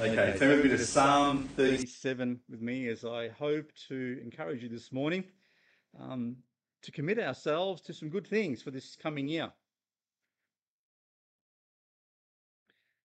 Okay, 0.00 0.34
turn 0.38 0.48
with 0.48 0.64
me 0.64 0.70
to 0.70 0.78
Psalm 0.78 1.46
37 1.56 2.40
with 2.48 2.62
me 2.62 2.88
as 2.88 3.04
I 3.04 3.28
hope 3.28 3.70
to 3.88 4.18
encourage 4.22 4.62
you 4.62 4.70
this 4.70 4.92
morning 4.92 5.24
um, 6.00 6.36
to 6.80 6.90
commit 6.90 7.18
ourselves 7.18 7.82
to 7.82 7.92
some 7.92 8.08
good 8.08 8.26
things 8.26 8.62
for 8.62 8.70
this 8.70 8.96
coming 8.96 9.28
year. 9.28 9.52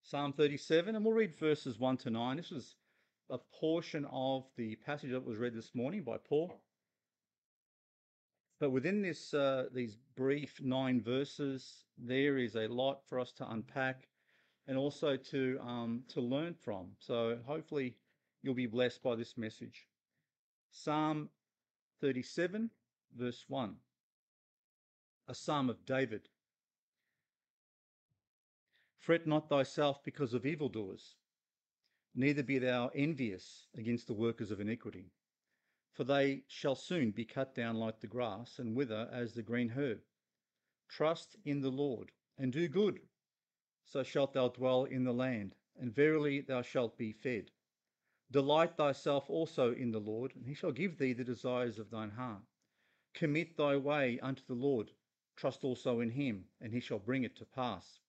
Psalm 0.03 0.31
37, 0.31 0.95
and 0.95 1.03
we'll 1.03 1.13
read 1.13 1.37
verses 1.37 1.77
1 1.77 1.97
to 1.97 2.09
9. 2.09 2.37
This 2.37 2.51
was 2.51 2.75
a 3.29 3.39
portion 3.59 4.07
of 4.09 4.45
the 4.55 4.77
passage 4.77 5.11
that 5.11 5.25
was 5.25 5.37
read 5.37 5.53
this 5.53 5.75
morning 5.75 6.01
by 6.01 6.15
Paul. 6.15 6.61
But 8.61 8.69
within 8.69 9.01
this, 9.01 9.33
uh, 9.33 9.65
these 9.73 9.97
brief 10.15 10.61
nine 10.63 11.01
verses, 11.01 11.83
there 11.97 12.37
is 12.37 12.55
a 12.55 12.67
lot 12.69 13.01
for 13.09 13.19
us 13.19 13.33
to 13.33 13.51
unpack 13.51 14.07
and 14.67 14.77
also 14.77 15.15
to 15.15 15.59
um, 15.61 16.03
to 16.09 16.21
learn 16.21 16.53
from. 16.53 16.87
So 16.99 17.37
hopefully 17.45 17.95
you'll 18.41 18.55
be 18.55 18.67
blessed 18.67 19.03
by 19.03 19.15
this 19.15 19.37
message. 19.37 19.87
Psalm 20.71 21.29
37, 22.01 22.69
verse 23.17 23.45
1, 23.47 23.75
a 25.27 25.35
psalm 25.35 25.69
of 25.69 25.85
David. 25.85 26.27
Fret 28.99 29.27
not 29.27 29.49
thyself 29.49 30.03
because 30.03 30.33
of 30.33 30.45
evildoers, 30.45 31.15
neither 32.15 32.43
be 32.43 32.57
thou 32.57 32.89
envious 32.95 33.67
against 33.77 34.07
the 34.07 34.13
workers 34.13 34.51
of 34.51 34.59
iniquity, 34.59 35.11
for 35.93 36.03
they 36.03 36.41
shall 36.47 36.75
soon 36.75 37.11
be 37.11 37.23
cut 37.23 37.53
down 37.53 37.75
like 37.75 38.01
the 38.01 38.07
grass 38.07 38.57
and 38.57 38.75
wither 38.75 39.07
as 39.13 39.33
the 39.33 39.43
green 39.43 39.69
herb. 39.69 39.99
Trust 40.89 41.35
in 41.45 41.61
the 41.61 41.69
Lord 41.69 42.11
and 42.37 42.51
do 42.51 42.67
good 42.67 42.99
so 43.85 44.03
shalt 44.03 44.33
thou 44.33 44.49
dwell 44.49 44.83
in 44.83 45.03
the 45.03 45.13
land, 45.13 45.55
and 45.79 45.93
verily 45.93 46.41
thou 46.41 46.61
shalt 46.61 46.97
be 46.97 47.11
fed. 47.11 47.51
Delight 48.31 48.75
thyself 48.75 49.29
also 49.29 49.71
in 49.73 49.91
the 49.91 49.99
Lord, 49.99 50.35
and 50.35 50.47
he 50.47 50.53
shall 50.53 50.71
give 50.71 50.97
thee 50.97 51.13
the 51.13 51.23
desires 51.23 51.77
of 51.77 51.91
thine 51.91 52.09
heart. 52.09 52.41
Commit 53.13 53.55
thy 53.55 53.77
way 53.77 54.19
unto 54.19 54.43
the 54.45 54.55
Lord, 54.55 54.91
trust 55.35 55.63
also 55.63 55.99
in 55.99 56.09
him, 56.09 56.45
and 56.59 56.73
he 56.73 56.79
shall 56.79 56.99
bring 56.99 57.23
it 57.23 57.35
to 57.37 57.45
pass. 57.45 57.99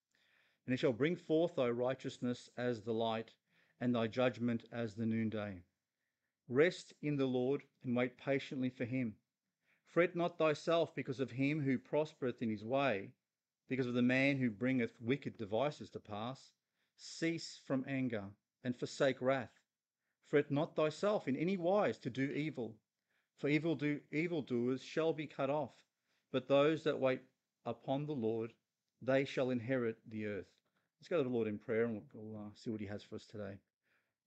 And 0.66 0.72
he 0.72 0.76
shall 0.76 0.92
bring 0.92 1.14
forth 1.14 1.54
thy 1.54 1.68
righteousness 1.68 2.50
as 2.56 2.82
the 2.82 2.94
light, 2.94 3.34
and 3.80 3.94
thy 3.94 4.06
judgment 4.06 4.64
as 4.72 4.94
the 4.94 5.06
noonday. 5.06 5.62
Rest 6.48 6.94
in 7.02 7.16
the 7.16 7.26
Lord, 7.26 7.62
and 7.84 7.94
wait 7.94 8.16
patiently 8.16 8.70
for 8.70 8.84
him. 8.84 9.14
Fret 9.86 10.16
not 10.16 10.38
thyself 10.38 10.94
because 10.94 11.20
of 11.20 11.30
him 11.30 11.60
who 11.60 11.78
prospereth 11.78 12.40
in 12.40 12.50
his 12.50 12.64
way, 12.64 13.12
because 13.68 13.86
of 13.86 13.94
the 13.94 14.02
man 14.02 14.36
who 14.36 14.50
bringeth 14.50 15.00
wicked 15.00 15.36
devices 15.36 15.90
to 15.90 16.00
pass. 16.00 16.50
Cease 16.96 17.60
from 17.66 17.84
anger 17.88 18.24
and 18.64 18.76
forsake 18.76 19.20
wrath. 19.20 19.60
Fret 20.28 20.50
not 20.50 20.74
thyself 20.74 21.28
in 21.28 21.36
any 21.36 21.56
wise 21.56 21.98
to 21.98 22.10
do 22.10 22.24
evil, 22.24 22.74
for 23.38 23.48
evil 23.48 23.74
do, 23.74 24.00
evildoers 24.12 24.82
shall 24.82 25.12
be 25.12 25.26
cut 25.26 25.50
off, 25.50 25.74
but 26.32 26.48
those 26.48 26.82
that 26.84 26.98
wait 26.98 27.20
upon 27.64 28.06
the 28.06 28.12
Lord, 28.12 28.52
they 29.02 29.24
shall 29.24 29.50
inherit 29.50 29.98
the 30.08 30.26
earth. 30.26 30.48
Let's 30.98 31.08
go 31.08 31.18
to 31.18 31.22
the 31.22 31.34
Lord 31.34 31.46
in 31.46 31.58
prayer 31.58 31.84
and 31.84 32.02
we'll, 32.12 32.36
uh, 32.36 32.48
see 32.54 32.70
what 32.70 32.80
He 32.80 32.86
has 32.86 33.02
for 33.02 33.16
us 33.16 33.26
today. 33.26 33.58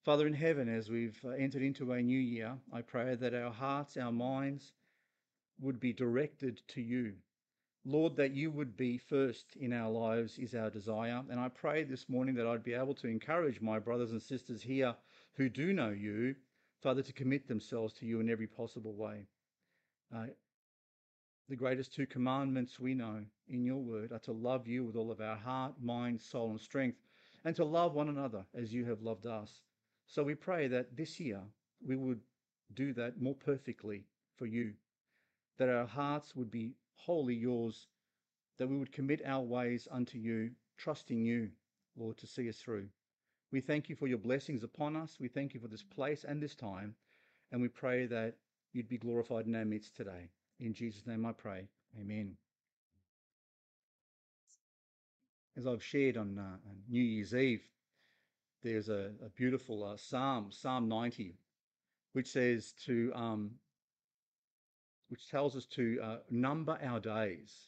Father 0.05 0.27
in 0.27 0.33
heaven, 0.33 0.69
as 0.69 0.89
we've 0.89 1.19
uh, 1.25 1.29
entered 1.29 1.61
into 1.61 1.91
a 1.91 2.01
new 2.01 2.19
year, 2.19 2.55
I 2.71 2.81
pray 2.81 3.15
that 3.15 3.33
our 3.33 3.51
hearts, 3.51 3.97
our 3.97 4.11
minds 4.11 4.73
would 5.59 5.79
be 5.79 5.91
directed 5.91 6.61
to 6.69 6.81
you 6.81 7.15
Lord, 7.85 8.17
that 8.17 8.33
you 8.33 8.52
would 8.52 8.75
be 8.75 8.97
first 8.97 9.55
in 9.55 9.72
our 9.72 9.89
lives 9.89 10.38
is 10.38 10.53
our 10.53 10.69
desire. 10.69 11.23
And 11.30 11.39
I 11.39 11.47
pray 11.47 11.83
this 11.83 12.09
morning 12.09 12.36
that 12.36 12.45
I'd 12.45 12.63
be 12.63 12.73
able 12.73 12.95
to 12.95 13.08
encourage 13.08 13.61
my 13.61 13.80
brothers 13.80 14.11
and 14.11 14.21
sisters 14.21 14.61
here 14.61 14.95
who 15.33 15.49
do 15.49 15.71
know 15.71 15.89
you, 15.89 16.36
Father, 16.81 17.02
to 17.02 17.13
commit 17.13 17.47
themselves 17.47 17.94
to 17.95 18.05
you 18.05 18.19
in 18.19 18.30
every 18.30 18.47
possible 18.47 18.94
way. 18.94 19.25
Uh, 20.13 20.25
the 21.47 21.55
greatest 21.55 21.93
two 21.93 22.05
commandments 22.05 22.80
we 22.80 22.93
know 22.93 23.23
in 23.48 23.64
your 23.64 23.77
word 23.77 24.11
are 24.11 24.20
to 24.20 24.33
love 24.33 24.67
you 24.67 24.83
with 24.83 24.95
all 24.95 25.09
of 25.09 25.21
our 25.21 25.37
heart, 25.37 25.73
mind, 25.82 26.21
soul, 26.21 26.52
and 26.52 26.59
strength, 26.59 26.99
and 27.45 27.55
to 27.55 27.65
love 27.65 27.93
one 27.93 28.09
another 28.09 28.45
as 28.53 28.73
you 28.73 28.86
have 28.86 29.02
loved 29.02 29.26
us. 29.26 29.61
So 30.05 30.21
we 30.21 30.36
pray 30.36 30.67
that 30.67 30.95
this 30.98 31.20
year 31.20 31.39
we 31.86 31.95
would 31.95 32.20
do 32.73 32.93
that 32.93 33.21
more 33.21 33.36
perfectly 33.36 34.03
for 34.36 34.45
you, 34.45 34.73
that 35.58 35.70
our 35.70 35.87
hearts 35.87 36.36
would 36.36 36.52
be 36.52 36.73
wholly 37.05 37.36
yours, 37.36 37.87
that 38.58 38.67
we 38.67 38.77
would 38.77 38.92
commit 38.92 39.21
our 39.26 39.42
ways 39.42 39.87
unto 39.89 40.17
you, 40.17 40.52
trusting 40.77 41.26
you, 41.26 41.49
Lord, 41.95 42.17
to 42.17 42.27
see 42.27 42.49
us 42.49 42.58
through. 42.58 42.87
We 43.52 43.61
thank 43.61 43.89
you 43.89 43.95
for 43.95 44.08
your 44.08 44.17
blessings 44.17 44.64
upon 44.64 44.95
us. 44.95 45.17
We 45.20 45.27
thank 45.27 45.54
you 45.54 45.59
for 45.59 45.67
this 45.67 45.83
place 45.83 46.23
and 46.23 46.42
this 46.42 46.55
time. 46.55 46.95
And 47.52 47.61
we 47.61 47.67
pray 47.67 48.05
that 48.05 48.36
you'd 48.73 48.89
be 48.89 48.98
glorified 48.98 49.48
in 49.48 49.55
our 49.55 49.65
midst 49.65 49.95
today. 49.95 50.30
In 50.59 50.73
Jesus' 50.73 51.08
name 51.08 51.26
I 51.26 51.32
pray. 51.32 51.67
Amen. 51.99 52.36
As 55.58 55.65
I've 55.65 55.83
shared 55.83 56.17
on 56.17 56.38
uh, 56.38 56.58
New 56.88 57.02
Year's 57.02 57.33
Eve, 57.33 57.64
there's 58.61 58.89
a, 58.89 59.11
a 59.26 59.30
beautiful 59.36 59.83
uh, 59.83 59.98
psalm, 59.98 60.52
Psalm 60.52 60.88
90, 60.88 61.33
which 62.14 62.27
says 62.27 62.73
to 62.86 63.11
um, 63.15 63.52
which 65.09 65.30
tells 65.30 65.55
us 65.55 65.65
to 65.65 65.99
uh, 66.02 66.17
number 66.30 66.77
our 66.81 66.99
days. 66.99 67.67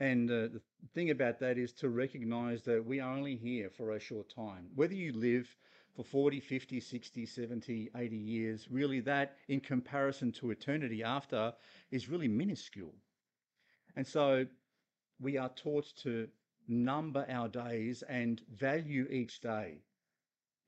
And 0.00 0.30
uh, 0.30 0.48
the 0.48 0.62
thing 0.94 1.10
about 1.10 1.40
that 1.40 1.58
is 1.58 1.72
to 1.74 1.88
recognize 1.88 2.62
that 2.62 2.84
we 2.84 3.00
are 3.00 3.14
only 3.16 3.36
here 3.36 3.68
for 3.70 3.92
a 3.92 4.00
short 4.00 4.32
time. 4.34 4.68
Whether 4.74 4.94
you 4.94 5.12
live 5.12 5.48
for 5.96 6.04
40, 6.04 6.40
50, 6.40 6.80
60, 6.80 7.26
70, 7.26 7.90
80 7.96 8.16
years, 8.16 8.68
really 8.70 9.00
that 9.00 9.36
in 9.48 9.60
comparison 9.60 10.30
to 10.32 10.50
eternity 10.50 11.02
after 11.02 11.52
is 11.90 12.08
really 12.08 12.28
minuscule. 12.28 12.94
And 13.96 14.06
so 14.06 14.46
we 15.20 15.36
are 15.36 15.48
taught 15.48 15.92
to 16.02 16.28
number 16.68 17.26
our 17.28 17.48
days 17.48 18.02
and 18.02 18.40
value 18.54 19.08
each 19.10 19.40
day. 19.40 19.78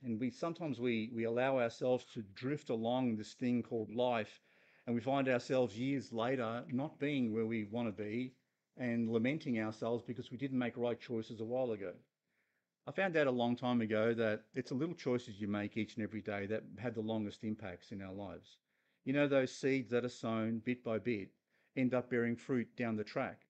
And 0.03 0.19
we 0.19 0.31
sometimes 0.31 0.81
we, 0.81 1.11
we 1.15 1.25
allow 1.25 1.59
ourselves 1.59 2.05
to 2.15 2.23
drift 2.35 2.71
along 2.71 3.17
this 3.17 3.35
thing 3.35 3.63
called 3.63 3.95
life 3.95 4.41
and 4.87 4.95
we 4.95 5.01
find 5.01 5.29
ourselves 5.29 5.77
years 5.79 6.13
later 6.13 6.65
not 6.71 6.99
being 6.99 7.33
where 7.33 7.47
we 7.47 7.65
want 7.65 7.89
to 7.89 8.03
be 8.03 8.33
and 8.77 9.11
lamenting 9.11 9.61
ourselves 9.61 10.03
because 10.07 10.31
we 10.31 10.39
didn't 10.39 10.59
make 10.59 10.77
right 10.77 11.01
choices 11.01 11.41
a 11.41 11.45
while 11.45 11.73
ago. 11.73 11.93
I 12.87 12.93
found 12.93 13.17
out 13.17 13.27
a 13.27 13.31
long 13.31 13.57
time 13.57 13.83
ago 13.83 14.15
that 14.15 14.45
it's 14.55 14.71
the 14.71 14.75
little 14.75 14.95
choices 14.95 15.41
you 15.41 15.49
make 15.49 15.77
each 15.77 15.95
and 15.97 16.03
every 16.03 16.23
day 16.23 16.47
that 16.47 16.63
have 16.79 16.95
the 16.95 17.01
longest 17.01 17.45
impacts 17.45 17.93
in 17.93 18.01
our 18.03 18.13
lives. 18.13 18.57
You 19.05 19.13
know, 19.13 19.29
those 19.29 19.55
seeds 19.55 19.91
that 19.91 20.05
are 20.05 20.09
sown 20.09 20.61
bit 20.65 20.83
by 20.83 20.99
bit 20.99 21.29
end 21.77 21.95
up 21.95 22.11
bearing 22.11 22.37
fruit 22.37 22.69
down 22.77 22.97
the 22.97 23.05
track. 23.05 23.43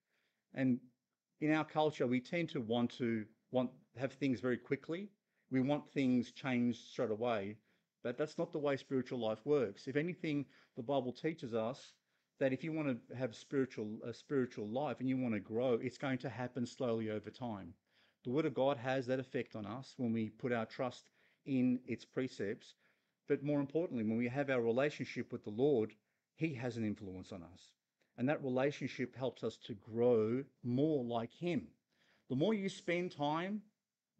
And 0.53 0.79
in 1.39 1.51
our 1.53 1.65
culture, 1.65 2.07
we 2.07 2.19
tend 2.19 2.49
to 2.49 2.61
want 2.61 2.91
to 2.97 3.25
want 3.51 3.71
have 3.97 4.13
things 4.13 4.39
very 4.39 4.57
quickly. 4.57 5.09
We 5.49 5.61
want 5.61 5.89
things 5.91 6.31
changed 6.31 6.79
straight 6.79 7.11
away. 7.11 7.57
But 8.03 8.17
that's 8.17 8.37
not 8.37 8.51
the 8.51 8.59
way 8.59 8.77
spiritual 8.77 9.19
life 9.19 9.45
works. 9.45 9.87
If 9.87 9.95
anything, 9.95 10.45
the 10.75 10.83
Bible 10.83 11.13
teaches 11.13 11.53
us 11.53 11.93
that 12.39 12.53
if 12.53 12.63
you 12.63 12.71
want 12.71 12.87
to 12.87 13.15
have 13.15 13.35
spiritual 13.35 13.99
a 14.03 14.13
spiritual 14.13 14.67
life 14.67 14.99
and 14.99 15.07
you 15.07 15.17
want 15.17 15.35
to 15.35 15.39
grow, 15.39 15.73
it's 15.73 15.99
going 15.99 16.17
to 16.19 16.29
happen 16.29 16.65
slowly 16.65 17.11
over 17.11 17.29
time. 17.29 17.73
The 18.23 18.31
Word 18.31 18.45
of 18.45 18.55
God 18.55 18.77
has 18.77 19.05
that 19.07 19.19
effect 19.19 19.55
on 19.55 19.65
us 19.65 19.93
when 19.97 20.11
we 20.11 20.29
put 20.29 20.51
our 20.51 20.65
trust 20.65 21.09
in 21.45 21.79
its 21.85 22.05
precepts. 22.05 22.73
But 23.27 23.43
more 23.43 23.59
importantly, 23.59 24.03
when 24.03 24.17
we 24.17 24.27
have 24.27 24.49
our 24.49 24.61
relationship 24.61 25.31
with 25.31 25.43
the 25.43 25.51
Lord, 25.51 25.93
He 26.35 26.55
has 26.55 26.77
an 26.77 26.85
influence 26.85 27.31
on 27.31 27.43
us. 27.43 27.71
And 28.17 28.27
that 28.29 28.43
relationship 28.43 29.15
helps 29.15 29.43
us 29.43 29.57
to 29.67 29.73
grow 29.73 30.43
more 30.63 31.03
like 31.03 31.33
Him. 31.33 31.67
The 32.29 32.35
more 32.35 32.53
you 32.53 32.69
spend 32.69 33.11
time 33.11 33.61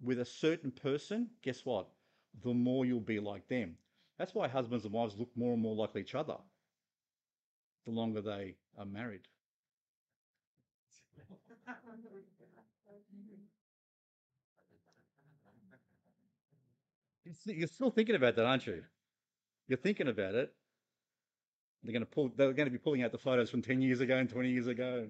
with 0.01 0.19
a 0.19 0.25
certain 0.25 0.71
person, 0.71 1.29
guess 1.41 1.65
what? 1.65 1.87
The 2.43 2.53
more 2.53 2.85
you'll 2.85 2.99
be 2.99 3.19
like 3.19 3.47
them. 3.47 3.75
That's 4.17 4.33
why 4.33 4.47
husbands 4.47 4.85
and 4.85 4.93
wives 4.93 5.15
look 5.17 5.29
more 5.35 5.53
and 5.53 5.61
more 5.61 5.75
like 5.75 5.95
each 5.95 6.15
other 6.15 6.37
the 7.85 7.91
longer 7.91 8.21
they 8.21 8.55
are 8.77 8.85
married. 8.85 9.21
You're 17.45 17.67
still 17.67 17.91
thinking 17.91 18.15
about 18.15 18.35
that, 18.35 18.45
aren't 18.45 18.67
you? 18.67 18.83
You're 19.67 19.77
thinking 19.77 20.07
about 20.07 20.35
it. 20.35 20.53
They're 21.83 21.93
going 21.93 22.05
to 22.05 22.11
pull. 22.11 22.31
They're 22.35 22.53
going 22.53 22.67
to 22.67 22.71
be 22.71 22.77
pulling 22.77 23.03
out 23.03 23.11
the 23.11 23.17
photos 23.17 23.49
from 23.49 23.61
ten 23.61 23.81
years 23.81 24.01
ago 24.01 24.17
and 24.17 24.29
twenty 24.29 24.49
years 24.49 24.67
ago. 24.67 25.07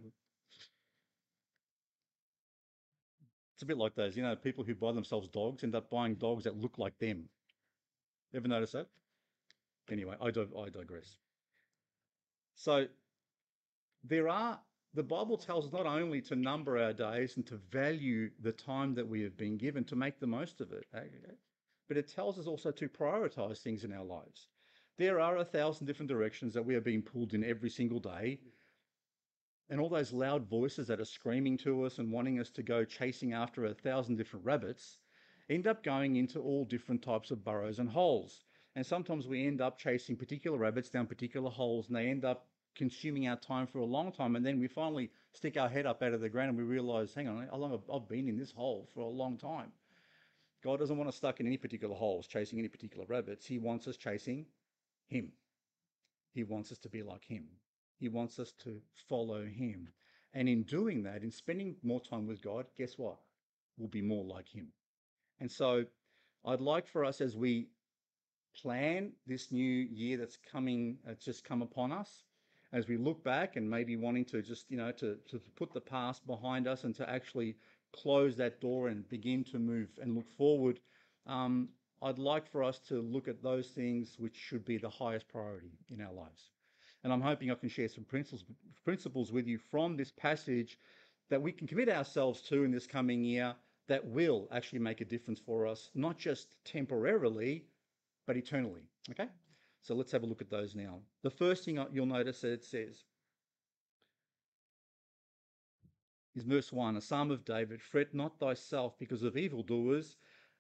It's 3.62 3.64
a 3.64 3.68
bit 3.68 3.78
like 3.78 3.94
those, 3.94 4.18
you 4.18 4.24
know, 4.24 4.36
people 4.36 4.64
who 4.64 4.74
buy 4.74 4.92
themselves 4.92 5.28
dogs 5.28 5.64
end 5.64 5.76
up 5.76 5.92
buying 5.92 6.16
dogs 6.16 6.46
that 6.46 6.58
look 6.58 6.80
like 6.80 6.98
them. 6.98 7.30
Ever 8.34 8.48
notice 8.48 8.72
that? 8.72 8.88
Anyway, 9.92 10.16
I, 10.20 10.32
do, 10.32 10.48
I 10.60 10.70
digress. 10.70 11.16
So 12.56 12.88
there 14.04 14.30
are, 14.30 14.60
the 14.96 15.04
Bible 15.04 15.38
tells 15.38 15.68
us 15.68 15.74
not 15.74 15.86
only 15.86 16.22
to 16.22 16.36
number 16.36 16.80
our 16.80 16.92
days 16.92 17.38
and 17.38 17.46
to 17.46 17.58
value 17.72 18.32
the 18.42 18.52
time 18.52 18.96
that 18.96 19.08
we 19.08 19.22
have 19.22 19.38
been 19.38 19.58
given, 19.58 19.84
to 19.84 19.96
make 19.96 20.20
the 20.20 20.26
most 20.26 20.60
of 20.60 20.72
it, 20.72 20.88
eh, 20.96 21.02
but 21.88 21.98
it 21.98 22.12
tells 22.12 22.40
us 22.40 22.48
also 22.48 22.72
to 22.72 22.90
prioritize 22.90 23.60
things 23.60 23.84
in 23.84 23.94
our 23.94 24.04
lives. 24.04 24.48
There 24.98 25.20
are 25.20 25.38
a 25.38 25.46
thousand 25.46 25.86
different 25.86 26.10
directions 26.10 26.56
that 26.56 26.66
we 26.66 26.74
are 26.74 26.82
being 26.82 27.04
pulled 27.04 27.36
in 27.36 27.44
every 27.44 27.70
single 27.70 28.00
day. 28.00 28.40
And 29.72 29.80
all 29.80 29.88
those 29.88 30.12
loud 30.12 30.50
voices 30.50 30.88
that 30.88 31.00
are 31.00 31.06
screaming 31.06 31.58
to 31.60 31.86
us 31.86 31.98
and 31.98 32.12
wanting 32.12 32.42
us 32.42 32.50
to 32.52 32.62
go 32.62 32.84
chasing 32.84 33.32
after 33.32 33.64
a 33.64 33.74
thousand 33.74 34.18
different 34.18 34.46
rabbits 34.46 34.98
end 35.50 35.66
up 35.66 35.82
going 35.82 36.18
into 36.18 36.40
all 36.42 36.66
different 36.66 37.02
types 37.02 37.32
of 37.32 37.46
burrows 37.46 37.80
and 37.80 37.90
holes. 37.90 38.44
And 38.76 38.86
sometimes 38.86 39.28
we 39.28 39.48
end 39.48 39.62
up 39.62 39.80
chasing 39.80 40.18
particular 40.18 40.58
rabbits 40.58 40.90
down 40.90 41.08
particular 41.08 41.50
holes 41.50 41.88
and 41.88 41.96
they 41.96 42.08
end 42.08 42.26
up 42.26 42.48
consuming 42.76 43.30
our 43.30 43.38
time 43.38 43.66
for 43.66 43.80
a 43.80 43.86
long 43.86 44.12
time. 44.12 44.36
And 44.36 44.46
then 44.46 44.60
we 44.60 44.68
finally 44.68 45.10
stick 45.32 45.56
our 45.56 45.70
head 45.70 45.86
up 45.86 46.04
out 46.04 46.14
of 46.14 46.20
the 46.20 46.28
ground 46.28 46.50
and 46.50 46.58
we 46.58 46.66
realize, 46.66 47.14
hang 47.14 47.30
on, 47.30 47.48
how 47.50 47.56
long 47.56 47.72
have 47.72 47.90
I've 47.90 48.10
been 48.10 48.28
in 48.28 48.38
this 48.38 48.52
hole 48.52 48.90
for 48.94 49.00
a 49.00 49.08
long 49.08 49.38
time? 49.38 49.72
God 50.66 50.80
doesn't 50.80 50.98
want 50.98 51.08
us 51.08 51.16
stuck 51.16 51.40
in 51.40 51.48
any 51.48 51.58
particular 51.58 51.96
holes, 51.96 52.28
chasing 52.28 52.60
any 52.60 52.68
particular 52.68 53.06
rabbits. 53.08 53.46
He 53.46 53.58
wants 53.58 53.88
us 53.88 53.96
chasing 53.96 54.48
Him. 55.08 55.32
He 56.34 56.44
wants 56.44 56.74
us 56.74 56.78
to 56.80 56.90
be 56.90 57.04
like 57.04 57.24
Him. 57.24 57.46
He 58.02 58.10
wants 58.10 58.40
us 58.40 58.52
to 58.64 58.82
follow 59.08 59.46
Him. 59.46 59.88
And 60.34 60.50
in 60.50 60.64
doing 60.64 61.04
that, 61.04 61.22
in 61.22 61.30
spending 61.30 61.76
more 61.84 62.02
time 62.02 62.26
with 62.26 62.42
God, 62.42 62.66
guess 62.76 62.98
what? 62.98 63.18
We'll 63.78 63.90
be 63.90 64.02
more 64.02 64.26
like 64.26 64.50
Him. 64.50 64.70
And 65.40 65.50
so 65.50 65.86
I'd 66.44 66.62
like 66.62 66.88
for 66.88 67.06
us 67.06 67.22
as 67.22 67.38
we 67.38 67.68
plan 68.60 69.12
this 69.28 69.52
new 69.52 69.62
year 69.62 70.18
that's 70.18 70.40
coming, 70.52 70.98
it's 71.06 71.24
just 71.24 71.44
come 71.44 71.62
upon 71.62 71.92
us, 71.92 72.24
as 72.74 72.88
we 72.88 72.98
look 72.98 73.24
back 73.24 73.56
and 73.56 73.70
maybe 73.70 73.96
wanting 73.96 74.26
to 74.26 74.42
just, 74.42 74.66
you 74.72 74.78
know, 74.78 74.92
to, 74.94 75.18
to 75.30 75.40
put 75.56 75.72
the 75.72 75.80
past 75.80 76.26
behind 76.26 76.68
us 76.68 76.84
and 76.86 76.96
to 76.96 77.08
actually 77.08 77.56
close 77.94 78.36
that 78.38 78.60
door 78.62 78.88
and 78.88 79.08
begin 79.10 79.44
to 79.44 79.60
move 79.60 79.90
and 80.02 80.16
look 80.16 80.30
forward, 80.38 80.80
um, 81.28 81.70
I'd 82.02 82.18
like 82.18 82.52
for 82.52 82.64
us 82.64 82.80
to 82.88 83.00
look 83.00 83.28
at 83.28 83.44
those 83.44 83.68
things 83.68 84.16
which 84.18 84.36
should 84.36 84.66
be 84.66 84.80
the 84.80 84.90
highest 84.90 85.28
priority 85.28 85.78
in 85.92 86.02
our 86.02 86.14
lives. 86.14 86.50
And 87.04 87.12
I'm 87.12 87.22
hoping 87.22 87.50
I 87.50 87.56
can 87.56 87.70
share 87.70 87.88
some 87.88 88.04
principles, 88.04 88.46
principles 88.84 89.32
with 89.32 89.48
you 89.48 89.58
from 89.58 89.98
this 89.98 90.12
passage 90.12 90.78
that 91.30 91.42
we 91.42 91.52
can 91.52 91.68
commit 91.68 91.90
ourselves 91.90 92.42
to 92.44 92.64
in 92.64 92.72
this 92.72 92.86
coming 92.86 93.24
year 93.24 93.56
that 93.88 94.06
will 94.06 94.48
actually 94.52 94.80
make 94.80 95.02
a 95.02 95.06
difference 95.06 95.40
for 95.40 95.66
us, 95.66 95.90
not 95.96 96.18
just 96.18 96.56
temporarily, 96.64 97.66
but 98.28 98.38
eternally. 98.38 98.84
Okay? 99.10 99.28
So 99.82 99.96
let's 99.96 100.12
have 100.12 100.24
a 100.24 100.28
look 100.28 100.42
at 100.42 100.50
those 100.50 100.76
now. 100.76 101.00
The 101.24 101.30
first 101.32 101.66
thing 101.66 101.84
you'll 101.92 102.06
notice 102.06 102.42
that 102.42 102.54
it 102.54 102.64
says 102.64 103.04
is 106.36 106.44
verse 106.44 106.72
1 106.72 106.98
A 106.98 107.02
psalm 107.02 107.32
of 107.32 107.44
David 107.44 107.82
Fret 107.82 108.14
not 108.14 108.40
thyself 108.40 108.98
because 109.00 109.24
of 109.24 109.36
evildoers, 109.36 110.18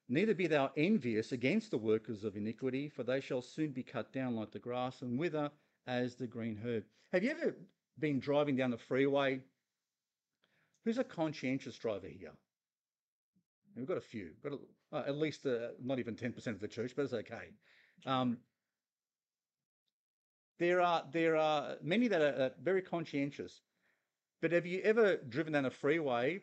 neither 0.10 0.34
be 0.34 0.48
thou 0.48 0.72
envious 0.76 1.32
against 1.32 1.72
the 1.72 1.78
workers 1.78 2.24
of 2.24 2.36
iniquity, 2.36 2.90
for 2.90 3.04
they 3.04 3.22
shall 3.22 3.42
soon 3.42 3.72
be 3.72 3.84
cut 3.84 4.12
down 4.12 4.36
like 4.36 4.52
the 4.52 4.60
grass 4.60 5.04
and 5.04 5.20
wither 5.20 5.52
as 5.88 6.16
the 6.16 6.28
green 6.28 6.60
herb. 6.64 6.84
Have 7.12 7.24
you 7.24 7.32
ever 7.32 7.56
been 8.00 8.20
driving 8.20 8.56
down 8.56 8.72
the 8.72 8.78
freeway? 8.78 9.42
Who's 10.86 10.98
a 10.98 11.04
conscientious 11.04 11.78
driver 11.78 12.08
here? 12.08 12.32
We've 13.76 13.88
got 13.88 13.98
a 13.98 14.02
few. 14.02 14.32
Got 14.44 14.54
a, 14.54 14.96
uh, 14.96 15.04
at 15.08 15.18
least 15.18 15.46
uh, 15.46 15.70
not 15.82 16.00
even 16.00 16.16
10% 16.16 16.48
of 16.48 16.60
the 16.60 16.68
church, 16.68 16.94
but 16.96 17.04
it's 17.04 17.14
okay. 17.14 17.52
Um, 18.06 18.38
there 20.60 20.82
are 20.82 21.04
there 21.12 21.36
are 21.38 21.78
many 21.82 22.08
that 22.08 22.22
are, 22.22 22.44
are 22.44 22.52
very 22.62 22.82
conscientious. 22.82 23.62
But 24.42 24.52
have 24.52 24.66
you 24.66 24.82
ever 24.82 25.18
driven 25.18 25.54
down 25.54 25.66
a 25.66 25.72
freeway 25.72 26.42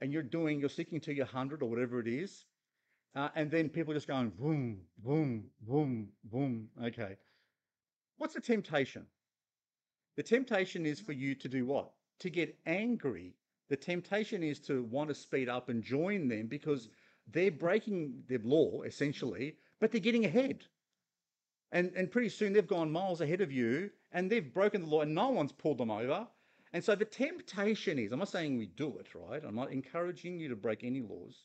and 0.00 0.12
you're 0.12 0.22
doing 0.22 0.60
you're 0.60 0.68
sticking 0.68 1.00
to 1.02 1.14
your 1.14 1.26
hundred 1.26 1.62
or 1.62 1.70
whatever 1.70 2.00
it 2.00 2.08
is, 2.08 2.44
uh, 3.14 3.28
and 3.34 3.50
then 3.50 3.68
people 3.68 3.94
just 3.94 4.08
going 4.08 4.30
boom, 4.30 4.80
boom, 4.98 5.44
boom, 5.60 6.08
boom. 6.24 6.68
Okay, 6.82 7.16
what's 8.18 8.34
the 8.34 8.40
temptation? 8.40 9.06
The 10.16 10.22
temptation 10.22 10.84
is 10.84 11.00
for 11.00 11.12
you 11.12 11.34
to 11.36 11.48
do 11.48 11.64
what? 11.64 11.92
To 12.20 12.30
get 12.30 12.58
angry. 12.66 13.34
The 13.68 13.76
temptation 13.76 14.42
is 14.42 14.58
to 14.60 14.82
want 14.84 15.08
to 15.08 15.14
speed 15.14 15.48
up 15.48 15.68
and 15.68 15.82
join 15.82 16.28
them 16.28 16.46
because 16.46 16.88
they're 17.30 17.50
breaking 17.50 18.24
the 18.26 18.38
law 18.38 18.82
essentially, 18.82 19.56
but 19.80 19.92
they're 19.92 20.00
getting 20.00 20.24
ahead. 20.24 20.64
And, 21.70 21.92
and 21.94 22.10
pretty 22.10 22.30
soon 22.30 22.52
they've 22.52 22.66
gone 22.66 22.90
miles 22.90 23.20
ahead 23.20 23.40
of 23.42 23.52
you 23.52 23.90
and 24.10 24.30
they've 24.30 24.52
broken 24.52 24.82
the 24.82 24.88
law 24.88 25.02
and 25.02 25.14
no 25.14 25.28
one's 25.28 25.52
pulled 25.52 25.78
them 25.78 25.90
over. 25.90 26.26
And 26.72 26.82
so 26.82 26.94
the 26.94 27.04
temptation 27.04 27.98
is 27.98 28.12
I'm 28.12 28.18
not 28.18 28.28
saying 28.28 28.58
we 28.58 28.66
do 28.66 28.98
it, 28.98 29.14
right? 29.14 29.42
I'm 29.44 29.54
not 29.54 29.70
encouraging 29.70 30.40
you 30.40 30.48
to 30.48 30.56
break 30.56 30.82
any 30.82 31.00
laws. 31.00 31.44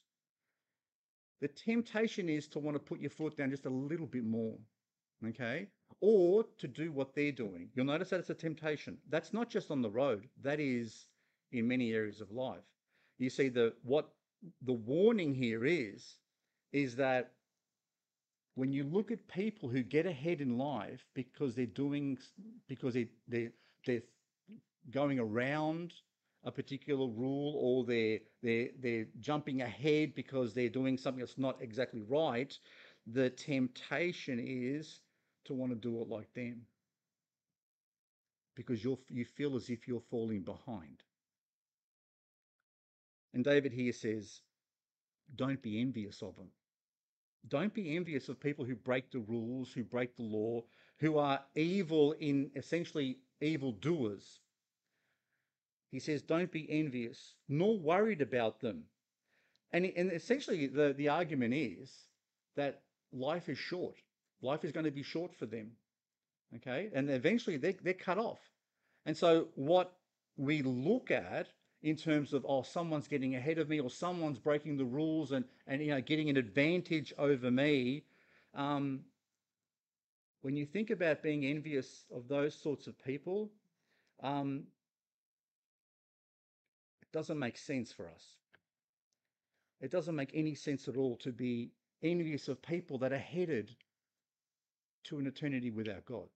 The 1.42 1.48
temptation 1.50 2.30
is 2.30 2.48
to 2.50 2.60
want 2.60 2.76
to 2.76 2.80
put 2.80 3.02
your 3.02 3.10
foot 3.10 3.36
down 3.36 3.50
just 3.50 3.66
a 3.66 3.70
little 3.70 4.08
bit 4.08 4.24
more, 4.24 4.58
okay? 5.28 5.68
Or 6.02 6.46
to 6.60 6.68
do 6.68 6.92
what 6.92 7.14
they're 7.16 7.32
doing. 7.32 7.70
You'll 7.74 7.86
notice 7.86 8.10
that 8.10 8.20
it's 8.20 8.30
a 8.30 8.36
temptation. 8.36 8.98
That's 9.10 9.34
not 9.34 9.50
just 9.50 9.72
on 9.72 9.82
the 9.82 9.90
road, 9.90 10.28
that 10.42 10.60
is 10.60 11.08
in 11.52 11.68
many 11.68 11.94
areas 11.94 12.22
of 12.22 12.32
life. 12.32 12.64
You 13.20 13.30
see, 13.30 13.50
the 13.50 13.74
what 13.84 14.10
the 14.64 14.74
warning 14.74 15.34
here 15.34 15.66
is, 15.66 16.18
is 16.72 16.96
that 16.98 17.32
when 18.56 18.72
you 18.72 18.84
look 18.84 19.12
at 19.12 19.28
people 19.28 19.70
who 19.70 19.82
get 19.84 20.06
ahead 20.06 20.42
in 20.42 20.58
life 20.58 21.06
because 21.14 21.56
they're 21.56 21.66
doing 21.66 22.18
because 22.68 22.94
they 22.94 23.08
they 23.28 23.50
they're 23.86 24.02
going 24.92 25.20
around 25.20 25.94
a 26.44 26.52
particular 26.52 27.08
rule 27.08 27.56
or 27.60 27.86
they're 27.86 28.20
they're 28.42 28.70
they're 28.80 29.08
jumping 29.20 29.62
ahead 29.62 30.14
because 30.16 30.54
they're 30.54 30.70
doing 30.70 30.98
something 30.98 31.20
that's 31.20 31.38
not 31.38 31.58
exactly 31.62 32.02
right 32.08 32.58
the 33.08 33.30
temptation 33.32 34.40
is 34.44 35.02
to 35.46 35.54
want 35.54 35.72
to 35.72 35.76
do 35.76 36.02
it 36.02 36.08
like 36.08 36.34
them 36.34 36.62
because 38.56 38.84
you 38.84 38.98
you 39.10 39.26
feel 39.26 39.56
as 39.56 39.70
if 39.70 39.88
you're 39.88 40.10
falling 40.12 40.42
behind 40.42 41.04
and 43.34 43.44
David 43.44 43.72
here 43.72 43.94
says 43.94 44.42
don't 45.36 45.62
be 45.62 45.82
envious 45.82 46.22
of 46.22 46.36
them 46.36 46.50
don't 47.48 47.74
be 47.74 47.96
envious 47.96 48.30
of 48.30 48.40
people 48.40 48.64
who 48.66 48.76
break 48.76 49.12
the 49.12 49.20
rules, 49.20 49.72
who 49.72 49.84
break 49.84 50.16
the 50.16 50.24
law, 50.24 50.64
who 51.00 51.18
are 51.18 51.44
evil 51.56 52.14
in 52.14 52.52
essentially 52.56 53.18
evil 53.42 53.74
doers. 53.74 54.40
He 55.92 56.00
says, 56.00 56.22
don't 56.22 56.52
be 56.52 56.66
envious, 56.70 57.36
nor 57.50 57.78
worried 57.78 58.22
about 58.22 58.62
them. 58.62 58.84
And, 59.72 59.86
and 59.86 60.12
essentially, 60.12 60.68
the, 60.68 60.94
the 60.94 61.10
argument 61.10 61.54
is 61.54 61.92
that 62.56 62.82
life 63.12 63.50
is 63.50 63.58
short. 63.58 63.96
Life 64.44 64.64
is 64.66 64.72
going 64.72 64.86
to 64.86 64.92
be 64.92 65.04
short 65.04 65.34
for 65.34 65.46
them. 65.46 65.72
Okay? 66.58 66.90
And 66.94 67.10
eventually 67.10 67.58
they, 67.58 67.72
they're 67.82 67.94
cut 67.94 68.18
off. 68.18 68.40
And 69.06 69.18
so, 69.18 69.48
what 69.56 69.94
we 70.38 70.62
look 70.62 71.12
at 71.12 71.48
in 71.84 71.96
terms 71.98 72.34
of 72.34 72.46
oh 72.48 72.64
someone's 72.64 73.08
getting 73.08 73.36
ahead 73.36 73.60
of 73.60 73.70
me 73.70 73.80
or 73.80 73.90
someone's 73.90 74.40
breaking 74.40 74.78
the 74.78 74.86
rules 74.86 75.32
and 75.32 75.46
and 75.68 75.82
you 75.82 75.92
know 75.92 76.02
getting 76.02 76.30
an 76.30 76.38
advantage 76.38 77.14
over 77.18 77.52
me 77.52 78.04
um, 78.56 79.02
when 80.42 80.56
you 80.56 80.66
think 80.66 80.90
about 80.90 81.22
being 81.22 81.46
envious 81.46 82.06
of 82.12 82.28
those 82.28 82.56
sorts 82.56 82.88
of 82.88 82.98
people 83.04 83.52
um, 84.24 84.64
it 87.02 87.12
doesn't 87.12 87.38
make 87.38 87.58
sense 87.58 87.92
for 87.92 88.08
us 88.08 88.38
it 89.82 89.92
doesn't 89.92 90.16
make 90.16 90.32
any 90.34 90.56
sense 90.56 90.88
at 90.88 90.96
all 90.96 91.18
to 91.18 91.32
be 91.32 91.72
envious 92.02 92.48
of 92.48 92.62
people 92.62 92.98
that 92.98 93.12
are 93.12 93.18
headed 93.18 93.76
to 95.04 95.20
an 95.20 95.28
eternity 95.28 95.72
without 95.72 96.06
god 96.06 96.28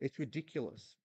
it's 0.00 0.18
ridiculous 0.18 0.96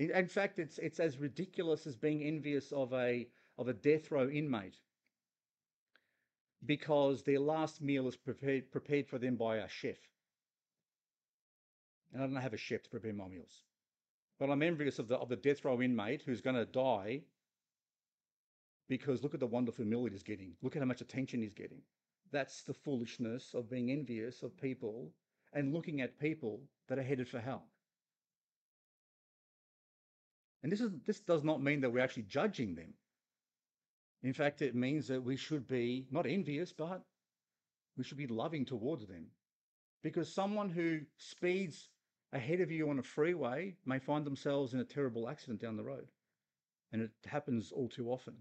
in 0.00 0.28
fact, 0.28 0.58
it's, 0.58 0.78
it's 0.78 0.98
as 0.98 1.18
ridiculous 1.18 1.86
as 1.86 1.94
being 1.94 2.22
envious 2.22 2.72
of 2.72 2.92
a, 2.94 3.28
of 3.58 3.68
a 3.68 3.74
death 3.74 4.10
row 4.10 4.30
inmate 4.30 4.76
because 6.64 7.22
their 7.22 7.38
last 7.38 7.82
meal 7.82 8.08
is 8.08 8.16
prepared, 8.16 8.70
prepared 8.72 9.06
for 9.06 9.18
them 9.18 9.36
by 9.36 9.56
a 9.56 9.68
chef. 9.68 9.98
And 12.14 12.22
I 12.22 12.26
don't 12.26 12.36
have 12.36 12.54
a 12.54 12.58
chef 12.58 12.82
to 12.84 12.90
prepare 12.90 13.12
my 13.12 13.28
meals. 13.28 13.64
But 14.38 14.48
I'm 14.48 14.62
envious 14.62 14.98
of 14.98 15.08
the, 15.08 15.16
of 15.16 15.28
the 15.28 15.36
death 15.36 15.64
row 15.66 15.82
inmate 15.82 16.22
who's 16.24 16.40
going 16.40 16.56
to 16.56 16.64
die 16.64 17.20
because 18.88 19.22
look 19.22 19.34
at 19.34 19.40
the 19.40 19.46
wonderful 19.46 19.84
meal 19.84 20.06
he's 20.06 20.22
getting. 20.22 20.54
Look 20.62 20.76
at 20.76 20.82
how 20.82 20.88
much 20.88 21.02
attention 21.02 21.42
he's 21.42 21.54
getting. 21.54 21.82
That's 22.32 22.62
the 22.62 22.74
foolishness 22.74 23.54
of 23.54 23.70
being 23.70 23.90
envious 23.90 24.42
of 24.42 24.60
people 24.60 25.12
and 25.52 25.74
looking 25.74 26.00
at 26.00 26.18
people 26.18 26.60
that 26.88 26.98
are 26.98 27.02
headed 27.02 27.28
for 27.28 27.40
hell. 27.40 27.64
And 30.62 30.70
this, 30.70 30.80
is, 30.80 30.90
this 31.06 31.20
does 31.20 31.42
not 31.42 31.62
mean 31.62 31.80
that 31.80 31.90
we're 31.90 32.04
actually 32.04 32.24
judging 32.24 32.74
them. 32.74 32.94
In 34.22 34.34
fact, 34.34 34.60
it 34.60 34.74
means 34.74 35.08
that 35.08 35.22
we 35.22 35.36
should 35.36 35.66
be 35.66 36.06
not 36.10 36.26
envious, 36.26 36.72
but 36.72 37.02
we 37.96 38.04
should 38.04 38.18
be 38.18 38.26
loving 38.26 38.66
towards 38.66 39.06
them. 39.06 39.26
Because 40.02 40.32
someone 40.32 40.68
who 40.70 41.00
speeds 41.16 41.88
ahead 42.32 42.60
of 42.60 42.70
you 42.70 42.90
on 42.90 42.98
a 42.98 43.02
freeway 43.02 43.76
may 43.84 43.98
find 43.98 44.24
themselves 44.24 44.74
in 44.74 44.80
a 44.80 44.84
terrible 44.84 45.28
accident 45.28 45.60
down 45.60 45.76
the 45.76 45.84
road. 45.84 46.08
And 46.92 47.02
it 47.02 47.10
happens 47.26 47.72
all 47.72 47.88
too 47.88 48.10
often. 48.10 48.34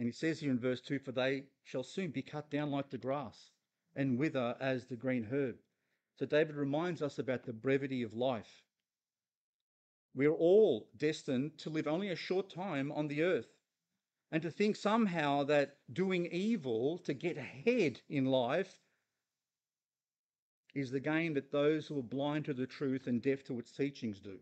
And 0.00 0.06
he 0.06 0.12
says 0.12 0.40
here 0.40 0.50
in 0.50 0.58
verse 0.58 0.80
2 0.80 0.98
For 0.98 1.12
they 1.12 1.44
shall 1.62 1.82
soon 1.82 2.10
be 2.10 2.22
cut 2.22 2.50
down 2.50 2.70
like 2.70 2.88
the 2.88 2.96
grass 2.96 3.50
and 3.94 4.18
wither 4.18 4.56
as 4.58 4.86
the 4.86 4.96
green 4.96 5.28
herb. 5.30 5.56
So 6.18 6.24
David 6.24 6.56
reminds 6.56 7.02
us 7.02 7.18
about 7.18 7.44
the 7.44 7.52
brevity 7.52 8.02
of 8.02 8.14
life. 8.14 8.62
We're 10.14 10.32
all 10.32 10.88
destined 10.96 11.58
to 11.58 11.68
live 11.68 11.86
only 11.86 12.08
a 12.08 12.16
short 12.16 12.48
time 12.48 12.90
on 12.92 13.08
the 13.08 13.22
earth. 13.22 13.52
And 14.32 14.40
to 14.40 14.50
think 14.50 14.76
somehow 14.76 15.44
that 15.44 15.76
doing 15.92 16.24
evil 16.32 16.96
to 17.00 17.12
get 17.12 17.36
ahead 17.36 18.00
in 18.08 18.24
life 18.24 18.80
is 20.74 20.90
the 20.90 21.00
game 21.00 21.34
that 21.34 21.52
those 21.52 21.86
who 21.86 21.98
are 21.98 22.02
blind 22.02 22.46
to 22.46 22.54
the 22.54 22.66
truth 22.66 23.06
and 23.06 23.20
deaf 23.20 23.44
to 23.44 23.58
its 23.58 23.70
teachings 23.70 24.18
do. 24.18 24.38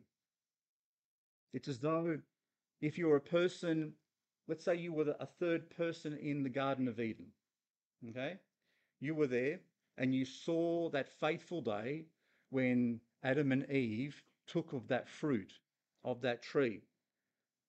It's 1.52 1.66
as 1.66 1.80
though 1.80 2.20
if 2.80 2.96
you're 2.96 3.16
a 3.16 3.20
person, 3.20 3.94
let's 4.48 4.64
say 4.64 4.74
you 4.74 4.92
were 4.92 5.14
a 5.20 5.26
third 5.26 5.68
person 5.70 6.16
in 6.16 6.42
the 6.42 6.48
Garden 6.48 6.88
of 6.88 6.98
Eden, 6.98 7.26
okay? 8.08 8.38
You 9.00 9.14
were 9.14 9.26
there 9.26 9.60
and 9.98 10.14
you 10.14 10.24
saw 10.24 10.88
that 10.90 11.08
fateful 11.20 11.60
day 11.60 12.06
when 12.50 13.00
Adam 13.22 13.52
and 13.52 13.70
Eve 13.70 14.22
took 14.46 14.72
of 14.72 14.88
that 14.88 15.08
fruit 15.08 15.52
of 16.04 16.22
that 16.22 16.42
tree. 16.42 16.80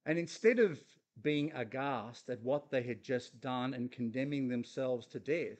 And 0.05 0.17
instead 0.17 0.59
of 0.59 0.79
being 1.21 1.51
aghast 1.53 2.29
at 2.29 2.41
what 2.41 2.71
they 2.71 2.81
had 2.81 3.03
just 3.03 3.41
done 3.41 3.73
and 3.73 3.91
condemning 3.91 4.47
themselves 4.47 5.05
to 5.07 5.19
death, 5.19 5.59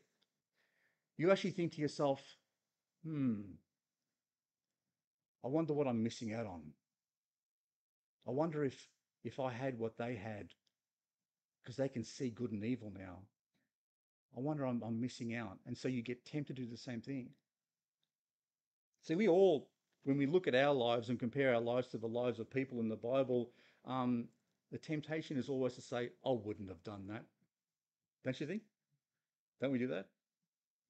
you 1.17 1.31
actually 1.31 1.51
think 1.51 1.73
to 1.73 1.81
yourself, 1.81 2.21
hmm, 3.03 3.41
I 5.43 5.47
wonder 5.49 5.73
what 5.73 5.87
I'm 5.87 6.03
missing 6.03 6.33
out 6.33 6.45
on. 6.45 6.61
I 8.27 8.31
wonder 8.31 8.63
if, 8.63 8.87
if 9.23 9.39
I 9.39 9.51
had 9.51 9.77
what 9.77 9.97
they 9.97 10.15
had, 10.15 10.53
because 11.63 11.75
they 11.75 11.89
can 11.89 12.03
see 12.03 12.29
good 12.29 12.51
and 12.51 12.63
evil 12.63 12.91
now. 12.97 13.19
I 14.35 14.39
wonder 14.39 14.65
I'm, 14.65 14.81
I'm 14.83 14.99
missing 14.99 15.35
out. 15.35 15.57
And 15.65 15.77
so 15.77 15.87
you 15.87 16.01
get 16.01 16.25
tempted 16.25 16.55
to 16.55 16.63
do 16.63 16.69
the 16.69 16.77
same 16.77 17.01
thing. 17.01 17.29
See, 19.03 19.15
we 19.15 19.27
all, 19.27 19.69
when 20.03 20.17
we 20.17 20.25
look 20.25 20.47
at 20.47 20.55
our 20.55 20.73
lives 20.73 21.09
and 21.09 21.19
compare 21.19 21.53
our 21.53 21.61
lives 21.61 21.87
to 21.89 21.97
the 21.97 22.07
lives 22.07 22.39
of 22.39 22.49
people 22.49 22.79
in 22.79 22.89
the 22.89 22.95
Bible, 22.95 23.51
um, 23.85 24.27
the 24.71 24.77
temptation 24.77 25.37
is 25.37 25.49
always 25.49 25.73
to 25.73 25.81
say, 25.81 26.09
I 26.25 26.31
wouldn't 26.31 26.69
have 26.69 26.83
done 26.83 27.07
that. 27.07 27.23
Don't 28.23 28.39
you 28.39 28.45
think? 28.45 28.61
Don't 29.61 29.71
we 29.71 29.79
do 29.79 29.87
that? 29.87 30.07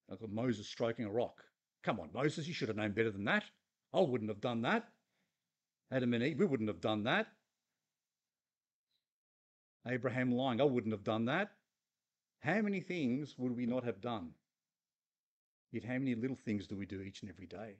Like 0.10 0.20
Moses 0.30 0.68
striking 0.68 1.06
a 1.06 1.12
rock. 1.12 1.44
Come 1.84 2.00
on, 2.00 2.10
Moses, 2.14 2.48
you 2.48 2.54
should 2.54 2.68
have 2.68 2.78
known 2.78 2.92
better 2.92 3.12
than 3.12 3.26
that. 3.26 3.44
I 3.94 4.02
wouldn't 4.02 4.30
have 4.30 4.42
done 4.42 4.62
that. 4.64 4.90
Adam 5.92 6.14
and 6.14 6.24
Eve, 6.24 6.40
we 6.40 6.46
wouldn't 6.46 6.70
have 6.70 6.82
done 6.82 7.04
that. 7.04 7.28
Abraham 9.88 10.32
lying, 10.32 10.62
I 10.62 10.66
wouldn't 10.66 10.94
have 10.94 11.04
done 11.04 11.26
that. 11.26 11.52
How 12.40 12.62
many 12.62 12.82
things 12.82 13.36
would 13.38 13.56
we 13.56 13.66
not 13.66 13.84
have 13.84 14.02
done? 14.02 14.32
Yet 15.72 15.84
how 15.84 15.94
many 15.94 16.16
little 16.16 16.38
things 16.38 16.68
do 16.68 16.76
we 16.76 16.86
do 16.86 17.02
each 17.02 17.22
and 17.22 17.30
every 17.30 17.46
day? 17.46 17.76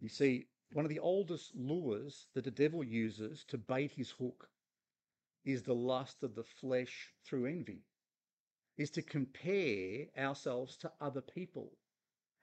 You 0.00 0.08
see, 0.08 0.46
one 0.72 0.84
of 0.84 0.90
the 0.90 0.98
oldest 0.98 1.54
lures 1.54 2.26
that 2.34 2.44
the 2.44 2.50
devil 2.50 2.84
uses 2.84 3.44
to 3.48 3.56
bait 3.56 3.92
his 3.92 4.10
hook 4.10 4.48
is 5.44 5.62
the 5.62 5.74
lust 5.74 6.22
of 6.22 6.34
the 6.34 6.44
flesh 6.44 7.12
through 7.24 7.46
envy, 7.46 7.82
is 8.76 8.90
to 8.90 9.02
compare 9.02 10.06
ourselves 10.18 10.76
to 10.78 10.92
other 11.00 11.20
people. 11.20 11.72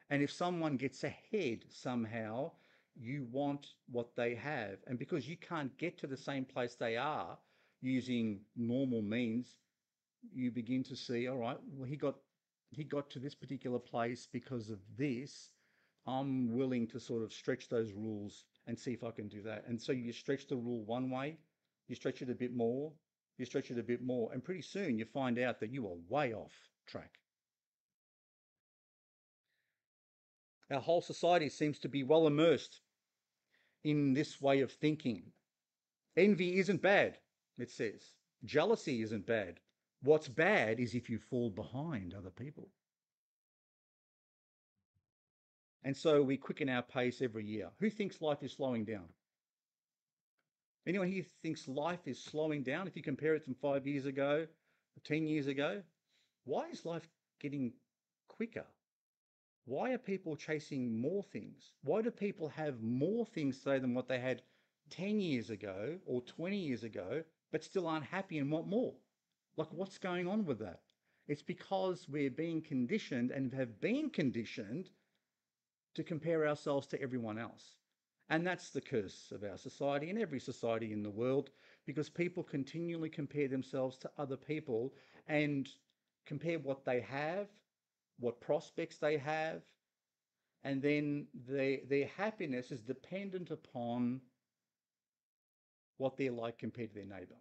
And 0.10 0.22
if 0.22 0.32
someone 0.32 0.78
gets 0.78 1.04
ahead 1.04 1.66
somehow, 1.70 2.52
you 2.96 3.28
want 3.32 3.68
what 3.90 4.16
they 4.16 4.36
have. 4.36 4.78
And 4.88 5.00
because 5.00 5.28
you 5.28 5.38
can't 5.38 5.76
get 5.78 5.98
to 6.00 6.08
the 6.08 6.18
same 6.18 6.46
place 6.46 6.76
they 6.76 6.98
are 6.98 7.38
using 7.82 8.42
normal 8.56 9.02
means, 9.02 9.56
you 10.34 10.52
begin 10.52 10.84
to 10.84 10.96
see, 10.96 11.28
all 11.28 11.38
right, 11.38 11.58
well, 11.74 11.88
he 11.88 11.96
got 11.96 12.16
he 12.74 12.86
got 12.86 13.10
to 13.10 13.20
this 13.20 13.36
particular 13.36 13.80
place 13.80 14.28
because 14.32 14.70
of 14.70 14.80
this. 14.98 15.52
I'm 16.08 16.54
willing 16.56 16.88
to 16.88 17.00
sort 17.00 17.22
of 17.22 17.34
stretch 17.34 17.68
those 17.68 17.92
rules 17.92 18.46
and 18.66 18.80
see 18.80 18.94
if 18.94 19.04
I 19.04 19.12
can 19.12 19.28
do 19.28 19.42
that. 19.44 19.66
And 19.68 19.82
so 19.82 19.92
you 19.92 20.14
stretch 20.14 20.48
the 20.48 20.56
rule 20.56 20.84
one 20.86 21.10
way, 21.10 21.38
you 21.90 21.96
stretch 21.96 22.22
it 22.22 22.30
a 22.30 22.36
bit 22.36 22.56
more, 22.56 22.94
you 23.38 23.46
stretch 23.46 23.72
it 23.72 23.78
a 23.78 23.84
bit 23.84 24.02
more, 24.02 24.32
and 24.32 24.44
pretty 24.44 24.62
soon 24.62 24.98
you 24.98 25.06
find 25.06 25.38
out 25.38 25.60
that 25.60 25.72
you 25.72 25.86
are 25.86 25.98
way 26.08 26.34
off 26.34 26.54
track. 26.88 27.21
Our 30.72 30.80
whole 30.80 31.02
society 31.02 31.50
seems 31.50 31.80
to 31.80 31.90
be 31.90 32.04
well 32.04 32.28
immersed 32.28 32.80
in 33.84 34.14
this 34.14 34.40
way 34.42 34.62
of 34.62 34.72
thinking. 34.72 35.24
Envy 36.16 36.60
isn't 36.60 36.82
bad, 36.82 37.18
it 37.58 37.70
says. 37.70 38.14
Jealousy 38.46 39.02
isn't 39.02 39.26
bad. 39.26 39.60
What's 40.02 40.28
bad 40.28 40.80
is 40.80 40.96
if 40.96 41.10
you 41.10 41.20
fall 41.20 41.50
behind 41.50 42.14
other 42.14 42.30
people. 42.30 42.70
And 45.84 45.98
so 45.98 46.22
we 46.22 46.38
quicken 46.38 46.70
our 46.70 46.84
pace 46.84 47.22
every 47.22 47.46
year. 47.46 47.70
Who 47.80 47.90
thinks 47.90 48.22
life 48.22 48.44
is 48.44 48.54
slowing 48.54 48.86
down? 48.86 49.10
Anyone 50.88 51.08
here 51.12 51.24
thinks 51.42 51.68
life 51.68 52.08
is 52.08 52.24
slowing 52.24 52.64
down 52.64 52.88
if 52.88 52.96
you 52.96 53.04
compare 53.04 53.36
it 53.36 53.44
from 53.44 53.56
five 53.56 53.86
years 53.86 54.06
ago, 54.06 54.48
10 55.04 55.28
years 55.28 55.48
ago? 55.48 55.82
Why 56.46 56.70
is 56.70 56.86
life 56.86 57.08
getting 57.40 57.74
quicker? 58.28 58.66
Why 59.66 59.92
are 59.92 59.98
people 59.98 60.36
chasing 60.36 61.00
more 61.00 61.24
things? 61.24 61.74
Why 61.84 62.02
do 62.02 62.12
people 62.12 62.50
have 62.50 62.82
more 62.82 63.26
things 63.26 63.60
today 63.60 63.80
than 63.80 63.94
what 63.94 64.08
they 64.08 64.20
had 64.20 64.42
10 64.90 65.20
years 65.20 65.50
ago 65.50 66.00
or 66.06 66.22
20 66.22 66.58
years 66.58 66.84
ago, 66.84 67.24
but 67.52 67.64
still 67.64 67.88
aren't 67.88 68.06
happy 68.06 68.40
and 68.40 68.52
want 68.52 68.68
more? 68.68 68.96
Like, 69.58 69.72
what's 69.72 69.98
going 69.98 70.28
on 70.28 70.46
with 70.46 70.60
that? 70.60 70.82
It's 71.28 71.44
because 71.44 72.10
we're 72.10 72.32
being 72.32 72.62
conditioned 72.62 73.32
and 73.32 73.54
have 73.54 73.80
been 73.80 74.10
conditioned 74.10 74.90
to 75.94 76.04
compare 76.04 76.48
ourselves 76.48 76.88
to 76.88 77.02
everyone 77.02 77.38
else. 77.38 77.78
And 78.30 78.48
that's 78.48 78.70
the 78.70 78.82
curse 78.82 79.32
of 79.32 79.44
our 79.44 79.58
society 79.58 80.10
and 80.10 80.18
every 80.18 80.40
society 80.40 80.94
in 80.94 81.04
the 81.04 81.10
world 81.10 81.52
because 81.86 82.10
people 82.10 82.44
continually 82.44 83.10
compare 83.10 83.48
themselves 83.48 83.98
to 84.00 84.12
other 84.18 84.38
people 84.38 84.94
and 85.28 85.70
compare 86.26 86.60
what 86.60 86.86
they 86.86 87.02
have, 87.02 87.48
what 88.22 88.40
prospects 88.40 88.98
they 88.98 89.18
have, 89.18 89.62
and 90.64 90.82
then 90.82 91.28
they, 91.48 91.82
their 91.90 92.08
happiness 92.18 92.72
is 92.72 92.82
dependent 92.82 93.52
upon 93.52 94.22
what 95.98 96.16
they're 96.16 96.32
like 96.32 96.58
compared 96.58 96.90
to 96.90 96.96
their 96.96 97.06
neighbour. 97.06 97.36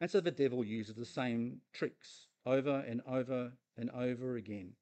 And 0.00 0.10
so 0.10 0.20
the 0.20 0.30
devil 0.30 0.64
uses 0.64 0.94
the 0.94 1.04
same 1.04 1.60
tricks 1.74 2.26
over 2.46 2.84
and 2.86 3.00
over 3.08 3.52
and 3.76 3.90
over 3.90 4.36
again 4.36 4.72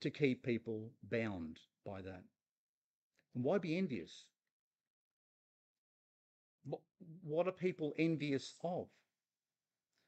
to 0.00 0.10
keep 0.10 0.42
people 0.44 0.90
bound 1.10 1.58
by 1.84 2.00
that. 2.00 2.22
And 3.34 3.44
why 3.44 3.58
be 3.58 3.76
envious? 3.76 4.24
What 7.22 7.48
are 7.48 7.52
people 7.52 7.92
envious 7.98 8.54
of? 8.64 8.86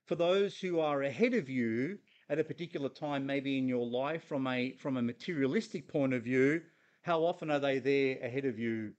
For 0.07 0.15
those 0.15 0.59
who 0.59 0.81
are 0.81 1.03
ahead 1.03 1.35
of 1.35 1.49
you 1.49 1.99
at 2.33 2.39
a 2.39 2.45
particular 2.45 2.89
time, 2.89 3.27
maybe 3.27 3.59
in 3.59 3.69
your 3.69 3.87
life, 3.87 4.25
from 4.25 4.47
a 4.47 4.73
from 4.79 4.97
a 4.97 5.03
materialistic 5.03 5.87
point 5.87 6.15
of 6.15 6.23
view, 6.23 6.63
how 7.03 7.21
often 7.25 7.51
are 7.51 7.59
they 7.59 7.79
there 7.79 8.17
ahead 8.23 8.47
of 8.47 8.59
you? 8.59 8.95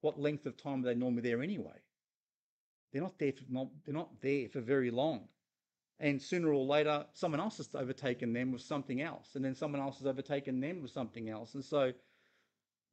What 0.00 0.20
length 0.20 0.44
of 0.44 0.56
time 0.56 0.80
are 0.80 0.88
they 0.88 0.96
normally 0.96 1.22
there 1.22 1.40
anyway? 1.40 1.78
They're 2.92 3.00
not 3.00 3.16
there 3.20 3.32
for 3.32 3.44
not, 3.48 3.68
they're 3.84 3.94
not 3.94 4.20
there 4.20 4.48
for 4.48 4.60
very 4.60 4.90
long. 4.90 5.28
And 6.00 6.20
sooner 6.20 6.52
or 6.52 6.64
later, 6.66 7.06
someone 7.12 7.40
else 7.40 7.58
has 7.58 7.68
overtaken 7.72 8.32
them 8.32 8.50
with 8.50 8.62
something 8.62 9.00
else, 9.00 9.36
and 9.36 9.44
then 9.44 9.54
someone 9.54 9.80
else 9.80 9.98
has 9.98 10.08
overtaken 10.08 10.60
them 10.60 10.82
with 10.82 10.90
something 10.90 11.30
else. 11.30 11.54
And 11.54 11.64
so 11.64 11.92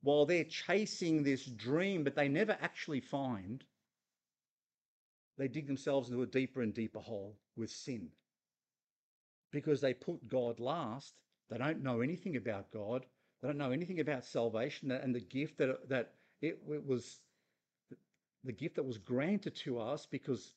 while 0.03 0.27
they're 0.27 0.43
chasing 0.43 1.23
this 1.23 1.43
dream, 1.43 2.03
but 2.03 2.15
they 2.15 2.27
never 2.27 2.55
actually 2.61 3.01
find, 3.01 3.63
they 5.39 5.47
dig 5.47 5.65
themselves 5.65 6.09
into 6.09 6.21
a 6.21 6.27
deeper 6.27 6.61
and 6.61 6.71
deeper 6.71 6.99
hole 6.99 7.39
with 7.55 7.71
sin. 7.71 8.11
Because 9.51 9.81
they 9.81 9.93
put 9.93 10.27
God 10.27 10.59
last, 10.59 11.13
they 11.49 11.57
don't 11.57 11.83
know 11.83 12.01
anything 12.01 12.37
about 12.37 12.71
God, 12.71 13.05
they 13.41 13.47
don't 13.47 13.57
know 13.57 13.71
anything 13.71 13.99
about 13.99 14.23
salvation 14.23 14.91
and 14.91 15.13
the 15.13 15.19
gift 15.19 15.57
that, 15.57 15.89
that 15.89 16.13
it, 16.41 16.59
it 16.69 16.85
was 16.85 17.19
the 18.43 18.51
gift 18.51 18.75
that 18.75 18.83
was 18.83 18.97
granted 18.97 19.55
to 19.55 19.79
us 19.79 20.07
because 20.09 20.53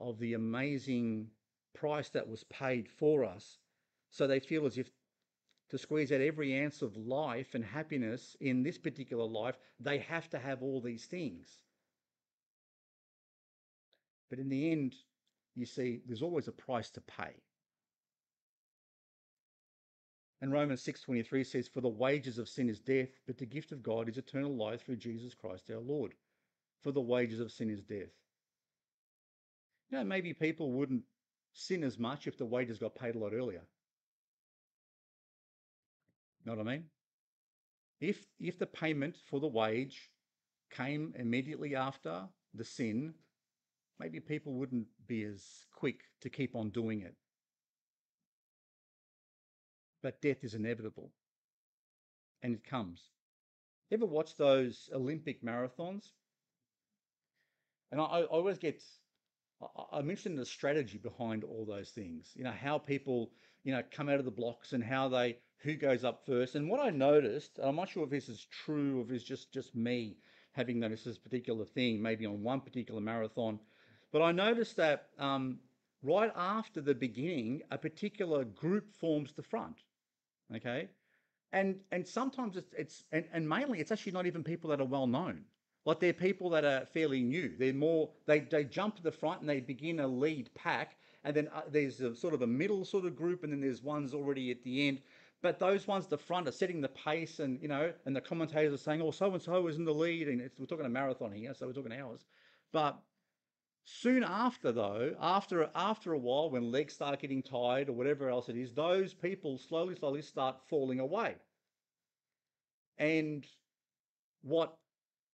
of 0.00 0.18
the 0.18 0.34
amazing 0.34 1.28
price 1.74 2.08
that 2.10 2.28
was 2.28 2.44
paid 2.44 2.88
for 2.88 3.24
us. 3.24 3.58
So 4.10 4.26
they 4.26 4.40
feel 4.40 4.66
as 4.66 4.78
if 4.78 4.90
to 5.70 5.78
squeeze 5.78 6.10
out 6.10 6.20
every 6.20 6.60
ounce 6.60 6.82
of 6.82 6.96
life 6.96 7.54
and 7.54 7.64
happiness 7.64 8.36
in 8.40 8.62
this 8.62 8.78
particular 8.78 9.24
life, 9.24 9.56
they 9.78 9.98
have 9.98 10.28
to 10.30 10.38
have 10.38 10.62
all 10.62 10.80
these 10.80 11.06
things. 11.06 11.48
But 14.28 14.40
in 14.40 14.48
the 14.48 14.72
end, 14.72 14.94
you 15.54 15.66
see, 15.66 16.00
there's 16.06 16.22
always 16.22 16.48
a 16.48 16.52
price 16.52 16.90
to 16.90 17.00
pay. 17.00 17.34
And 20.40 20.52
Romans 20.52 20.82
6:23 20.82 21.44
says, 21.44 21.68
"For 21.68 21.80
the 21.80 21.88
wages 21.88 22.38
of 22.38 22.48
sin 22.48 22.68
is 22.68 22.80
death, 22.80 23.20
but 23.26 23.36
the 23.36 23.46
gift 23.46 23.72
of 23.72 23.82
God 23.82 24.08
is 24.08 24.16
eternal 24.16 24.54
life 24.56 24.82
through 24.82 24.96
Jesus 24.96 25.34
Christ 25.34 25.70
our 25.70 25.80
Lord." 25.80 26.14
For 26.80 26.92
the 26.92 27.00
wages 27.00 27.40
of 27.40 27.52
sin 27.52 27.68
is 27.68 27.82
death. 27.82 28.14
You 29.90 29.98
know, 29.98 30.04
maybe 30.04 30.32
people 30.32 30.72
wouldn't 30.72 31.04
sin 31.52 31.84
as 31.84 31.98
much 31.98 32.26
if 32.26 32.38
the 32.38 32.46
wages 32.46 32.78
got 32.78 32.94
paid 32.94 33.16
a 33.16 33.18
lot 33.18 33.34
earlier. 33.34 33.66
Know 36.44 36.54
what 36.54 36.66
I 36.66 36.76
mean? 36.76 36.90
If 38.00 38.26
if 38.38 38.58
the 38.58 38.66
payment 38.66 39.18
for 39.18 39.40
the 39.40 39.48
wage 39.48 40.10
came 40.70 41.14
immediately 41.16 41.74
after 41.74 42.30
the 42.54 42.64
sin, 42.64 43.14
maybe 43.98 44.20
people 44.20 44.54
wouldn't 44.54 44.88
be 45.06 45.24
as 45.24 45.66
quick 45.70 46.08
to 46.20 46.30
keep 46.30 46.56
on 46.56 46.70
doing 46.70 47.02
it. 47.02 47.14
But 50.02 50.22
death 50.22 50.42
is 50.42 50.54
inevitable. 50.54 51.10
And 52.42 52.54
it 52.54 52.64
comes. 52.64 53.02
Ever 53.92 54.06
watch 54.06 54.36
those 54.36 54.88
Olympic 54.94 55.44
marathons? 55.44 56.12
And 57.92 58.00
I, 58.00 58.04
I 58.04 58.22
always 58.24 58.58
get, 58.58 58.82
I, 59.62 59.98
I 59.98 60.02
mentioned 60.02 60.38
the 60.38 60.46
strategy 60.46 60.98
behind 60.98 61.44
all 61.44 61.64
those 61.66 61.90
things. 61.90 62.30
You 62.34 62.44
know, 62.44 62.52
how 62.52 62.78
people, 62.78 63.32
you 63.64 63.72
know, 63.72 63.82
come 63.90 64.08
out 64.08 64.18
of 64.18 64.24
the 64.24 64.30
blocks 64.30 64.72
and 64.72 64.82
how 64.82 65.08
they, 65.08 65.38
who 65.58 65.74
goes 65.74 66.04
up 66.04 66.24
first. 66.24 66.54
And 66.54 66.70
what 66.70 66.80
I 66.80 66.90
noticed, 66.90 67.58
and 67.58 67.68
I'm 67.68 67.76
not 67.76 67.90
sure 67.90 68.04
if 68.04 68.10
this 68.10 68.28
is 68.28 68.46
true 68.64 68.98
or 68.98 69.02
if 69.02 69.10
it's 69.10 69.24
just, 69.24 69.52
just 69.52 69.74
me 69.74 70.16
having 70.52 70.80
noticed 70.80 71.04
this 71.04 71.18
particular 71.18 71.64
thing, 71.64 72.00
maybe 72.00 72.26
on 72.26 72.42
one 72.42 72.60
particular 72.60 73.00
marathon, 73.00 73.58
but 74.12 74.22
I 74.22 74.32
noticed 74.32 74.76
that 74.76 75.08
um, 75.18 75.58
right 76.02 76.32
after 76.34 76.80
the 76.80 76.94
beginning, 76.94 77.62
a 77.70 77.78
particular 77.78 78.44
group 78.44 78.92
forms 78.98 79.32
the 79.32 79.42
front. 79.42 79.76
Okay. 80.56 80.88
And, 81.52 81.80
and 81.90 82.06
sometimes 82.06 82.56
it's, 82.56 82.72
it's 82.74 83.04
and, 83.12 83.24
and 83.32 83.48
mainly 83.48 83.80
it's 83.80 83.90
actually 83.90 84.12
not 84.12 84.26
even 84.26 84.44
people 84.44 84.70
that 84.70 84.80
are 84.80 84.86
well 84.86 85.06
known. 85.06 85.44
Like 85.84 85.98
they're 85.98 86.12
people 86.12 86.50
that 86.50 86.64
are 86.64 86.84
fairly 86.86 87.22
new. 87.22 87.56
They're 87.58 87.72
more, 87.72 88.10
they, 88.26 88.40
they 88.40 88.64
jump 88.64 88.96
to 88.96 89.02
the 89.02 89.12
front 89.12 89.40
and 89.40 89.48
they 89.48 89.60
begin 89.60 90.00
a 90.00 90.06
lead 90.06 90.50
pack. 90.54 90.96
And 91.24 91.34
then 91.34 91.48
uh, 91.54 91.62
there's 91.70 92.00
a 92.00 92.14
sort 92.14 92.34
of 92.34 92.42
a 92.42 92.46
middle 92.46 92.84
sort 92.84 93.04
of 93.04 93.14
group, 93.14 93.44
and 93.44 93.52
then 93.52 93.60
there's 93.60 93.82
ones 93.82 94.14
already 94.14 94.50
at 94.50 94.62
the 94.62 94.88
end. 94.88 95.02
But 95.42 95.58
those 95.58 95.86
ones 95.86 96.06
the 96.06 96.18
front 96.18 96.48
are 96.48 96.52
setting 96.52 96.80
the 96.80 96.88
pace, 96.88 97.40
and 97.40 97.60
you 97.60 97.68
know, 97.68 97.92
and 98.06 98.16
the 98.16 98.20
commentators 98.22 98.72
are 98.72 98.82
saying, 98.82 99.02
"Oh, 99.02 99.10
so 99.10 99.30
and 99.32 99.42
so 99.42 99.66
is 99.66 99.76
in 99.76 99.84
the 99.84 99.92
lead," 99.92 100.28
and 100.28 100.50
we're 100.58 100.66
talking 100.66 100.86
a 100.86 100.88
marathon 100.88 101.32
here, 101.32 101.52
so 101.52 101.66
we're 101.66 101.74
talking 101.74 101.92
hours. 101.92 102.24
But 102.72 102.98
soon 103.84 104.24
after, 104.24 104.72
though, 104.72 105.14
after 105.20 105.70
after 105.74 106.12
a 106.12 106.18
while, 106.18 106.50
when 106.50 106.70
legs 106.70 106.94
start 106.94 107.20
getting 107.20 107.42
tired 107.42 107.88
or 107.88 107.92
whatever 107.92 108.28
else 108.28 108.48
it 108.48 108.56
is, 108.56 108.72
those 108.72 109.14
people 109.14 109.58
slowly, 109.58 109.94
slowly 109.96 110.22
start 110.22 110.56
falling 110.68 111.00
away. 111.00 111.36
And 112.98 113.46
what 114.42 114.76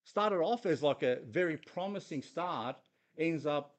started 0.04 0.36
off 0.36 0.66
as 0.66 0.82
like 0.82 1.02
a 1.02 1.18
very 1.28 1.56
promising 1.56 2.22
start 2.22 2.76
ends 3.18 3.46
up 3.46 3.76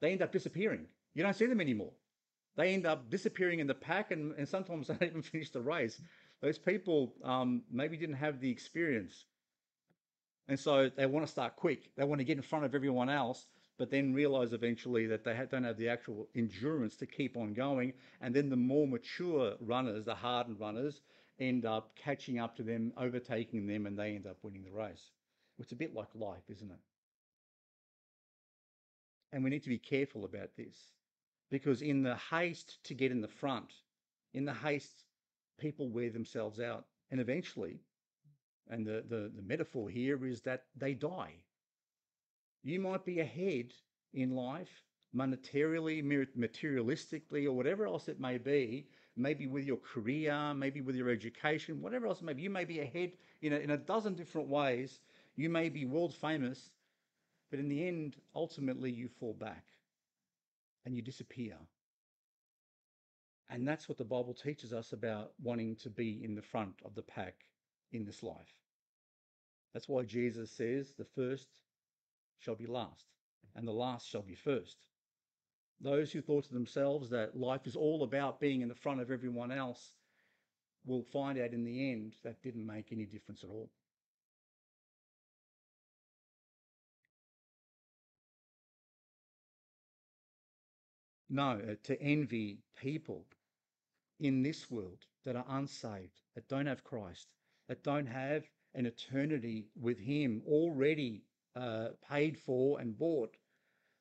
they 0.00 0.12
end 0.12 0.22
up 0.22 0.32
disappearing. 0.32 0.86
You 1.14 1.22
don't 1.22 1.34
see 1.34 1.46
them 1.46 1.60
anymore. 1.60 1.92
They 2.56 2.74
end 2.74 2.86
up 2.86 3.10
disappearing 3.10 3.60
in 3.60 3.66
the 3.66 3.74
pack, 3.74 4.10
and, 4.10 4.34
and 4.36 4.48
sometimes 4.48 4.86
they 4.88 4.94
don't 4.94 5.10
even 5.10 5.22
finish 5.22 5.50
the 5.50 5.60
race. 5.60 6.00
Those 6.40 6.58
people 6.58 7.14
um, 7.24 7.62
maybe 7.70 7.96
didn't 7.96 8.16
have 8.16 8.40
the 8.40 8.50
experience, 8.50 9.26
and 10.48 10.58
so 10.58 10.90
they 10.94 11.06
want 11.06 11.24
to 11.26 11.32
start 11.32 11.56
quick. 11.56 11.90
They 11.96 12.04
want 12.04 12.18
to 12.20 12.24
get 12.24 12.36
in 12.36 12.42
front 12.42 12.64
of 12.64 12.74
everyone 12.74 13.08
else, 13.08 13.46
but 13.78 13.90
then 13.90 14.14
realize 14.14 14.52
eventually 14.52 15.06
that 15.06 15.24
they 15.24 15.38
don't 15.50 15.64
have 15.64 15.76
the 15.76 15.88
actual 15.88 16.28
endurance 16.34 16.96
to 16.96 17.06
keep 17.06 17.36
on 17.36 17.52
going. 17.52 17.92
And 18.20 18.34
then 18.34 18.48
the 18.48 18.56
more 18.56 18.86
mature 18.86 19.54
runners, 19.60 20.04
the 20.04 20.14
hardened 20.14 20.60
runners, 20.60 21.00
end 21.40 21.66
up 21.66 21.96
catching 21.96 22.38
up 22.38 22.56
to 22.56 22.62
them, 22.62 22.92
overtaking 22.96 23.66
them, 23.66 23.86
and 23.86 23.98
they 23.98 24.14
end 24.14 24.26
up 24.26 24.36
winning 24.42 24.64
the 24.64 24.70
race. 24.70 25.10
It's 25.58 25.72
a 25.72 25.76
bit 25.76 25.94
like 25.94 26.08
life, 26.14 26.42
isn't 26.48 26.70
it? 26.70 26.78
And 29.32 29.42
we 29.42 29.50
need 29.50 29.64
to 29.64 29.68
be 29.68 29.78
careful 29.78 30.24
about 30.24 30.50
this 30.56 30.76
because, 31.50 31.82
in 31.82 32.02
the 32.02 32.16
haste 32.30 32.78
to 32.84 32.94
get 32.94 33.10
in 33.10 33.20
the 33.20 33.28
front, 33.28 33.72
in 34.32 34.44
the 34.44 34.54
haste, 34.54 35.04
people 35.58 35.88
wear 35.88 36.10
themselves 36.10 36.60
out. 36.60 36.84
And 37.10 37.20
eventually, 37.20 37.80
and 38.70 38.86
the, 38.86 39.04
the, 39.08 39.30
the 39.34 39.42
metaphor 39.42 39.88
here 39.88 40.24
is 40.24 40.40
that 40.42 40.64
they 40.76 40.94
die. 40.94 41.34
You 42.64 42.80
might 42.80 43.04
be 43.04 43.20
ahead 43.20 43.72
in 44.14 44.34
life, 44.34 44.82
monetarily, 45.14 46.02
materialistically, 46.36 47.44
or 47.44 47.52
whatever 47.52 47.86
else 47.86 48.08
it 48.08 48.18
may 48.18 48.38
be, 48.38 48.88
maybe 49.16 49.46
with 49.46 49.64
your 49.64 49.76
career, 49.76 50.54
maybe 50.54 50.80
with 50.80 50.96
your 50.96 51.10
education, 51.10 51.82
whatever 51.82 52.06
else 52.06 52.20
it 52.20 52.24
may 52.24 52.32
be. 52.32 52.42
You 52.42 52.50
may 52.50 52.64
be 52.64 52.80
ahead 52.80 53.12
in 53.42 53.52
a, 53.52 53.56
in 53.56 53.70
a 53.70 53.76
dozen 53.76 54.14
different 54.14 54.48
ways, 54.48 54.98
you 55.36 55.50
may 55.50 55.68
be 55.68 55.84
world 55.84 56.14
famous, 56.14 56.70
but 57.50 57.58
in 57.60 57.68
the 57.68 57.86
end, 57.86 58.16
ultimately, 58.34 58.90
you 58.90 59.08
fall 59.20 59.34
back 59.34 59.64
and 60.86 60.96
you 60.96 61.02
disappear. 61.02 61.56
And 63.50 63.68
that's 63.68 63.88
what 63.88 63.98
the 63.98 64.04
Bible 64.04 64.34
teaches 64.34 64.72
us 64.72 64.92
about 64.92 65.32
wanting 65.42 65.76
to 65.76 65.90
be 65.90 66.24
in 66.24 66.34
the 66.34 66.42
front 66.42 66.74
of 66.84 66.94
the 66.94 67.02
pack 67.02 67.34
in 67.92 68.04
this 68.04 68.22
life. 68.22 68.54
That's 69.74 69.88
why 69.88 70.04
Jesus 70.04 70.50
says 70.50 70.94
the 70.96 71.04
first 71.04 71.48
shall 72.38 72.54
be 72.54 72.66
last, 72.66 73.06
and 73.54 73.66
the 73.66 73.72
last 73.72 74.08
shall 74.08 74.22
be 74.22 74.34
first. 74.34 74.76
Those 75.80 76.12
who 76.12 76.20
thought 76.22 76.44
to 76.44 76.52
themselves 76.52 77.10
that 77.10 77.36
life 77.36 77.66
is 77.66 77.76
all 77.76 78.02
about 78.02 78.40
being 78.40 78.62
in 78.62 78.68
the 78.68 78.74
front 78.74 79.00
of 79.00 79.10
everyone 79.10 79.52
else 79.52 79.94
will 80.86 81.02
find 81.02 81.38
out 81.38 81.52
in 81.52 81.64
the 81.64 81.90
end 81.92 82.14
that 82.22 82.42
didn't 82.42 82.66
make 82.66 82.92
any 82.92 83.06
difference 83.06 83.42
at 83.42 83.50
all. 83.50 83.70
No, 91.30 91.60
uh, 91.68 91.74
to 91.84 92.00
envy 92.00 92.60
people 92.76 93.26
in 94.20 94.42
this 94.42 94.70
world 94.70 95.04
that 95.24 95.34
are 95.34 95.44
unsaved, 95.48 96.20
that 96.34 96.48
don't 96.48 96.66
have 96.66 96.84
Christ, 96.84 97.28
that 97.66 97.82
don't 97.82 98.06
have 98.06 98.44
an 98.74 98.86
eternity 98.86 99.66
with 99.74 99.98
Him 99.98 100.42
already 100.46 101.24
uh, 101.56 101.88
paid 102.10 102.38
for 102.38 102.80
and 102.80 102.96
bought. 102.98 103.36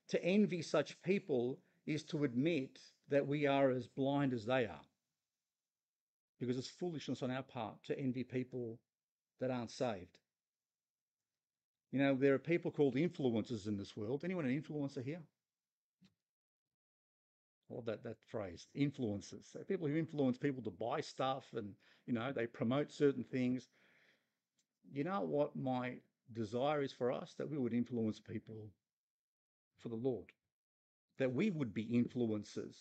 To 0.10 0.24
envy 0.24 0.62
such 0.62 1.02
people 1.02 1.60
is 1.86 2.04
to 2.06 2.24
admit 2.24 2.80
that 3.10 3.28
we 3.28 3.48
are 3.48 3.72
as 3.72 3.88
blind 3.88 4.34
as 4.34 4.46
they 4.46 4.66
are. 4.66 4.82
Because 6.40 6.58
it's 6.58 6.68
foolishness 6.68 7.22
on 7.22 7.32
our 7.32 7.44
part 7.44 7.84
to 7.86 7.98
envy 7.98 8.24
people 8.24 8.80
that 9.40 9.52
aren't 9.52 9.72
saved. 9.72 10.18
You 11.92 12.00
know, 12.00 12.16
there 12.16 12.34
are 12.34 12.40
people 12.40 12.72
called 12.72 12.96
influencers 12.96 13.68
in 13.68 13.78
this 13.78 13.96
world. 13.96 14.22
Anyone 14.24 14.46
an 14.46 14.62
influencer 14.62 15.04
here? 15.04 15.22
Love 17.70 17.86
that, 17.86 18.04
that 18.04 18.18
phrase, 18.28 18.68
influencers. 18.76 19.52
So 19.52 19.60
people 19.60 19.88
who 19.88 19.96
influence 19.96 20.38
people 20.38 20.64
to 20.64 20.72
buy 20.72 21.02
stuff 21.02 21.46
and, 21.54 21.74
you 22.06 22.14
know, 22.14 22.32
they 22.32 22.46
promote 22.46 22.92
certain 22.92 23.24
things. 23.24 23.68
You 24.92 25.04
know 25.04 25.22
what 25.22 25.56
my 25.56 25.94
desire 26.32 26.82
is 26.82 26.94
for 26.94 27.12
us? 27.12 27.34
That 27.38 27.50
we 27.50 27.58
would 27.58 27.74
influence 27.74 28.20
people 28.20 28.70
for 29.80 29.90
the 29.90 29.96
Lord, 29.96 30.32
that 31.18 31.34
we 31.34 31.50
would 31.50 31.74
be 31.74 31.86
influencers. 31.86 32.76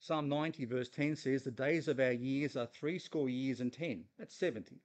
Psalm 0.00 0.28
90, 0.28 0.64
verse 0.64 0.88
10 0.88 1.16
says, 1.16 1.42
The 1.42 1.50
days 1.50 1.88
of 1.88 2.00
our 2.00 2.12
years 2.12 2.56
are 2.56 2.66
threescore 2.66 3.28
years 3.28 3.60
and 3.60 3.72
ten. 3.72 4.04
That's 4.18 4.34
70. 4.34 4.76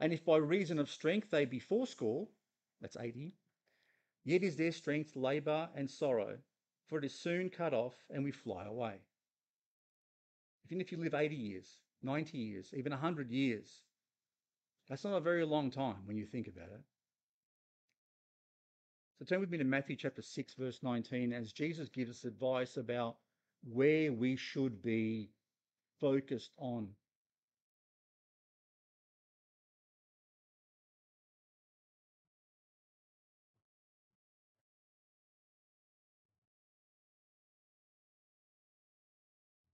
And 0.00 0.12
if 0.12 0.24
by 0.24 0.38
reason 0.38 0.78
of 0.78 0.90
strength 0.90 1.30
they 1.30 1.44
be 1.44 1.60
fourscore, 1.60 2.26
that's 2.80 2.96
80, 2.98 3.34
Yet 4.24 4.44
is 4.44 4.56
their 4.56 4.72
strength 4.72 5.16
labour 5.16 5.68
and 5.74 5.90
sorrow, 5.90 6.38
for 6.86 6.98
it 6.98 7.04
is 7.04 7.14
soon 7.18 7.50
cut 7.50 7.74
off 7.74 7.94
and 8.08 8.22
we 8.22 8.30
fly 8.30 8.64
away. 8.64 9.00
Even 10.66 10.80
if 10.80 10.92
you 10.92 10.98
live 10.98 11.14
80 11.14 11.34
years, 11.34 11.78
90 12.02 12.38
years, 12.38 12.72
even 12.76 12.92
100 12.92 13.30
years, 13.30 13.82
that's 14.88 15.04
not 15.04 15.16
a 15.16 15.20
very 15.20 15.44
long 15.44 15.70
time 15.70 16.06
when 16.06 16.16
you 16.16 16.26
think 16.26 16.48
about 16.48 16.68
it. 16.68 16.80
So 19.18 19.24
turn 19.24 19.40
with 19.40 19.50
me 19.50 19.58
to 19.58 19.64
Matthew 19.64 19.96
chapter 19.96 20.22
6, 20.22 20.54
verse 20.54 20.80
19, 20.82 21.32
as 21.32 21.52
Jesus 21.52 21.88
gives 21.88 22.10
us 22.10 22.24
advice 22.24 22.76
about 22.76 23.16
where 23.62 24.12
we 24.12 24.36
should 24.36 24.82
be 24.82 25.30
focused 26.00 26.50
on 26.58 26.88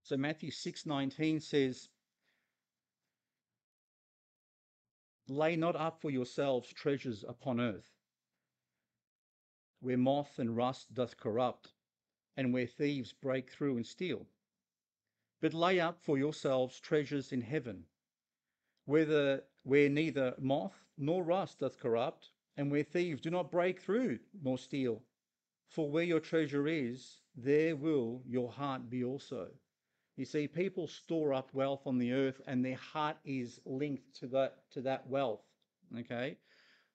So 0.09 0.17
Matthew 0.17 0.49
6:19 0.49 1.39
says, 1.39 1.87
"Lay 5.31 5.55
not 5.55 5.75
up 5.75 6.01
for 6.01 6.09
yourselves 6.09 6.73
treasures 6.73 7.23
upon 7.23 7.59
earth, 7.61 7.93
where 9.79 9.95
moth 9.95 10.39
and 10.39 10.57
rust 10.57 10.91
doth 10.95 11.17
corrupt, 11.17 11.75
and 12.35 12.51
where 12.51 12.65
thieves 12.65 13.13
break 13.13 13.51
through 13.51 13.75
and 13.77 13.85
steal. 13.85 14.27
but 15.39 15.53
lay 15.53 15.79
up 15.79 16.01
for 16.01 16.17
yourselves 16.17 16.79
treasures 16.79 17.31
in 17.31 17.41
heaven, 17.41 17.85
where, 18.85 19.43
where 19.61 19.87
neither 19.87 20.33
moth 20.39 20.87
nor 20.97 21.23
rust 21.23 21.59
doth 21.59 21.77
corrupt, 21.77 22.31
and 22.57 22.71
where 22.71 22.83
thieves 22.83 23.21
do 23.21 23.29
not 23.29 23.51
break 23.51 23.79
through 23.79 24.17
nor 24.33 24.57
steal. 24.57 25.03
For 25.67 25.91
where 25.91 26.03
your 26.03 26.19
treasure 26.19 26.67
is, 26.67 27.21
there 27.35 27.75
will 27.75 28.23
your 28.25 28.51
heart 28.51 28.89
be 28.89 29.03
also. 29.03 29.51
You 30.19 30.25
see, 30.25 30.49
people 30.49 30.85
store 30.85 31.33
up 31.33 31.53
wealth 31.53 31.87
on 31.87 31.97
the 31.97 32.11
earth, 32.11 32.41
and 32.45 32.63
their 32.63 32.75
heart 32.75 33.15
is 33.23 33.61
linked 33.63 34.13
to 34.15 34.27
that 34.27 34.69
to 34.71 34.81
that 34.81 35.07
wealth. 35.07 35.45
Okay, 35.97 36.35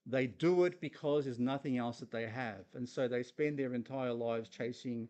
they 0.05 0.27
do 0.27 0.65
it 0.67 0.79
because 0.79 1.25
there's 1.25 1.39
nothing 1.39 1.79
else 1.79 2.01
that 2.01 2.11
they 2.11 2.27
have, 2.27 2.67
and 2.75 2.87
so 2.87 3.09
they 3.09 3.23
spend 3.23 3.59
their 3.59 3.73
entire 3.73 4.13
lives 4.13 4.51
chasing 4.51 5.09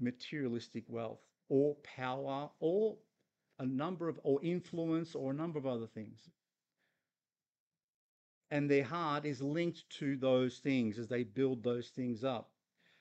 materialistic 0.00 0.82
wealth 0.88 1.20
or 1.48 1.76
power 1.84 2.50
or 2.58 2.96
a 3.60 3.66
number 3.66 4.08
of 4.08 4.18
or 4.24 4.42
influence 4.42 5.14
or 5.14 5.30
a 5.30 5.36
number 5.36 5.56
of 5.60 5.64
other 5.64 5.86
things. 5.86 6.28
And 8.50 8.68
their 8.68 8.82
heart 8.82 9.24
is 9.26 9.40
linked 9.40 9.88
to 10.00 10.16
those 10.16 10.58
things 10.58 10.98
as 10.98 11.06
they 11.06 11.22
build 11.22 11.62
those 11.62 11.90
things 11.90 12.24
up. 12.24 12.50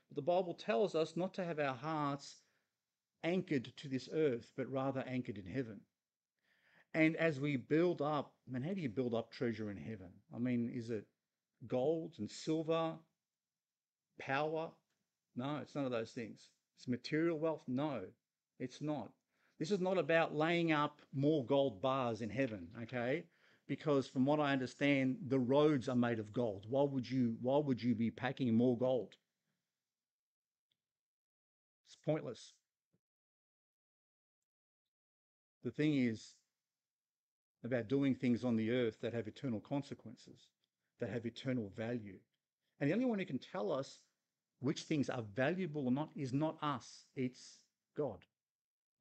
But 0.09 0.17
the 0.17 0.21
bible 0.21 0.53
tells 0.53 0.93
us 0.93 1.17
not 1.17 1.33
to 1.33 1.43
have 1.43 1.57
our 1.57 1.73
hearts 1.73 2.42
anchored 3.23 3.71
to 3.77 3.87
this 3.87 4.09
earth 4.13 4.51
but 4.57 4.71
rather 4.71 5.03
anchored 5.07 5.37
in 5.37 5.45
heaven 5.45 5.79
and 6.93 7.15
as 7.15 7.39
we 7.39 7.55
build 7.55 8.01
up 8.01 8.33
I 8.47 8.53
mean 8.53 8.63
how 8.63 8.73
do 8.73 8.81
you 8.81 8.89
build 8.89 9.13
up 9.13 9.31
treasure 9.31 9.71
in 9.71 9.77
heaven 9.77 10.09
i 10.35 10.37
mean 10.37 10.71
is 10.73 10.89
it 10.89 11.05
gold 11.67 12.13
and 12.19 12.29
silver 12.29 12.93
power 14.19 14.69
no 15.35 15.59
it's 15.61 15.75
none 15.75 15.85
of 15.85 15.91
those 15.91 16.11
things 16.11 16.49
it's 16.75 16.87
material 16.87 17.39
wealth 17.39 17.63
no 17.67 18.01
it's 18.59 18.81
not. 18.81 19.11
This 19.59 19.71
is 19.71 19.79
not 19.79 19.97
about 19.97 20.35
laying 20.35 20.71
up 20.71 21.01
more 21.13 21.45
gold 21.45 21.81
bars 21.81 22.21
in 22.21 22.29
heaven, 22.29 22.67
okay? 22.83 23.25
Because 23.67 24.07
from 24.07 24.25
what 24.25 24.39
I 24.39 24.51
understand, 24.51 25.17
the 25.27 25.39
roads 25.39 25.87
are 25.89 25.95
made 25.95 26.19
of 26.19 26.33
gold. 26.33 26.65
Why 26.69 26.83
would 26.83 27.09
you 27.09 27.37
why 27.41 27.57
would 27.57 27.81
you 27.81 27.95
be 27.95 28.11
packing 28.11 28.53
more 28.53 28.77
gold? 28.77 29.15
It's 31.85 31.97
pointless. 32.05 32.53
The 35.63 35.71
thing 35.71 35.95
is 35.95 36.35
about 37.63 37.87
doing 37.87 38.15
things 38.15 38.43
on 38.43 38.55
the 38.55 38.71
earth 38.71 38.99
that 39.01 39.13
have 39.13 39.27
eternal 39.27 39.61
consequences, 39.61 40.47
that 40.99 41.09
have 41.09 41.25
eternal 41.25 41.71
value. 41.75 42.17
And 42.79 42.89
the 42.89 42.93
only 42.93 43.05
one 43.05 43.19
who 43.19 43.25
can 43.25 43.39
tell 43.39 43.71
us 43.71 43.99
which 44.59 44.83
things 44.83 45.09
are 45.09 45.23
valuable 45.35 45.85
or 45.85 45.91
not 45.91 46.09
is 46.15 46.33
not 46.33 46.57
us, 46.61 47.05
it's 47.15 47.59
God. 47.95 48.19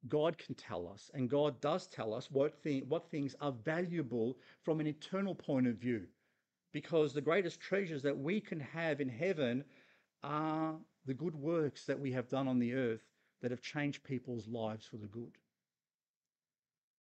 God 0.09 0.37
can 0.37 0.55
tell 0.55 0.87
us, 0.87 1.09
and 1.13 1.29
God 1.29 1.61
does 1.61 1.87
tell 1.87 2.13
us 2.13 2.29
what, 2.29 2.61
thing, 2.61 2.83
what 2.89 3.09
things 3.09 3.35
are 3.39 3.53
valuable 3.63 4.37
from 4.63 4.81
an 4.81 4.87
eternal 4.87 5.33
point 5.33 5.67
of 5.67 5.75
view. 5.75 6.03
Because 6.73 7.13
the 7.13 7.21
greatest 7.21 7.61
treasures 7.61 8.01
that 8.03 8.17
we 8.17 8.41
can 8.41 8.59
have 8.59 8.99
in 8.99 9.07
heaven 9.07 9.63
are 10.23 10.75
the 11.05 11.13
good 11.13 11.35
works 11.35 11.85
that 11.85 11.99
we 11.99 12.11
have 12.11 12.27
done 12.27 12.47
on 12.47 12.59
the 12.59 12.73
earth 12.73 13.03
that 13.41 13.51
have 13.51 13.61
changed 13.61 14.03
people's 14.03 14.47
lives 14.47 14.85
for 14.85 14.97
the 14.97 15.07
good. 15.07 15.37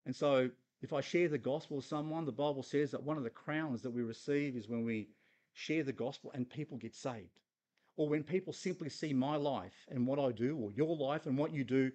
And 0.06 0.16
so, 0.16 0.50
if 0.82 0.94
I 0.94 1.02
share 1.02 1.28
the 1.28 1.38
gospel 1.38 1.78
with 1.78 1.86
someone, 1.86 2.26
the 2.26 2.32
Bible 2.32 2.64
says 2.64 2.92
that 2.92 3.04
one 3.04 3.18
of 3.18 3.24
the 3.24 3.30
crowns 3.30 3.82
that 3.82 3.92
we 3.92 4.02
receive 4.02 4.56
is 4.56 4.70
when 4.70 4.86
we 4.86 5.10
share 5.54 5.84
the 5.84 5.92
gospel 5.94 6.32
and 6.34 6.50
people 6.50 6.78
get 6.78 6.96
saved. 6.96 7.40
Or 7.98 8.08
when 8.08 8.24
people 8.24 8.54
simply 8.54 8.90
see 8.90 9.14
my 9.14 9.36
life 9.36 9.74
and 9.90 10.08
what 10.08 10.20
I 10.20 10.32
do, 10.32 10.56
or 10.56 10.72
your 10.72 10.96
life 10.96 11.26
and 11.26 11.38
what 11.38 11.54
you 11.54 11.66
do, 11.66 11.92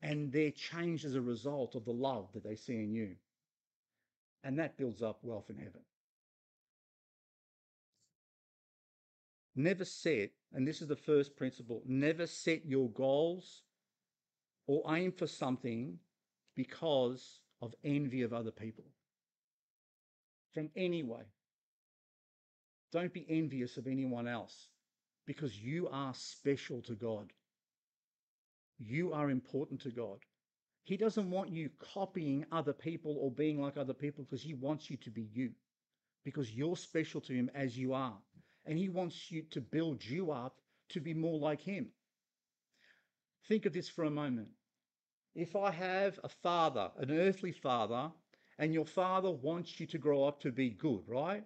and 0.00 0.32
they're 0.32 0.50
changed 0.50 1.04
as 1.04 1.14
a 1.14 1.20
result 1.20 1.74
of 1.74 1.84
the 1.84 1.92
love 1.92 2.28
that 2.32 2.42
they 2.42 2.56
see 2.56 2.74
in 2.74 2.92
you. 2.92 3.16
And 4.42 4.58
that 4.58 4.78
builds 4.78 5.02
up 5.02 5.18
wealth 5.22 5.50
in 5.50 5.56
heaven. 5.56 5.82
Never 9.54 9.84
set, 9.84 10.30
and 10.54 10.66
this 10.66 10.80
is 10.80 10.88
the 10.88 10.96
first 10.96 11.36
principle, 11.36 11.82
never 11.84 12.26
set 12.26 12.64
your 12.64 12.88
goals 12.88 13.62
or 14.66 14.82
aim 14.96 15.12
for 15.12 15.26
something 15.26 15.98
because 16.56 17.41
of 17.62 17.74
envy 17.84 18.22
of 18.22 18.34
other 18.34 18.50
people. 18.50 18.84
From 20.52 20.68
any 20.76 21.02
way. 21.02 21.22
Don't 22.92 23.14
be 23.14 23.24
envious 23.30 23.78
of 23.78 23.86
anyone 23.86 24.28
else 24.28 24.68
because 25.26 25.58
you 25.58 25.88
are 25.88 26.12
special 26.12 26.82
to 26.82 26.94
God. 26.94 27.32
You 28.78 29.12
are 29.14 29.30
important 29.30 29.80
to 29.82 29.90
God. 29.90 30.18
He 30.84 30.96
doesn't 30.96 31.30
want 31.30 31.50
you 31.50 31.70
copying 31.94 32.44
other 32.50 32.72
people 32.72 33.16
or 33.20 33.30
being 33.30 33.62
like 33.62 33.76
other 33.76 33.94
people 33.94 34.24
because 34.24 34.42
He 34.42 34.54
wants 34.54 34.90
you 34.90 34.96
to 34.98 35.10
be 35.10 35.28
you, 35.32 35.52
because 36.24 36.50
you're 36.50 36.76
special 36.76 37.20
to 37.22 37.32
Him 37.32 37.50
as 37.54 37.78
you 37.78 37.94
are. 37.94 38.18
And 38.66 38.76
He 38.76 38.88
wants 38.88 39.30
you 39.30 39.42
to 39.52 39.60
build 39.60 40.04
you 40.04 40.32
up 40.32 40.56
to 40.90 41.00
be 41.00 41.14
more 41.14 41.38
like 41.38 41.62
Him. 41.62 41.86
Think 43.48 43.64
of 43.64 43.72
this 43.72 43.88
for 43.88 44.04
a 44.04 44.10
moment. 44.10 44.48
If 45.34 45.56
I 45.56 45.70
have 45.70 46.20
a 46.22 46.28
father, 46.28 46.90
an 46.98 47.10
earthly 47.10 47.52
father, 47.52 48.10
and 48.58 48.74
your 48.74 48.84
father 48.84 49.30
wants 49.30 49.80
you 49.80 49.86
to 49.86 49.98
grow 49.98 50.24
up 50.24 50.40
to 50.40 50.52
be 50.52 50.70
good, 50.70 51.02
right? 51.06 51.44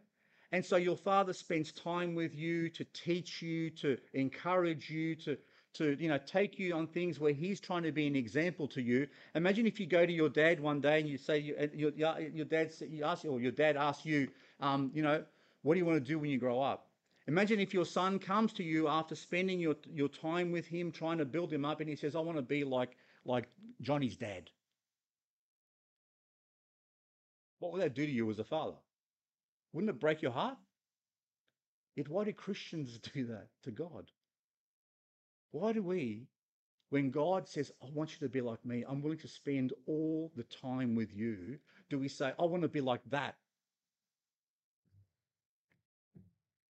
And 0.53 0.65
so 0.65 0.77
your 0.77 0.97
father 0.97 1.33
spends 1.33 1.73
time 1.73 2.15
with 2.15 2.35
you 2.35 2.69
to 2.71 2.85
teach 2.93 3.43
you, 3.43 3.71
to 3.71 3.99
encourage 4.13 4.91
you, 4.91 5.15
to, 5.17 5.37
to 5.75 5.97
you 6.01 6.09
know 6.09 6.19
take 6.19 6.59
you 6.59 6.75
on 6.75 6.87
things 6.87 7.21
where 7.21 7.33
he's 7.33 7.61
trying 7.61 7.83
to 7.83 7.93
be 7.93 8.07
an 8.07 8.17
example 8.17 8.67
to 8.69 8.83
you. 8.83 9.07
Imagine 9.35 9.67
if 9.67 9.79
you 9.79 9.87
go 9.87 10.05
to 10.07 10.13
your 10.13 10.29
dad 10.29 10.59
one 10.59 10.81
day 10.81 11.01
and 11.01 11.09
you 11.09 11.19
say 11.19 11.39
your 11.39 11.91
your 11.95 12.45
dad 12.47 12.73
you 12.81 13.05
ask 13.05 13.25
or 13.25 13.41
your 13.41 13.53
dad 13.53 13.77
asks 13.77 14.05
you, 14.05 14.29
um, 14.61 14.91
you 14.95 15.03
know, 15.03 15.25
what 15.63 15.75
do 15.75 15.79
you 15.79 15.87
want 15.87 16.03
to 16.03 16.13
do 16.13 16.19
when 16.19 16.31
you 16.31 16.39
grow 16.39 16.61
up? 16.61 16.89
Imagine 17.29 17.59
if 17.59 17.75
your 17.75 17.85
son 17.85 18.19
comes 18.19 18.53
to 18.55 18.63
you 18.63 18.89
after 18.89 19.15
spending 19.15 19.61
your 19.61 19.77
your 19.93 20.09
time 20.09 20.51
with 20.53 20.67
him, 20.67 20.91
trying 20.91 21.19
to 21.19 21.25
build 21.25 21.53
him 21.53 21.65
up, 21.65 21.81
and 21.81 21.89
he 21.89 21.97
says, 21.97 22.17
"I 22.17 22.21
want 22.21 22.39
to 22.39 22.43
be 22.43 22.65
like 22.65 22.97
like 23.27 23.49
Johnny's 23.83 24.17
dad." 24.17 24.51
What 27.59 27.73
would 27.73 27.83
that 27.83 27.95
do 27.95 28.07
to 28.07 28.13
you 28.13 28.31
as 28.31 28.39
a 28.39 28.45
father? 28.45 28.77
Wouldn't 29.73 29.91
it 29.91 30.01
break 30.01 30.23
your 30.23 30.33
heart? 30.33 30.59
Yet 31.97 32.09
why 32.09 32.25
do 32.25 32.33
Christians 32.33 32.99
do 33.15 33.27
that 33.27 33.49
to 33.65 33.71
God? 33.71 34.11
Why 35.51 35.73
do 35.73 35.83
we, 35.83 36.29
when 36.91 37.11
God 37.11 37.49
says, 37.49 37.73
I 37.83 37.89
want 37.93 38.13
you 38.13 38.19
to 38.27 38.29
be 38.29 38.41
like 38.41 38.65
me, 38.65 38.85
I'm 38.87 39.03
willing 39.03 39.19
to 39.19 39.29
spend 39.29 39.73
all 39.87 40.31
the 40.37 40.45
time 40.45 40.95
with 40.95 41.15
you, 41.15 41.59
do 41.89 41.99
we 41.99 42.09
say, 42.09 42.33
I 42.39 42.45
want 42.45 42.63
to 42.63 42.69
be 42.69 42.81
like 42.81 43.01
that? 43.11 43.37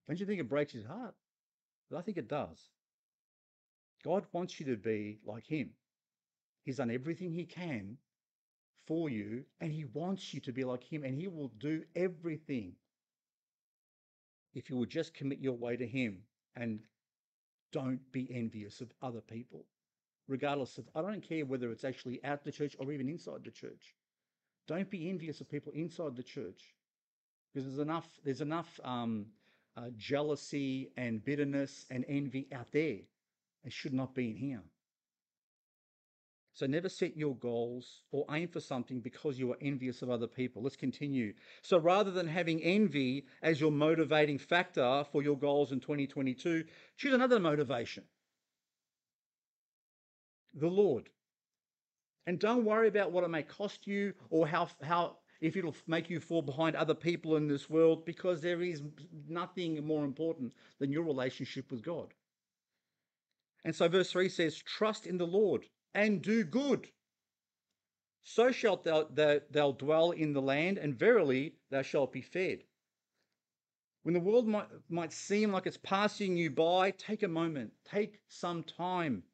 Don't 0.08 0.18
you 0.18 0.26
think 0.26 0.40
it 0.40 0.48
breaks 0.48 0.72
his 0.72 0.84
heart? 0.84 1.14
But 1.90 1.98
I 1.98 2.02
think 2.02 2.16
it 2.16 2.28
does. 2.28 2.70
God 4.02 4.24
wants 4.32 4.58
you 4.58 4.66
to 4.66 4.76
be 4.76 5.18
like 5.24 5.46
him. 5.46 5.70
He's 6.64 6.76
done 6.76 6.90
everything 6.90 7.32
he 7.32 7.44
can 7.44 7.96
for 8.86 9.08
you, 9.08 9.44
and 9.60 9.72
he 9.72 9.84
wants 9.84 10.34
you 10.34 10.40
to 10.40 10.52
be 10.52 10.64
like 10.64 10.84
him, 10.84 11.04
and 11.04 11.14
he 11.14 11.28
will 11.28 11.52
do 11.58 11.82
everything 11.94 12.74
if 14.54 14.68
you 14.68 14.76
will 14.76 14.86
just 14.86 15.14
commit 15.14 15.38
your 15.38 15.56
way 15.56 15.76
to 15.76 15.86
him 15.86 16.18
and 16.56 16.80
don't 17.72 18.00
be 18.12 18.28
envious 18.34 18.80
of 18.80 18.92
other 19.00 19.20
people, 19.20 19.64
regardless 20.26 20.76
of, 20.78 20.88
I 20.94 21.02
don't 21.02 21.22
care 21.22 21.46
whether 21.46 21.70
it's 21.70 21.84
actually 21.84 22.22
out 22.24 22.44
the 22.44 22.52
church 22.52 22.74
or 22.78 22.90
even 22.92 23.08
inside 23.08 23.44
the 23.44 23.50
church. 23.50 23.94
Don't 24.66 24.90
be 24.90 25.08
envious 25.08 25.40
of 25.40 25.48
people 25.48 25.72
inside 25.72 26.16
the 26.16 26.22
church 26.22 26.74
because 27.52 27.66
there's 27.66 27.78
enough, 27.78 28.08
there's 28.24 28.40
enough 28.40 28.80
um, 28.84 29.26
uh, 29.76 29.90
jealousy 29.96 30.90
and 30.96 31.24
bitterness 31.24 31.86
and 31.90 32.04
envy 32.08 32.48
out 32.52 32.72
there. 32.72 32.98
It 33.64 33.72
should 33.72 33.94
not 33.94 34.14
be 34.14 34.30
in 34.30 34.36
here. 34.36 34.62
So 36.60 36.66
never 36.66 36.90
set 36.90 37.16
your 37.16 37.36
goals 37.36 38.02
or 38.12 38.26
aim 38.30 38.48
for 38.48 38.60
something 38.60 39.00
because 39.00 39.38
you 39.38 39.50
are 39.50 39.56
envious 39.62 40.02
of 40.02 40.10
other 40.10 40.26
people. 40.26 40.62
Let's 40.62 40.76
continue. 40.76 41.32
So 41.62 41.78
rather 41.78 42.10
than 42.10 42.28
having 42.28 42.62
envy 42.62 43.24
as 43.40 43.62
your 43.62 43.70
motivating 43.70 44.36
factor 44.36 45.06
for 45.10 45.22
your 45.22 45.38
goals 45.38 45.72
in 45.72 45.80
2022, 45.80 46.64
choose 46.98 47.14
another 47.14 47.40
motivation 47.40 48.04
the 50.52 50.68
Lord. 50.68 51.08
And 52.26 52.38
don't 52.38 52.66
worry 52.66 52.88
about 52.88 53.10
what 53.10 53.24
it 53.24 53.30
may 53.30 53.42
cost 53.42 53.86
you 53.86 54.12
or 54.28 54.46
how, 54.46 54.68
how 54.82 55.16
if 55.40 55.56
it'll 55.56 55.74
make 55.86 56.10
you 56.10 56.20
fall 56.20 56.42
behind 56.42 56.76
other 56.76 56.92
people 56.92 57.36
in 57.36 57.48
this 57.48 57.70
world 57.70 58.04
because 58.04 58.42
there 58.42 58.60
is 58.60 58.82
nothing 59.26 59.82
more 59.86 60.04
important 60.04 60.52
than 60.78 60.92
your 60.92 61.04
relationship 61.04 61.70
with 61.70 61.80
God. 61.80 62.12
And 63.64 63.74
so 63.74 63.88
verse 63.88 64.12
3 64.12 64.28
says, 64.28 64.58
Trust 64.58 65.06
in 65.06 65.16
the 65.16 65.26
Lord 65.26 65.64
and 65.94 66.22
do 66.22 66.44
good. 66.44 66.88
So 68.22 68.52
shalt 68.52 68.84
thou, 68.84 69.04
thou, 69.04 69.40
thou 69.50 69.72
dwell 69.72 70.10
in 70.12 70.32
the 70.32 70.42
land, 70.42 70.78
and 70.78 70.98
verily 70.98 71.56
thou 71.70 71.82
shalt 71.82 72.12
be 72.12 72.22
fed. 72.22 72.64
When 74.02 74.14
the 74.14 74.20
world 74.20 74.46
might, 74.46 74.68
might 74.88 75.12
seem 75.12 75.52
like 75.52 75.66
it's 75.66 75.76
passing 75.76 76.36
you 76.36 76.50
by, 76.50 76.92
take 76.92 77.22
a 77.22 77.28
moment, 77.28 77.72
take 77.84 78.20
some 78.28 78.62
time 78.62 79.24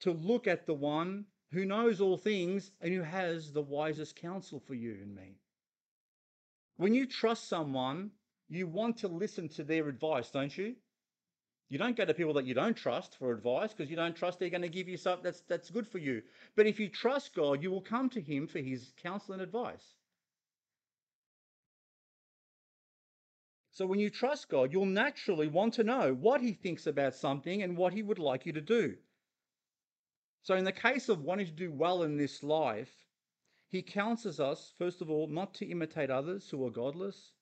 to 0.00 0.12
look 0.12 0.46
at 0.46 0.66
the 0.66 0.74
one 0.74 1.26
who 1.50 1.64
knows 1.64 2.00
all 2.00 2.16
things 2.16 2.70
and 2.80 2.94
who 2.94 3.02
has 3.02 3.52
the 3.52 3.62
wisest 3.62 4.16
counsel 4.16 4.60
for 4.60 4.74
you 4.74 4.92
and 5.02 5.14
me. 5.14 5.40
When 6.76 6.94
you 6.94 7.06
trust 7.06 7.48
someone, 7.48 8.12
you 8.48 8.66
want 8.66 8.98
to 8.98 9.08
listen 9.08 9.48
to 9.50 9.64
their 9.64 9.88
advice, 9.88 10.30
don't 10.30 10.56
you? 10.56 10.76
You 11.70 11.76
don't 11.76 11.96
go 11.96 12.06
to 12.06 12.14
people 12.14 12.32
that 12.34 12.46
you 12.46 12.54
don't 12.54 12.76
trust 12.76 13.16
for 13.18 13.30
advice 13.30 13.74
because 13.74 13.90
you 13.90 13.96
don't 13.96 14.16
trust 14.16 14.38
they're 14.38 14.48
going 14.48 14.62
to 14.62 14.68
give 14.70 14.88
you 14.88 14.96
something 14.96 15.24
that's, 15.24 15.42
that's 15.42 15.70
good 15.70 15.86
for 15.86 15.98
you. 15.98 16.22
But 16.56 16.66
if 16.66 16.80
you 16.80 16.88
trust 16.88 17.34
God, 17.34 17.62
you 17.62 17.70
will 17.70 17.82
come 17.82 18.08
to 18.10 18.20
Him 18.22 18.46
for 18.46 18.58
His 18.58 18.92
counsel 19.02 19.34
and 19.34 19.42
advice. 19.42 19.84
So 23.70 23.86
when 23.86 24.00
you 24.00 24.08
trust 24.08 24.48
God, 24.48 24.72
you'll 24.72 24.86
naturally 24.86 25.46
want 25.46 25.74
to 25.74 25.84
know 25.84 26.14
what 26.14 26.40
He 26.40 26.52
thinks 26.52 26.86
about 26.86 27.14
something 27.14 27.62
and 27.62 27.76
what 27.76 27.92
He 27.92 28.02
would 28.02 28.18
like 28.18 28.46
you 28.46 28.52
to 28.54 28.62
do. 28.62 28.96
So, 30.42 30.54
in 30.54 30.64
the 30.64 30.72
case 30.72 31.10
of 31.10 31.20
wanting 31.20 31.46
to 31.46 31.52
do 31.52 31.70
well 31.70 32.02
in 32.02 32.16
this 32.16 32.42
life, 32.42 32.90
He 33.68 33.82
counsels 33.82 34.40
us, 34.40 34.72
first 34.78 35.02
of 35.02 35.10
all, 35.10 35.26
not 35.26 35.52
to 35.54 35.66
imitate 35.66 36.08
others 36.08 36.48
who 36.48 36.66
are 36.66 36.70
godless, 36.70 37.32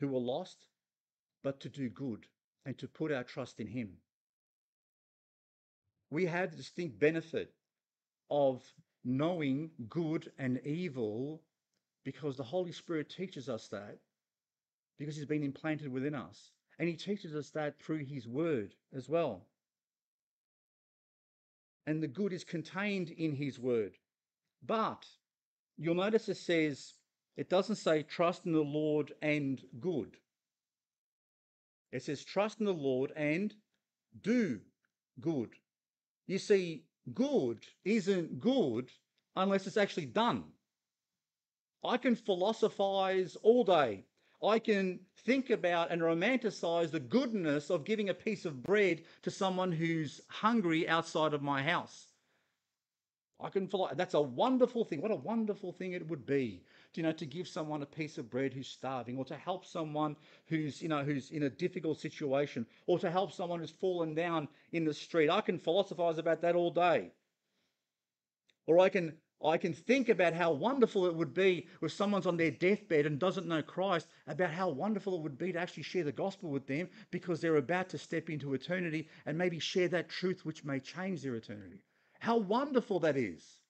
who 0.00 0.14
are 0.14 0.20
lost, 0.20 0.66
but 1.42 1.60
to 1.60 1.70
do 1.70 1.88
good 1.88 2.26
and 2.66 2.76
to 2.78 2.88
put 2.88 3.12
our 3.12 3.24
trust 3.24 3.60
in 3.60 3.68
Him. 3.68 3.92
We 6.10 6.26
have 6.26 6.50
the 6.50 6.56
distinct 6.56 6.98
benefit 6.98 7.54
of 8.30 8.62
knowing 9.04 9.70
good 9.88 10.30
and 10.38 10.60
evil 10.66 11.40
because 12.04 12.36
the 12.36 12.42
Holy 12.42 12.72
Spirit 12.72 13.08
teaches 13.08 13.48
us 13.48 13.68
that, 13.68 13.98
because 14.98 15.16
He's 15.16 15.24
been 15.24 15.44
implanted 15.44 15.90
within 15.90 16.14
us. 16.14 16.50
And 16.78 16.88
He 16.88 16.96
teaches 16.96 17.34
us 17.34 17.50
that 17.50 17.80
through 17.80 18.04
His 18.04 18.28
Word 18.28 18.74
as 18.94 19.08
well. 19.08 19.46
And 21.86 22.02
the 22.02 22.08
good 22.08 22.32
is 22.32 22.44
contained 22.44 23.10
in 23.10 23.32
His 23.32 23.58
Word. 23.58 23.92
But 24.64 25.06
you'll 25.78 25.94
notice 25.94 26.28
it 26.28 26.36
says, 26.36 26.94
it 27.36 27.48
doesn't 27.48 27.76
say 27.76 28.02
trust 28.02 28.44
in 28.44 28.52
the 28.52 28.60
Lord 28.60 29.12
and 29.22 29.62
good. 29.78 30.16
It 31.92 32.02
says, 32.02 32.24
trust 32.24 32.60
in 32.60 32.66
the 32.66 32.72
Lord 32.72 33.12
and 33.16 33.54
do 34.22 34.60
good. 35.20 35.50
You 36.26 36.38
see, 36.38 36.84
good 37.14 37.64
isn't 37.84 38.40
good 38.40 38.90
unless 39.36 39.66
it's 39.66 39.76
actually 39.76 40.06
done. 40.06 40.44
I 41.84 41.96
can 41.96 42.16
philosophize 42.16 43.36
all 43.42 43.64
day. 43.64 44.04
I 44.42 44.58
can 44.58 45.00
think 45.24 45.50
about 45.50 45.90
and 45.90 46.02
romanticize 46.02 46.90
the 46.90 47.00
goodness 47.00 47.70
of 47.70 47.84
giving 47.84 48.08
a 48.08 48.14
piece 48.14 48.44
of 48.44 48.62
bread 48.62 49.02
to 49.22 49.30
someone 49.30 49.72
who's 49.72 50.20
hungry 50.28 50.88
outside 50.88 51.32
of 51.32 51.42
my 51.42 51.62
house. 51.62 52.08
I 53.40 53.48
can. 53.50 53.68
That's 53.94 54.14
a 54.14 54.20
wonderful 54.20 54.84
thing. 54.84 55.00
What 55.00 55.10
a 55.10 55.16
wonderful 55.16 55.72
thing 55.72 55.92
it 55.92 56.08
would 56.08 56.26
be, 56.26 56.62
you 56.96 57.02
know, 57.02 57.12
to 57.12 57.26
give 57.26 57.48
someone 57.48 57.82
a 57.82 57.86
piece 57.86 58.18
of 58.18 58.30
bread 58.30 58.52
who's 58.52 58.68
starving, 58.68 59.18
or 59.18 59.24
to 59.24 59.36
help 59.36 59.64
someone 59.64 60.16
who's, 60.46 60.82
you 60.82 60.88
know, 60.88 61.04
who's 61.04 61.30
in 61.30 61.44
a 61.44 61.50
difficult 61.50 62.00
situation, 62.00 62.66
or 62.86 62.98
to 62.98 63.10
help 63.10 63.32
someone 63.32 63.60
who's 63.60 63.70
fallen 63.70 64.14
down 64.14 64.48
in 64.72 64.84
the 64.84 64.94
street. 64.94 65.30
I 65.30 65.40
can 65.40 65.58
philosophize 65.58 66.18
about 66.18 66.40
that 66.42 66.54
all 66.54 66.70
day. 66.70 67.12
Or 68.66 68.78
I 68.78 68.88
can 68.88 69.16
I 69.44 69.58
can 69.58 69.74
think 69.74 70.08
about 70.08 70.32
how 70.32 70.52
wonderful 70.52 71.04
it 71.06 71.14
would 71.14 71.34
be 71.34 71.66
if 71.82 71.92
someone's 71.92 72.26
on 72.26 72.38
their 72.38 72.50
deathbed 72.50 73.04
and 73.04 73.18
doesn't 73.18 73.46
know 73.46 73.62
Christ, 73.62 74.08
about 74.26 74.50
how 74.50 74.70
wonderful 74.70 75.14
it 75.14 75.20
would 75.20 75.36
be 75.36 75.52
to 75.52 75.58
actually 75.58 75.82
share 75.82 76.04
the 76.04 76.12
gospel 76.12 76.50
with 76.50 76.66
them 76.66 76.88
because 77.10 77.40
they're 77.40 77.56
about 77.56 77.90
to 77.90 77.98
step 77.98 78.30
into 78.30 78.54
eternity 78.54 79.08
and 79.26 79.36
maybe 79.36 79.58
share 79.58 79.88
that 79.88 80.08
truth 80.08 80.46
which 80.46 80.64
may 80.64 80.80
change 80.80 81.22
their 81.22 81.34
eternity. 81.34 81.82
How 82.18 82.38
wonderful 82.38 82.98
that 83.00 83.16
is. 83.16 83.60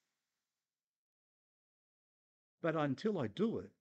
But 2.61 2.75
until 2.75 3.19
I 3.19 3.27
do 3.27 3.59
it, 3.59 3.71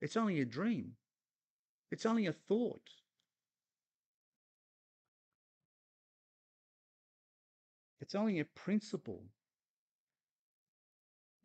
it's 0.00 0.16
only 0.16 0.40
a 0.40 0.44
dream. 0.44 0.92
It's 1.90 2.06
only 2.06 2.26
a 2.26 2.32
thought. 2.32 2.88
It's 8.00 8.14
only 8.14 8.38
a 8.40 8.44
principle. 8.44 9.22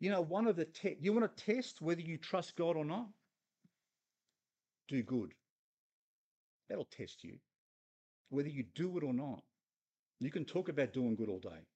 You 0.00 0.10
know, 0.10 0.20
one 0.20 0.46
of 0.46 0.56
the 0.56 0.66
te- 0.66 0.98
you 1.00 1.12
want 1.12 1.36
to 1.36 1.44
test 1.44 1.80
whether 1.80 2.00
you 2.00 2.18
trust 2.18 2.56
God 2.56 2.76
or 2.76 2.84
not? 2.84 3.08
Do 4.88 5.02
good. 5.02 5.32
That'll 6.68 6.84
test 6.84 7.24
you. 7.24 7.38
Whether 8.28 8.48
you 8.48 8.64
do 8.74 8.96
it 8.98 9.04
or 9.04 9.12
not. 9.12 9.42
You 10.20 10.30
can 10.30 10.44
talk 10.44 10.68
about 10.68 10.92
doing 10.92 11.16
good 11.16 11.28
all 11.28 11.40
day. 11.40 11.66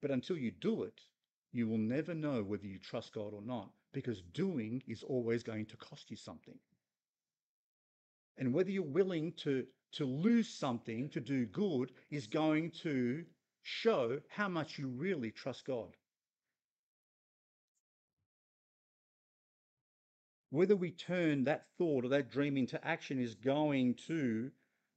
But 0.00 0.10
until 0.10 0.36
you 0.36 0.50
do 0.50 0.84
it, 0.84 1.00
you 1.52 1.66
will 1.66 1.78
never 1.78 2.14
know 2.14 2.42
whether 2.42 2.66
you 2.66 2.78
trust 2.78 3.12
God 3.14 3.32
or 3.32 3.42
not 3.42 3.70
because 3.92 4.22
doing 4.32 4.82
is 4.86 5.02
always 5.02 5.42
going 5.42 5.66
to 5.66 5.76
cost 5.76 6.10
you 6.10 6.16
something. 6.16 6.58
And 8.36 8.52
whether 8.54 8.70
you're 8.70 8.82
willing 8.82 9.32
to, 9.38 9.66
to 9.92 10.04
lose 10.04 10.48
something 10.48 11.08
to 11.10 11.20
do 11.20 11.46
good 11.46 11.90
is 12.10 12.26
going 12.26 12.70
to 12.82 13.24
show 13.62 14.20
how 14.28 14.48
much 14.48 14.78
you 14.78 14.88
really 14.88 15.30
trust 15.30 15.64
God. 15.66 15.96
Whether 20.50 20.76
we 20.76 20.92
turn 20.92 21.44
that 21.44 21.66
thought 21.76 22.04
or 22.04 22.08
that 22.08 22.30
dream 22.30 22.56
into 22.56 22.82
action 22.86 23.20
is 23.20 23.34
going 23.34 23.96
to 24.06 24.50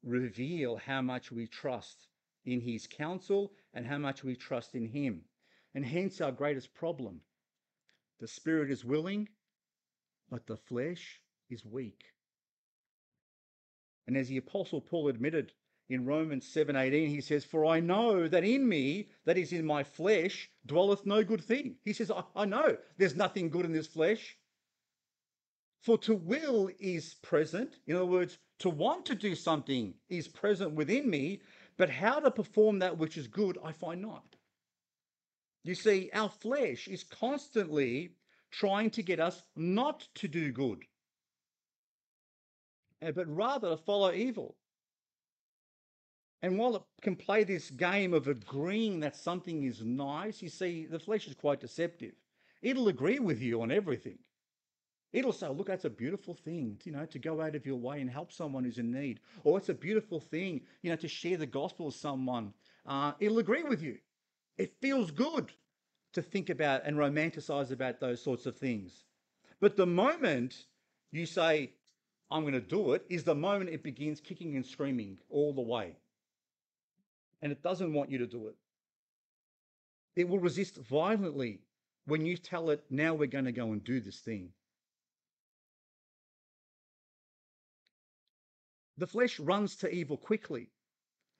reveal 0.04 0.78
how 0.78 1.02
much 1.02 1.32
we 1.32 1.48
trust 1.48 2.08
in 2.46 2.62
his 2.62 2.88
counsel 2.88 3.52
and 3.74 3.86
how 3.86 3.98
much 3.98 4.24
we 4.24 4.36
trust 4.36 4.76
in 4.76 4.88
him. 4.88 5.24
And 5.74 5.86
hence 5.86 6.20
our 6.22 6.32
greatest 6.32 6.74
problem. 6.74 7.22
The 8.20 8.28
spirit 8.28 8.70
is 8.70 8.86
willing, 8.86 9.30
but 10.30 10.46
the 10.46 10.58
flesh 10.58 11.22
is 11.50 11.66
weak. 11.66 12.04
And 14.08 14.18
as 14.18 14.28
the 14.28 14.38
apostle 14.38 14.82
Paul 14.82 15.08
admitted 15.08 15.54
in 15.90 16.06
Romans 16.06 16.46
7:18 16.46 17.08
he 17.08 17.22
says 17.22 17.44
for 17.44 17.66
I 17.66 17.80
know 17.80 18.28
that 18.28 18.44
in 18.44 18.68
me 18.68 19.10
that 19.26 19.38
is 19.38 19.52
in 19.52 19.66
my 19.66 19.84
flesh 19.84 20.50
dwelleth 20.66 21.06
no 21.06 21.24
good 21.24 21.44
thing. 21.44 21.78
He 21.84 21.94
says 21.94 22.10
I, 22.12 22.24
I 22.36 22.46
know 22.46 22.78
there's 22.98 23.16
nothing 23.16 23.50
good 23.50 23.66
in 23.66 23.72
this 23.72 23.88
flesh. 23.88 24.38
For 25.80 25.98
to 26.00 26.16
will 26.16 26.70
is 26.80 27.16
present. 27.16 27.80
In 27.88 27.96
other 27.96 28.06
words, 28.06 28.38
to 28.60 28.70
want 28.70 29.06
to 29.08 29.16
do 29.16 29.34
something 29.36 29.96
is 30.10 30.28
present 30.28 30.74
within 30.74 31.10
me, 31.10 31.42
but 31.78 31.90
how 31.90 32.20
to 32.20 32.30
perform 32.30 32.80
that 32.80 32.98
which 32.98 33.18
is 33.18 33.28
good, 33.28 33.58
I 33.64 33.72
find 33.72 34.02
not. 34.02 34.36
You 35.64 35.76
see, 35.76 36.10
our 36.14 36.30
flesh 36.30 36.88
is 36.88 37.04
constantly 37.04 38.12
trying 38.50 38.90
to 38.92 39.04
get 39.04 39.20
us 39.20 39.44
not 39.56 40.08
to 40.16 40.28
do 40.28 40.52
good, 40.52 40.84
eh, 43.02 43.12
but 43.12 43.28
rather 43.28 43.70
to 43.70 43.78
follow 43.78 44.12
evil. 44.12 44.56
And 46.42 46.58
while 46.58 46.76
it 46.76 46.82
can 47.04 47.16
play 47.16 47.44
this 47.44 47.70
game 47.70 48.14
of 48.14 48.28
agreeing 48.28 49.00
that 49.02 49.16
something 49.16 49.64
is 49.64 49.84
nice, 49.84 50.42
you 50.42 50.50
see, 50.50 50.88
the 50.88 51.00
flesh 51.00 51.28
is 51.28 51.36
quite 51.36 51.60
deceptive. 51.60 52.14
It'll 52.64 52.88
agree 52.88 53.20
with 53.20 53.42
you 53.42 53.62
on 53.62 53.72
everything. 53.72 54.18
It'll 55.14 55.34
say, 55.34 55.50
look, 55.50 55.68
that's 55.68 55.86
a 55.86 55.90
beautiful 55.90 56.34
thing, 56.34 56.80
you 56.84 56.92
know, 56.92 57.06
to 57.06 57.20
go 57.20 57.42
out 57.42 57.54
of 57.54 57.66
your 57.66 57.76
way 57.76 58.02
and 58.02 58.10
help 58.10 58.32
someone 58.32 58.64
who's 58.64 58.78
in 58.78 58.92
need. 58.92 59.20
Or 59.44 59.58
it's 59.58 59.70
a 59.70 59.74
beautiful 59.74 60.20
thing, 60.20 60.62
you 60.82 60.90
know, 60.90 60.96
to 60.96 61.08
share 61.08 61.38
the 61.38 61.46
gospel 61.46 61.88
with 61.88 61.96
someone. 61.96 62.54
Uh, 62.86 63.12
it'll 63.20 63.40
agree 63.40 63.64
with 63.64 63.84
you. 63.84 63.98
It 64.58 64.74
feels 64.82 65.12
good 65.12 65.52
to 66.14 66.22
think 66.22 66.50
about 66.50 66.86
and 66.86 66.98
romanticize 66.98 67.72
about 67.72 68.00
those 68.00 68.22
sorts 68.22 68.46
of 68.46 68.58
things. 68.58 69.06
But 69.60 69.78
the 69.78 69.86
moment 69.86 70.66
you 71.12 71.26
say, 71.26 71.72
I'm 72.30 72.42
going 72.42 72.54
to 72.54 72.62
do 72.62 72.94
it, 72.94 73.06
is 73.10 73.24
the 73.24 73.36
moment 73.36 73.70
it 73.70 73.84
begins 73.84 74.22
kicking 74.22 74.56
and 74.56 74.66
screaming 74.66 75.18
all 75.30 75.54
the 75.54 75.62
way. 75.62 75.96
And 77.42 77.52
it 77.52 77.64
doesn't 77.64 77.94
want 77.94 78.12
you 78.12 78.18
to 78.20 78.28
do 78.28 78.48
it. 78.48 78.56
It 80.16 80.28
will 80.28 80.40
resist 80.40 80.78
violently 80.78 81.60
when 82.06 82.26
you 82.26 82.38
tell 82.38 82.70
it, 82.72 82.84
now 82.90 83.14
we're 83.14 83.28
going 83.28 83.46
to 83.46 83.52
go 83.52 83.72
and 83.72 83.84
do 83.84 84.00
this 84.00 84.20
thing. 84.20 84.50
The 88.98 89.08
flesh 89.08 89.40
runs 89.40 89.76
to 89.78 89.90
evil 89.90 90.18
quickly. 90.18 90.70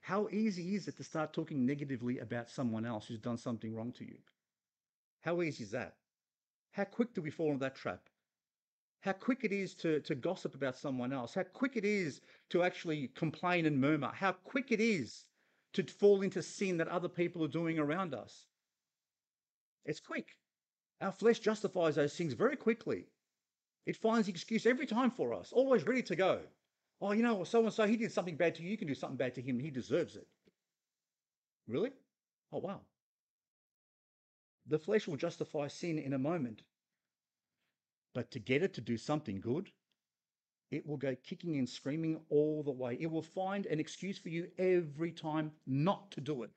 How 0.02 0.28
easy 0.30 0.76
is 0.76 0.88
it 0.88 0.98
to 0.98 1.04
start 1.04 1.32
talking 1.32 1.66
negatively 1.66 2.20
about 2.20 2.50
someone 2.50 2.86
else 2.86 3.08
who's 3.08 3.20
done 3.20 3.38
something 3.38 3.74
wrong 3.74 3.92
to 3.94 4.04
you? 4.04 4.18
How 5.22 5.42
easy 5.44 5.64
is 5.64 5.72
that? 5.72 5.96
How 6.72 6.86
quick 6.86 7.14
do 7.14 7.22
we 7.22 7.30
fall 7.30 7.48
into 7.48 7.60
that 7.60 7.76
trap? 7.76 8.10
How 9.02 9.14
quick 9.14 9.44
it 9.44 9.52
is 9.52 9.76
to, 9.76 10.00
to 10.02 10.16
gossip 10.16 10.56
about 10.56 10.78
someone 10.78 11.14
else? 11.14 11.36
How 11.36 11.44
quick 11.44 11.76
it 11.76 11.86
is 11.86 12.22
to 12.50 12.64
actually 12.64 13.10
complain 13.10 13.66
and 13.66 13.80
murmur? 13.80 14.12
How 14.14 14.32
quick 14.32 14.72
it 14.72 14.82
is 14.82 15.26
to 15.74 15.84
fall 15.84 16.22
into 16.22 16.42
sin 16.42 16.78
that 16.78 16.88
other 16.88 17.10
people 17.10 17.44
are 17.44 17.48
doing 17.48 17.78
around 17.78 18.14
us? 18.14 18.48
It's 19.86 20.00
quick. 20.00 20.36
Our 21.00 21.12
flesh 21.12 21.40
justifies 21.40 21.96
those 21.96 22.16
things 22.16 22.34
very 22.34 22.56
quickly. 22.56 23.08
It 23.86 23.98
finds 23.98 24.28
excuse 24.28 24.66
every 24.66 24.86
time 24.86 25.12
for 25.12 25.34
us, 25.34 25.52
always 25.52 25.86
ready 25.86 26.04
to 26.04 26.16
go. 26.16 26.42
Oh, 27.02 27.14
you 27.14 27.24
know, 27.24 27.44
so 27.44 27.64
and 27.64 27.74
so, 27.74 27.88
he 27.88 27.98
did 27.98 28.12
something 28.12 28.36
bad 28.38 28.54
to 28.56 28.64
you. 28.64 28.70
You 28.70 28.78
can 28.78 28.88
do 28.88 28.94
something 28.94 29.18
bad 29.18 29.34
to 29.36 29.42
him. 29.42 29.60
He 29.60 29.72
deserves 29.72 30.16
it. 30.16 30.28
Really? 31.68 31.92
Oh, 32.54 32.60
wow. 32.60 32.82
The 34.68 34.78
flesh 34.78 35.08
will 35.08 35.18
justify 35.18 35.68
sin 35.68 35.98
in 35.98 36.14
a 36.14 36.20
moment. 36.20 36.62
But 38.14 38.30
to 38.32 38.40
get 38.40 38.62
it 38.62 38.74
to 38.76 38.82
do 38.82 38.98
something 38.98 39.42
good, 39.42 39.72
it 40.70 40.86
will 40.86 40.98
go 40.98 41.16
kicking 41.16 41.58
and 41.58 41.68
screaming 41.68 42.22
all 42.30 42.62
the 42.62 42.72
way. 42.72 42.98
It 43.00 43.10
will 43.10 43.24
find 43.24 43.66
an 43.66 43.80
excuse 43.80 44.18
for 44.18 44.30
you 44.30 44.48
every 44.60 45.12
time 45.12 45.52
not 45.66 46.12
to 46.12 46.22
do 46.22 46.44
it. 46.44 46.52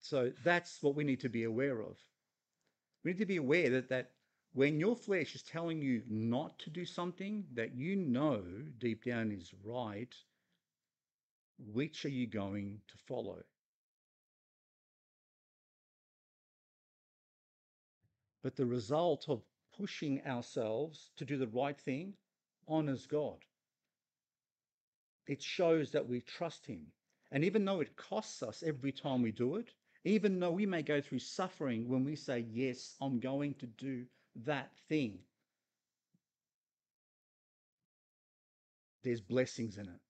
So 0.00 0.32
that's 0.44 0.82
what 0.82 0.94
we 0.94 1.04
need 1.04 1.20
to 1.20 1.28
be 1.28 1.44
aware 1.44 1.80
of. 1.80 1.96
We 3.04 3.12
need 3.12 3.18
to 3.18 3.26
be 3.26 3.36
aware 3.36 3.70
that, 3.70 3.90
that 3.90 4.10
when 4.54 4.80
your 4.80 4.96
flesh 4.96 5.34
is 5.34 5.42
telling 5.42 5.82
you 5.82 6.02
not 6.08 6.58
to 6.60 6.70
do 6.70 6.84
something 6.84 7.44
that 7.54 7.74
you 7.74 7.96
know 7.96 8.42
deep 8.78 9.04
down 9.04 9.30
is 9.30 9.52
right, 9.62 10.14
which 11.58 12.04
are 12.04 12.10
you 12.10 12.26
going 12.26 12.80
to 12.88 12.94
follow? 13.06 13.42
But 18.42 18.56
the 18.56 18.66
result 18.66 19.26
of 19.28 19.42
pushing 19.76 20.22
ourselves 20.26 21.10
to 21.16 21.24
do 21.24 21.36
the 21.36 21.48
right 21.48 21.78
thing 21.80 22.14
honors 22.68 23.06
God. 23.06 23.38
It 25.26 25.42
shows 25.42 25.90
that 25.92 26.08
we 26.08 26.20
trust 26.20 26.66
Him. 26.66 26.86
And 27.32 27.44
even 27.44 27.64
though 27.64 27.80
it 27.80 27.96
costs 27.96 28.42
us 28.42 28.62
every 28.62 28.92
time 28.92 29.22
we 29.22 29.32
do 29.32 29.56
it, 29.56 29.70
even 30.04 30.38
though 30.38 30.50
we 30.50 30.66
may 30.66 30.82
go 30.82 31.00
through 31.00 31.18
suffering 31.18 31.88
when 31.88 32.04
we 32.04 32.16
say, 32.16 32.44
Yes, 32.50 32.94
I'm 33.00 33.20
going 33.20 33.54
to 33.54 33.66
do 33.66 34.04
that 34.44 34.70
thing, 34.88 35.18
there's 39.02 39.20
blessings 39.20 39.78
in 39.78 39.86
it. 39.86 40.00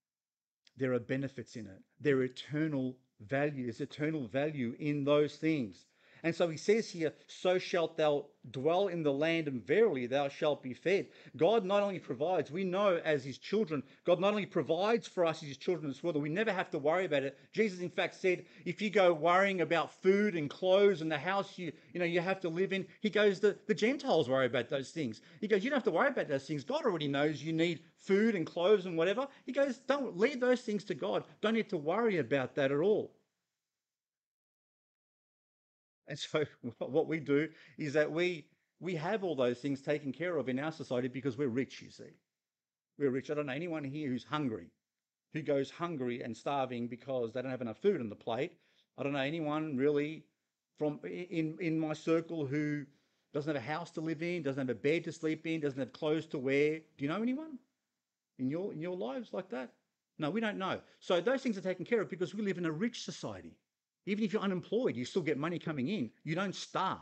There 0.76 0.92
are 0.94 1.00
benefits 1.00 1.56
in 1.56 1.66
it. 1.66 1.82
There 2.00 2.16
are 2.18 2.24
eternal 2.24 2.96
value. 3.20 3.64
There's 3.64 3.80
eternal 3.80 4.26
value 4.26 4.74
in 4.78 5.04
those 5.04 5.36
things. 5.36 5.86
And 6.24 6.34
so 6.34 6.48
he 6.48 6.56
says 6.56 6.88
here, 6.88 7.12
So 7.26 7.58
shalt 7.58 7.98
thou 7.98 8.24
dwell 8.50 8.88
in 8.88 9.02
the 9.02 9.12
land, 9.12 9.46
and 9.46 9.62
verily 9.62 10.06
thou 10.06 10.30
shalt 10.30 10.62
be 10.62 10.72
fed. 10.72 11.08
God 11.36 11.66
not 11.66 11.82
only 11.82 11.98
provides, 11.98 12.50
we 12.50 12.64
know 12.64 12.98
as 13.04 13.22
his 13.22 13.36
children, 13.36 13.82
God 14.06 14.20
not 14.20 14.30
only 14.30 14.46
provides 14.46 15.06
for 15.06 15.26
us 15.26 15.42
as 15.42 15.48
his 15.50 15.58
children 15.58 15.90
as 15.90 16.02
well, 16.02 16.14
that 16.14 16.20
we 16.20 16.30
never 16.30 16.50
have 16.50 16.70
to 16.70 16.78
worry 16.78 17.04
about 17.04 17.24
it. 17.24 17.38
Jesus, 17.52 17.80
in 17.80 17.90
fact, 17.90 18.14
said, 18.14 18.46
if 18.64 18.80
you 18.80 18.88
go 18.88 19.12
worrying 19.12 19.60
about 19.60 19.92
food 20.02 20.34
and 20.34 20.48
clothes 20.48 21.02
and 21.02 21.12
the 21.12 21.18
house 21.18 21.58
you, 21.58 21.70
you 21.92 22.00
know, 22.00 22.06
you 22.06 22.22
have 22.22 22.40
to 22.40 22.48
live 22.48 22.72
in, 22.72 22.86
he 23.02 23.10
goes, 23.10 23.38
the, 23.38 23.58
the 23.66 23.74
Gentiles 23.74 24.26
worry 24.26 24.46
about 24.46 24.70
those 24.70 24.92
things. 24.92 25.20
He 25.42 25.46
goes, 25.46 25.62
you 25.62 25.68
don't 25.68 25.76
have 25.76 25.84
to 25.84 25.90
worry 25.90 26.08
about 26.08 26.28
those 26.28 26.46
things. 26.46 26.64
God 26.64 26.86
already 26.86 27.08
knows 27.08 27.42
you 27.42 27.52
need 27.52 27.80
food 27.98 28.34
and 28.34 28.46
clothes 28.46 28.86
and 28.86 28.96
whatever. 28.96 29.28
He 29.44 29.52
goes, 29.52 29.76
don't 29.76 30.16
leave 30.16 30.40
those 30.40 30.62
things 30.62 30.84
to 30.84 30.94
God. 30.94 31.24
Don't 31.42 31.52
need 31.52 31.68
to 31.68 31.76
worry 31.76 32.16
about 32.16 32.54
that 32.54 32.72
at 32.72 32.78
all. 32.78 33.12
And 36.08 36.18
so 36.18 36.44
what 36.78 37.08
we 37.08 37.20
do 37.20 37.48
is 37.78 37.92
that 37.94 38.10
we 38.10 38.46
we 38.80 38.94
have 38.96 39.24
all 39.24 39.34
those 39.34 39.58
things 39.58 39.80
taken 39.80 40.12
care 40.12 40.36
of 40.36 40.48
in 40.48 40.58
our 40.58 40.72
society 40.72 41.08
because 41.08 41.38
we're 41.38 41.48
rich, 41.48 41.80
you 41.80 41.90
see. 41.90 42.12
We're 42.98 43.10
rich. 43.10 43.30
I 43.30 43.34
don't 43.34 43.46
know 43.46 43.52
anyone 43.52 43.84
here 43.84 44.08
who's 44.08 44.24
hungry, 44.24 44.66
who 45.32 45.42
goes 45.42 45.70
hungry 45.70 46.22
and 46.22 46.36
starving 46.36 46.88
because 46.88 47.32
they 47.32 47.40
don't 47.40 47.50
have 47.50 47.62
enough 47.62 47.78
food 47.78 48.00
on 48.00 48.08
the 48.08 48.16
plate. 48.16 48.52
I 48.98 49.02
don't 49.02 49.12
know 49.12 49.20
anyone 49.20 49.76
really 49.76 50.24
from 50.78 51.00
in, 51.04 51.56
in 51.60 51.78
my 51.78 51.92
circle 51.92 52.46
who 52.46 52.84
doesn't 53.32 53.54
have 53.54 53.62
a 53.62 53.66
house 53.66 53.90
to 53.92 54.00
live 54.00 54.22
in, 54.22 54.42
doesn't 54.42 54.68
have 54.68 54.76
a 54.76 54.78
bed 54.78 55.04
to 55.04 55.12
sleep 55.12 55.46
in, 55.46 55.60
doesn't 55.60 55.78
have 55.78 55.92
clothes 55.92 56.26
to 56.26 56.38
wear. 56.38 56.78
Do 56.78 57.04
you 57.04 57.08
know 57.08 57.22
anyone 57.22 57.58
in 58.38 58.48
your 58.50 58.72
in 58.72 58.80
your 58.80 58.96
lives 58.96 59.32
like 59.32 59.48
that? 59.50 59.72
No, 60.18 60.30
we 60.30 60.40
don't 60.40 60.58
know. 60.58 60.80
So 61.00 61.20
those 61.20 61.42
things 61.42 61.58
are 61.58 61.62
taken 61.62 61.84
care 61.84 62.00
of 62.00 62.08
because 62.08 62.34
we 62.34 62.42
live 62.42 62.58
in 62.58 62.66
a 62.66 62.72
rich 62.72 63.02
society. 63.02 63.56
Even 64.06 64.24
if 64.24 64.32
you're 64.32 64.42
unemployed, 64.42 64.96
you 64.96 65.04
still 65.04 65.22
get 65.22 65.38
money 65.38 65.58
coming 65.58 65.88
in. 65.88 66.10
You 66.24 66.34
don't 66.34 66.54
starve. 66.54 66.98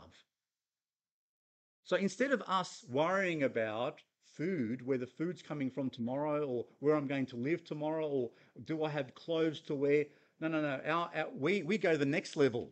So 1.83 1.97
instead 1.97 2.31
of 2.31 2.41
us 2.43 2.85
worrying 2.89 3.43
about 3.43 4.01
food, 4.37 4.85
where 4.85 4.97
the 4.97 5.05
food's 5.05 5.41
coming 5.41 5.69
from 5.69 5.89
tomorrow, 5.89 6.45
or 6.45 6.65
where 6.79 6.95
I'm 6.95 7.07
going 7.07 7.25
to 7.27 7.35
live 7.35 7.63
tomorrow, 7.63 8.07
or 8.07 8.31
do 8.65 8.83
I 8.83 8.89
have 8.89 9.13
clothes 9.15 9.59
to 9.61 9.75
wear? 9.75 10.05
No, 10.39 10.47
no, 10.47 10.61
no. 10.61 10.79
Our, 10.85 11.09
our, 11.15 11.29
we, 11.37 11.63
we 11.63 11.77
go 11.77 11.91
to 11.91 11.97
the 11.97 12.05
next 12.05 12.35
level. 12.37 12.71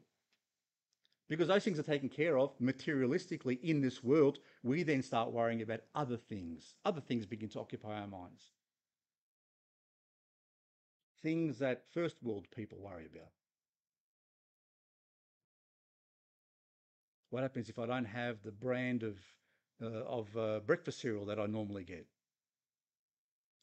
Because 1.28 1.48
those 1.48 1.64
things 1.64 1.80
are 1.80 1.84
taken 1.84 2.10
care 2.10 2.38
of 2.38 2.58
materialistically 2.60 3.62
in 3.62 3.80
this 3.80 4.04
world, 4.04 4.40
we 4.64 4.84
then 4.84 5.02
start 5.02 5.32
worrying 5.32 5.62
about 5.62 5.82
other 5.96 6.18
things. 6.18 6.74
Other 6.84 7.00
things 7.00 7.26
begin 7.26 7.48
to 7.50 7.60
occupy 7.60 8.00
our 8.00 8.08
minds. 8.08 8.52
Things 11.22 11.60
that 11.60 11.84
first 11.94 12.16
world 12.22 12.48
people 12.54 12.80
worry 12.80 13.08
about. 13.14 13.30
What 17.32 17.44
happens 17.44 17.70
if 17.70 17.80
I 17.80 17.86
don't 17.86 18.06
have 18.06 18.44
the 18.44 18.52
brand 18.52 19.04
of, 19.04 19.18
uh, 19.82 20.04
of 20.06 20.38
uh, 20.38 20.60
breakfast 20.60 21.02
cereal 21.02 21.26
that 21.26 21.40
I 21.40 21.48
normally 21.48 21.84
get? 21.84 22.06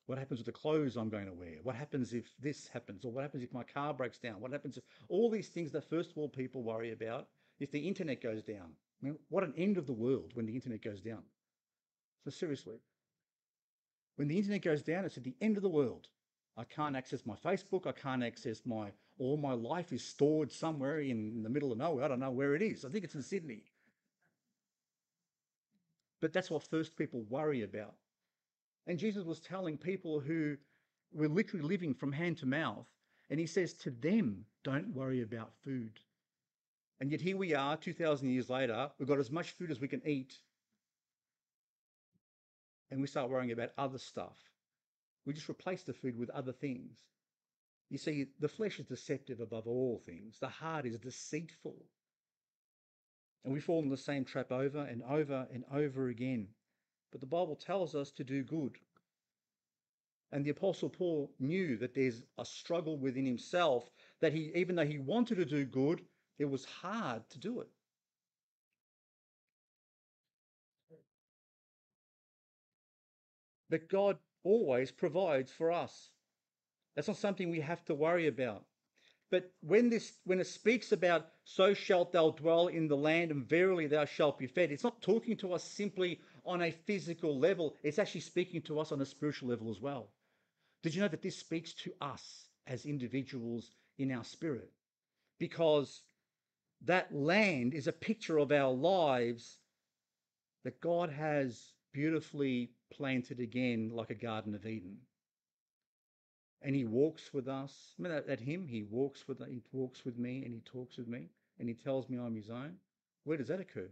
What 0.07 0.17
happens 0.17 0.41
with 0.41 0.47
the 0.47 0.53
clothes 0.53 0.97
I'm 0.97 1.11
going 1.11 1.27
to 1.27 1.35
wear? 1.35 1.57
What 1.63 1.77
happens 1.77 2.15
if 2.15 2.25
this 2.41 2.67
happens? 2.67 3.05
Or 3.05 3.13
what 3.13 3.23
happens 3.23 3.43
if 3.43 3.53
my 3.53 3.63
car 3.63 3.93
breaks 3.93 4.19
down? 4.19 4.41
What 4.41 4.53
happens 4.53 4.79
if 4.79 4.85
all 5.11 5.31
these 5.31 5.49
things 5.49 5.71
that 5.73 5.89
first 5.89 6.17
world 6.17 6.33
people 6.33 6.63
worry 6.63 6.93
about 6.93 7.29
if 7.61 7.71
the 7.71 7.87
internet 7.87 8.23
goes 8.23 8.43
down? 8.43 8.73
I 9.03 9.07
mean, 9.07 9.19
what 9.29 9.45
an 9.45 9.53
end 9.59 9.77
of 9.77 9.87
the 9.87 9.93
world 9.93 10.33
when 10.33 10.47
the 10.47 10.55
internet 10.55 10.83
goes 10.83 11.03
down. 11.03 11.23
So 12.25 12.31
seriously, 12.31 12.79
when 14.17 14.29
the 14.29 14.39
internet 14.39 14.63
goes 14.63 14.83
down, 14.83 15.05
it's 15.05 15.19
at 15.19 15.25
the 15.25 15.37
end 15.43 15.59
of 15.59 15.63
the 15.63 15.69
world. 15.69 16.09
I 16.57 16.65
can't 16.65 16.97
access 16.97 17.27
my 17.27 17.37
Facebook. 17.37 17.87
I 17.87 17.93
can't 17.93 18.25
access 18.25 18.63
my, 18.65 18.91
all 19.19 19.37
my 19.37 19.53
life 19.53 19.93
is 19.93 20.05
stored 20.05 20.53
somewhere 20.53 21.01
in 21.01 21.43
the 21.43 21.51
middle 21.51 21.73
of 21.73 21.79
nowhere. 21.79 22.05
I 22.05 22.09
don't 22.09 22.21
know 22.21 22.31
where 22.31 22.55
it 22.55 22.63
is. 22.63 22.85
I 22.85 22.89
think 22.89 23.05
it's 23.05 23.15
in 23.15 23.23
Sydney. 23.23 23.63
But 26.21 26.33
that's 26.33 26.51
what 26.51 26.63
first 26.63 26.97
people 26.97 27.25
worry 27.29 27.63
about. 27.63 27.95
And 28.87 28.99
Jesus 28.99 29.25
was 29.25 29.41
telling 29.41 29.77
people 29.77 30.21
who 30.21 30.57
were 31.13 31.29
literally 31.29 31.65
living 31.65 31.95
from 31.95 32.13
hand 32.13 32.39
to 32.39 32.47
mouth, 32.47 32.87
and 33.31 33.39
he 33.39 33.47
says 33.47 33.75
to 33.75 33.91
them, 33.91 34.45
don't 34.65 34.95
worry 34.95 35.23
about 35.23 35.53
food. 35.63 36.01
And 37.01 37.11
yet 37.11 37.21
here 37.21 37.37
we 37.37 37.55
are, 37.55 37.77
2,000 37.77 38.29
years 38.29 38.51
later, 38.51 38.91
we've 38.99 39.09
got 39.09 39.19
as 39.19 39.31
much 39.31 39.53
food 39.53 39.71
as 39.71 39.81
we 39.81 39.89
can 39.89 40.03
eat. 40.07 40.35
And 42.91 43.01
we 43.01 43.07
start 43.07 43.31
worrying 43.31 43.53
about 43.53 43.71
other 43.79 43.99
stuff. 43.99 44.37
We 45.27 45.35
just 45.35 45.51
replace 45.51 45.83
the 45.83 45.93
food 45.93 46.19
with 46.19 46.31
other 46.31 46.53
things. 46.53 46.99
You 47.91 47.99
see, 47.99 48.27
the 48.39 48.49
flesh 48.49 48.79
is 48.79 48.87
deceptive 48.87 49.41
above 49.41 49.67
all 49.67 50.03
things. 50.05 50.39
The 50.39 50.49
heart 50.49 50.85
is 50.85 50.99
deceitful. 50.99 51.77
And 53.45 53.55
we 53.55 53.61
fall 53.61 53.83
in 53.83 53.89
the 53.89 53.97
same 53.97 54.25
trap 54.25 54.53
over 54.53 54.81
and 54.81 55.03
over 55.03 55.47
and 55.53 55.65
over 55.73 56.09
again. 56.09 56.49
But 57.13 57.21
the 57.21 57.27
Bible 57.27 57.57
tells 57.57 57.95
us 57.95 58.11
to 58.13 58.25
do 58.25 58.43
good. 58.43 58.77
And 60.33 60.45
the 60.45 60.51
Apostle 60.51 60.91
Paul 60.91 61.33
knew 61.39 61.79
that 61.79 61.95
there's 61.95 62.23
a 62.37 62.45
struggle 62.45 62.99
within 62.99 63.25
himself 63.25 63.89
that 64.21 64.35
he, 64.35 64.53
even 64.55 64.77
though 64.77 64.85
he 64.85 64.99
wanted 64.99 65.37
to 65.37 65.47
do 65.47 65.65
good, 65.65 66.03
it 66.39 66.45
was 66.45 66.67
hard 66.67 67.23
to 67.31 67.39
do 67.39 67.61
it. 67.61 67.69
But 73.71 73.89
God 73.89 74.19
always 74.45 74.91
provides 74.91 75.51
for 75.51 75.73
us. 75.73 76.11
That's 76.99 77.07
not 77.07 77.17
something 77.17 77.49
we 77.49 77.61
have 77.61 77.85
to 77.85 77.95
worry 77.95 78.27
about. 78.27 78.65
But 79.31 79.53
when 79.61 79.89
this 79.89 80.15
when 80.25 80.41
it 80.41 80.49
speaks 80.49 80.91
about 80.91 81.29
so 81.45 81.73
shalt 81.73 82.11
thou 82.11 82.31
dwell 82.31 82.67
in 82.67 82.89
the 82.89 82.97
land 82.97 83.31
and 83.31 83.49
verily 83.49 83.87
thou 83.87 84.05
shalt 84.05 84.37
be 84.37 84.49
fed, 84.49 84.73
it's 84.73 84.83
not 84.83 85.01
talking 85.01 85.37
to 85.37 85.53
us 85.53 85.63
simply 85.63 86.19
on 86.45 86.61
a 86.61 86.73
physical 86.73 87.39
level, 87.39 87.77
it's 87.85 88.01
actually 88.01 88.23
speaking 88.23 88.63
to 88.63 88.81
us 88.81 88.91
on 88.91 89.01
a 89.01 89.07
spiritual 89.07 89.49
level 89.49 89.71
as 89.71 89.81
well. 89.81 90.09
Did 90.83 90.93
you 90.93 91.01
know 91.01 91.07
that 91.07 91.23
this 91.23 91.39
speaks 91.39 91.73
to 91.85 91.93
us 92.01 92.49
as 92.67 92.85
individuals 92.85 93.71
in 93.99 94.11
our 94.11 94.25
spirit? 94.25 94.73
Because 95.39 96.03
that 96.85 97.15
land 97.15 97.75
is 97.75 97.87
a 97.87 97.93
picture 97.93 98.39
of 98.39 98.51
our 98.51 98.73
lives 98.73 99.59
that 100.65 100.81
God 100.81 101.11
has 101.11 101.75
beautifully 101.93 102.73
planted 102.91 103.39
again 103.39 103.93
like 103.95 104.11
a 104.11 104.17
Garden 104.17 104.53
of 104.57 104.67
Eden. 104.67 104.99
And 106.63 106.75
he 106.75 106.85
walks 106.85 107.33
with 107.33 107.49
us. 107.49 107.95
Remember 107.99 108.17
that, 108.17 108.27
that 108.27 108.41
hymn? 108.41 108.67
He 108.67 108.83
walks 108.83 109.29
with 109.29 109.39
he 109.49 109.61
walks 109.73 110.05
with 110.05 110.19
me 110.19 110.45
and 110.45 110.53
he 110.53 110.61
talks 110.61 110.97
with 110.97 111.07
me 111.07 111.29
and 111.59 111.69
he 111.69 111.75
tells 111.75 112.09
me 112.09 112.19
I'm 112.19 112.35
his 112.35 112.51
own. 112.51 112.75
Where 113.25 113.37
does 113.37 113.49
that 113.49 113.61
occur? 113.61 113.91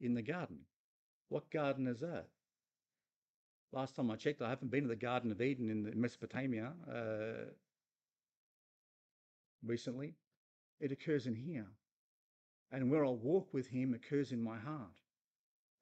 In 0.00 0.14
the 0.14 0.22
garden. 0.22 0.58
What 1.28 1.50
garden 1.50 1.86
is 1.86 2.00
that? 2.00 2.26
Last 3.72 3.96
time 3.96 4.10
I 4.10 4.16
checked, 4.16 4.42
I 4.42 4.50
haven't 4.50 4.70
been 4.70 4.82
to 4.82 4.88
the 4.88 4.96
Garden 4.96 5.32
of 5.32 5.40
Eden 5.40 5.70
in 5.70 5.98
Mesopotamia 5.98 6.72
uh, 6.90 7.48
recently. 9.64 10.14
It 10.78 10.92
occurs 10.92 11.26
in 11.26 11.34
here. 11.34 11.66
And 12.70 12.90
where 12.90 13.04
I 13.04 13.08
walk 13.08 13.54
with 13.54 13.66
him 13.68 13.94
occurs 13.94 14.32
in 14.32 14.42
my 14.42 14.58
heart. 14.58 14.92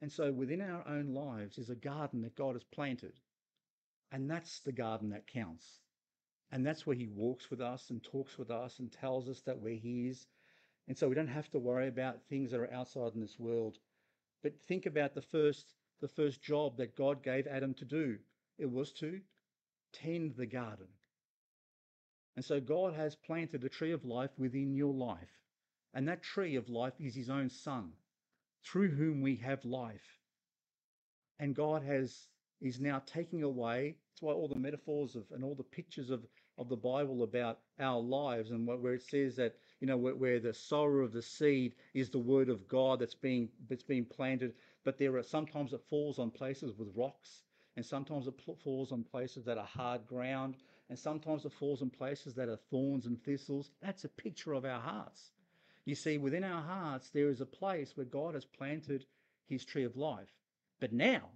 And 0.03 0.11
so 0.11 0.30
within 0.30 0.61
our 0.61 0.86
own 0.86 1.14
lives 1.14 1.59
is 1.59 1.70
a 1.70 1.74
garden 1.74 2.22
that 2.22 2.36
God 2.36 2.55
has 2.55 2.64
planted. 2.64 3.14
And 4.13 4.31
that's 4.31 4.61
the 4.61 4.73
garden 4.73 5.11
that 5.11 5.27
counts. 5.27 5.81
And 6.53 6.67
that's 6.67 6.87
where 6.87 6.97
he 6.97 7.07
walks 7.07 7.51
with 7.51 7.61
us 7.61 7.91
and 7.91 8.03
talks 8.03 8.37
with 8.37 8.51
us 8.51 8.79
and 8.81 8.91
tells 8.91 9.29
us 9.29 9.41
that 9.43 9.61
we're 9.61 9.79
his. 9.79 10.27
And 10.89 10.99
so 10.99 11.09
we 11.09 11.15
don't 11.15 11.29
have 11.29 11.51
to 11.51 11.59
worry 11.59 11.87
about 11.87 12.23
things 12.29 12.51
that 12.51 12.61
are 12.61 12.73
outside 12.73 13.15
in 13.15 13.21
this 13.21 13.39
world. 13.39 13.79
But 14.43 14.61
think 14.67 14.87
about 14.87 15.15
the 15.15 15.23
first 15.23 15.75
the 16.01 16.09
first 16.09 16.43
job 16.43 16.79
that 16.79 16.97
God 16.97 17.23
gave 17.23 17.47
Adam 17.47 17.75
to 17.75 17.85
do. 17.85 18.17
It 18.59 18.71
was 18.71 18.93
to 18.95 19.21
tend 19.93 20.35
the 20.35 20.47
garden. 20.47 20.87
And 22.37 22.45
so 22.45 22.61
God 22.61 22.95
has 22.95 23.15
planted 23.15 23.65
a 23.65 23.69
tree 23.69 23.93
of 23.93 24.05
life 24.05 24.31
within 24.39 24.75
your 24.75 24.95
life. 24.95 25.29
And 25.93 26.09
that 26.09 26.23
tree 26.23 26.57
of 26.57 26.69
life 26.69 26.95
is 26.99 27.15
his 27.15 27.29
own 27.29 27.51
son, 27.51 27.93
through 28.65 28.91
whom 28.91 29.21
we 29.21 29.37
have 29.37 29.65
life. 29.65 30.19
And 31.39 31.55
God 31.55 31.83
has 31.83 32.29
is 32.61 32.81
now 32.81 33.03
taking 33.07 33.43
away. 33.43 33.97
That's 34.11 34.23
why 34.23 34.33
all 34.33 34.49
the 34.49 34.59
metaphors 34.59 35.17
of 35.17 35.25
and 35.33 35.43
all 35.43 35.55
the 35.55 35.63
pictures 35.63 36.11
of, 36.11 36.27
of 36.59 36.69
the 36.69 36.77
Bible 36.77 37.23
about 37.23 37.61
our 37.79 37.99
lives 37.99 38.51
and 38.51 38.67
where 38.67 38.95
it 38.95 39.03
says 39.03 39.37
that 39.37 39.57
you 39.81 39.87
know 39.87 39.97
where, 39.97 40.15
where 40.15 40.41
the 40.41 40.53
sower 40.53 41.01
of 41.01 41.13
the 41.13 41.23
seed 41.23 41.75
is 41.95 42.11
the 42.11 42.19
word 42.19 42.51
of 42.51 42.69
God 42.69 42.99
that's 42.99 43.15
being 43.15 43.49
that's 43.69 43.83
being 43.83 44.05
planted, 44.05 44.55
but 44.85 44.99
there 44.99 45.17
are 45.17 45.23
sometimes 45.23 45.73
it 45.73 45.81
falls 45.89 46.19
on 46.19 46.31
places 46.31 46.77
with 46.77 46.89
rocks, 46.95 47.45
and 47.77 47.85
sometimes 47.85 48.27
it 48.27 48.35
falls 48.63 48.93
on 48.93 49.05
places 49.05 49.45
that 49.47 49.57
are 49.57 49.65
hard 49.65 50.07
ground, 50.07 50.57
and 50.91 50.99
sometimes 50.99 51.47
it 51.47 51.53
falls 51.53 51.81
on 51.81 51.89
places 51.89 52.35
that 52.35 52.51
are 52.51 52.59
thorns 52.71 53.07
and 53.07 53.23
thistles. 53.25 53.71
That's 53.81 54.05
a 54.05 54.09
picture 54.09 54.53
of 54.53 54.67
our 54.67 54.81
hearts. 54.81 55.31
You 55.87 55.95
see, 55.95 56.19
within 56.19 56.45
our 56.45 56.63
hearts 56.63 57.09
there 57.09 57.31
is 57.31 57.41
a 57.41 57.47
place 57.47 57.97
where 57.97 58.07
God 58.07 58.35
has 58.35 58.45
planted 58.45 59.07
His 59.47 59.65
tree 59.65 59.85
of 59.85 59.97
life, 59.97 60.29
but 60.79 60.93
now 60.93 61.31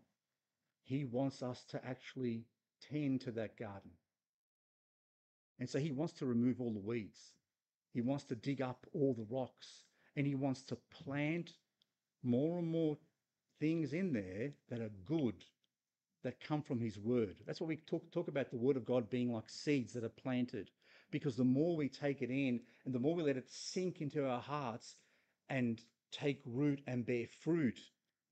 he 0.85 1.05
wants 1.05 1.43
us 1.43 1.65
to 1.71 1.85
actually 1.85 2.45
tend 2.91 3.23
to 3.23 3.33
that 3.33 3.57
garden. 3.59 3.91
And 5.59 5.69
so 5.69 5.79
he 5.79 5.93
wants 5.93 6.13
to 6.15 6.27
remove 6.27 6.61
all 6.61 6.73
the 6.73 6.79
weeds. 6.79 7.33
He 7.93 8.01
wants 8.01 8.25
to 8.25 8.35
dig 8.35 8.61
up 8.61 8.87
all 8.93 9.15
the 9.15 9.27
rocks 9.35 9.85
and 10.17 10.27
he 10.27 10.35
wants 10.35 10.63
to 10.65 10.79
plant 11.05 11.51
more 12.23 12.59
and 12.59 12.69
more 12.69 12.97
things 13.61 13.93
in 13.93 14.13
there 14.13 14.53
that 14.69 14.81
are 14.81 14.91
good, 15.07 15.45
that 16.23 16.41
come 16.41 16.61
from 16.63 16.81
his 16.81 16.99
word. 16.99 17.37
That's 17.47 17.61
what 17.61 17.69
we 17.69 17.77
talk, 17.77 18.11
talk 18.13 18.29
about 18.29 18.51
the 18.51 18.57
word 18.57 18.77
of 18.77 18.85
God 18.85 19.09
being 19.09 19.33
like 19.33 19.49
seeds 19.49 19.93
that 19.95 20.05
are 20.05 20.09
planted. 20.09 20.71
Because 21.11 21.37
the 21.37 21.45
more 21.45 21.77
we 21.77 21.89
take 21.89 22.23
it 22.23 22.31
in 22.31 22.61
and 22.85 22.95
the 22.95 22.99
more 22.99 23.15
we 23.15 23.23
let 23.23 23.37
it 23.37 23.49
sink 23.49 24.01
into 24.01 24.29
our 24.29 24.41
hearts 24.41 24.97
and 25.49 25.81
take 26.11 26.43
root 26.45 26.81
and 26.87 27.07
bear 27.07 27.27
fruit, 27.43 27.79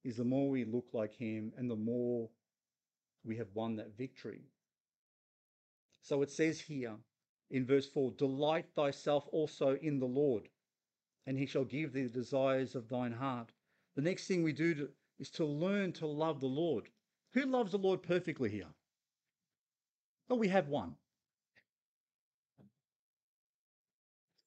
is 0.04 0.16
the 0.16 0.24
more 0.24 0.50
we 0.50 0.64
look 0.64 0.86
like 0.92 1.14
him 1.14 1.52
and 1.56 1.70
the 1.70 1.76
more 1.76 2.28
we 3.24 3.36
have 3.36 3.48
won 3.54 3.76
that 3.76 3.96
victory. 3.96 4.42
So 6.02 6.22
it 6.22 6.30
says 6.30 6.60
here 6.60 6.96
in 7.50 7.66
verse 7.66 7.86
4 7.86 8.12
Delight 8.12 8.66
thyself 8.74 9.28
also 9.30 9.76
in 9.82 9.98
the 9.98 10.06
Lord, 10.06 10.48
and 11.26 11.38
he 11.38 11.46
shall 11.46 11.64
give 11.64 11.92
thee 11.92 12.04
the 12.04 12.08
desires 12.08 12.74
of 12.74 12.88
thine 12.88 13.12
heart. 13.12 13.52
The 13.94 14.02
next 14.02 14.26
thing 14.26 14.42
we 14.42 14.52
do 14.52 14.74
to, 14.74 14.88
is 15.18 15.30
to 15.32 15.44
learn 15.44 15.92
to 15.94 16.06
love 16.06 16.40
the 16.40 16.46
Lord. 16.46 16.88
Who 17.34 17.42
loves 17.42 17.72
the 17.72 17.78
Lord 17.78 18.02
perfectly 18.02 18.50
here? 18.50 18.66
Well, 20.28 20.38
we 20.38 20.48
have 20.48 20.68
one. 20.68 20.96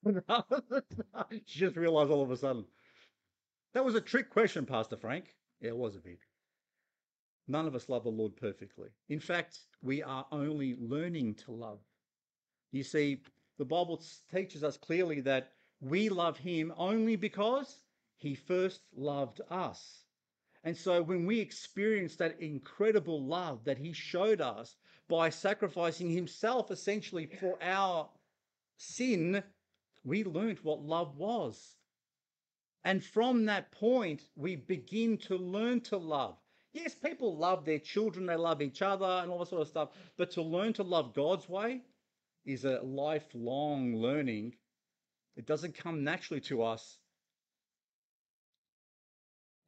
she 1.46 1.60
just 1.60 1.76
realized 1.76 2.12
all 2.12 2.24
of 2.24 2.32
a 2.32 2.38
sudden. 2.38 2.66
That 3.74 3.86
was 3.86 3.96
a 3.96 4.02
trick 4.02 4.30
question, 4.30 4.66
Pastor 4.66 4.98
Frank. 4.98 5.34
Yeah, 5.62 5.70
it 5.70 5.78
was 5.78 5.96
a 5.96 6.00
bit. 6.00 6.20
None 7.48 7.68
of 7.68 7.76
us 7.76 7.90
love 7.90 8.04
the 8.04 8.10
Lord 8.10 8.36
perfectly. 8.36 8.90
In 9.10 9.20
fact, 9.20 9.60
we 9.82 10.02
are 10.02 10.26
only 10.32 10.76
learning 10.80 11.36
to 11.46 11.52
love. 11.52 11.80
You 12.72 12.84
see, 12.84 13.22
the 13.58 13.66
Bible 13.66 14.02
teaches 14.32 14.64
us 14.64 14.78
clearly 14.78 15.22
that 15.22 15.52
we 15.80 16.10
love 16.10 16.38
Him 16.38 16.74
only 16.76 17.16
because 17.16 17.80
He 18.18 18.34
first 18.34 18.82
loved 18.96 19.42
us. 19.50 20.06
And 20.64 20.76
so 20.76 21.04
when 21.04 21.28
we 21.28 21.40
experience 21.40 22.16
that 22.16 22.42
incredible 22.42 23.24
love 23.24 23.64
that 23.66 23.78
He 23.78 23.94
showed 23.94 24.42
us 24.42 24.76
by 25.08 25.30
sacrificing 25.30 26.10
Himself 26.10 26.72
essentially 26.72 27.28
for 27.28 27.62
our 27.62 28.10
sin, 28.78 29.44
we 30.04 30.24
learned 30.24 30.60
what 30.64 30.82
love 30.82 31.16
was. 31.18 31.76
And 32.84 33.04
from 33.04 33.46
that 33.46 33.72
point, 33.72 34.24
we 34.36 34.56
begin 34.56 35.18
to 35.20 35.38
learn 35.38 35.82
to 35.82 35.98
love. 35.98 36.38
Yes, 36.76 36.94
people 36.94 37.38
love 37.38 37.64
their 37.64 37.80
children, 37.80 38.26
they 38.26 38.36
love 38.36 38.62
each 38.62 38.82
other 38.82 39.06
and 39.06 39.32
all 39.32 39.40
that 39.40 39.48
sort 39.48 39.62
of 39.62 39.70
stuff. 39.70 39.90
But 40.18 40.32
to 40.32 40.42
learn 40.42 40.74
to 40.74 40.84
love 40.84 41.14
God's 41.14 41.48
way 41.48 41.84
is 42.46 42.66
a 42.66 42.82
lifelong 42.84 43.96
learning. 43.96 44.56
It 45.38 45.48
doesn't 45.48 45.78
come 45.78 46.04
naturally 46.04 46.42
to 46.42 46.64
us. 46.64 46.98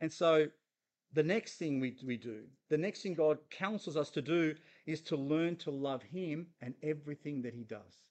And 0.01 0.11
so 0.11 0.47
the 1.13 1.23
next 1.23 1.55
thing 1.55 1.79
we, 1.79 1.95
we 2.05 2.17
do, 2.17 2.41
the 2.69 2.77
next 2.77 3.03
thing 3.03 3.13
God 3.13 3.37
counsels 3.49 3.95
us 3.95 4.09
to 4.09 4.21
do 4.21 4.53
is 4.85 4.99
to 5.03 5.15
learn 5.15 5.55
to 5.57 5.71
love 5.71 6.03
Him 6.03 6.47
and 6.61 6.75
everything 6.83 7.41
that 7.43 7.53
He 7.53 7.63
does. 7.63 8.03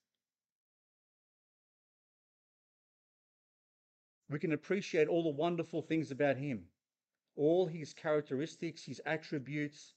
We 4.30 4.38
can 4.38 4.52
appreciate 4.52 5.08
all 5.08 5.22
the 5.22 5.28
wonderful 5.28 5.82
things 5.82 6.10
about 6.10 6.38
Him 6.38 6.64
all 7.36 7.66
his 7.66 7.92
characteristics, 7.92 8.82
his 8.82 9.00
attributes. 9.06 9.94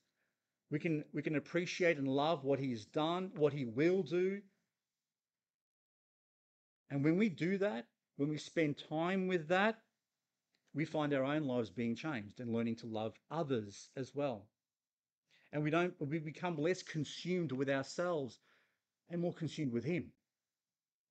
We 0.69 0.79
can, 0.79 1.03
we 1.13 1.21
can 1.21 1.35
appreciate 1.35 1.97
and 1.97 2.07
love 2.07 2.43
what 2.43 2.59
he's 2.59 2.85
done, 2.85 3.31
what 3.35 3.53
he 3.53 3.65
will 3.65 4.03
do. 4.03 4.41
And 6.91 7.03
when 7.03 7.17
we 7.17 7.29
do 7.29 7.57
that, 7.57 7.87
when 8.17 8.29
we 8.29 8.37
spend 8.37 8.77
time 8.89 9.27
with 9.27 9.47
that, 9.47 9.79
we 10.73 10.85
find 10.85 11.13
our 11.13 11.23
own 11.23 11.43
lives 11.43 11.69
being 11.69 11.95
changed 11.95 12.39
and 12.39 12.53
learning 12.53 12.75
to 12.77 12.87
love 12.87 13.13
others 13.31 13.89
as 13.95 14.13
well. 14.13 14.47
And 15.51 15.63
we 15.63 15.71
don't 15.71 15.93
we 15.99 16.19
become 16.19 16.57
less 16.57 16.83
consumed 16.83 17.51
with 17.51 17.69
ourselves 17.69 18.37
and 19.09 19.19
more 19.19 19.33
consumed 19.33 19.71
with 19.71 19.83
him. 19.83 20.11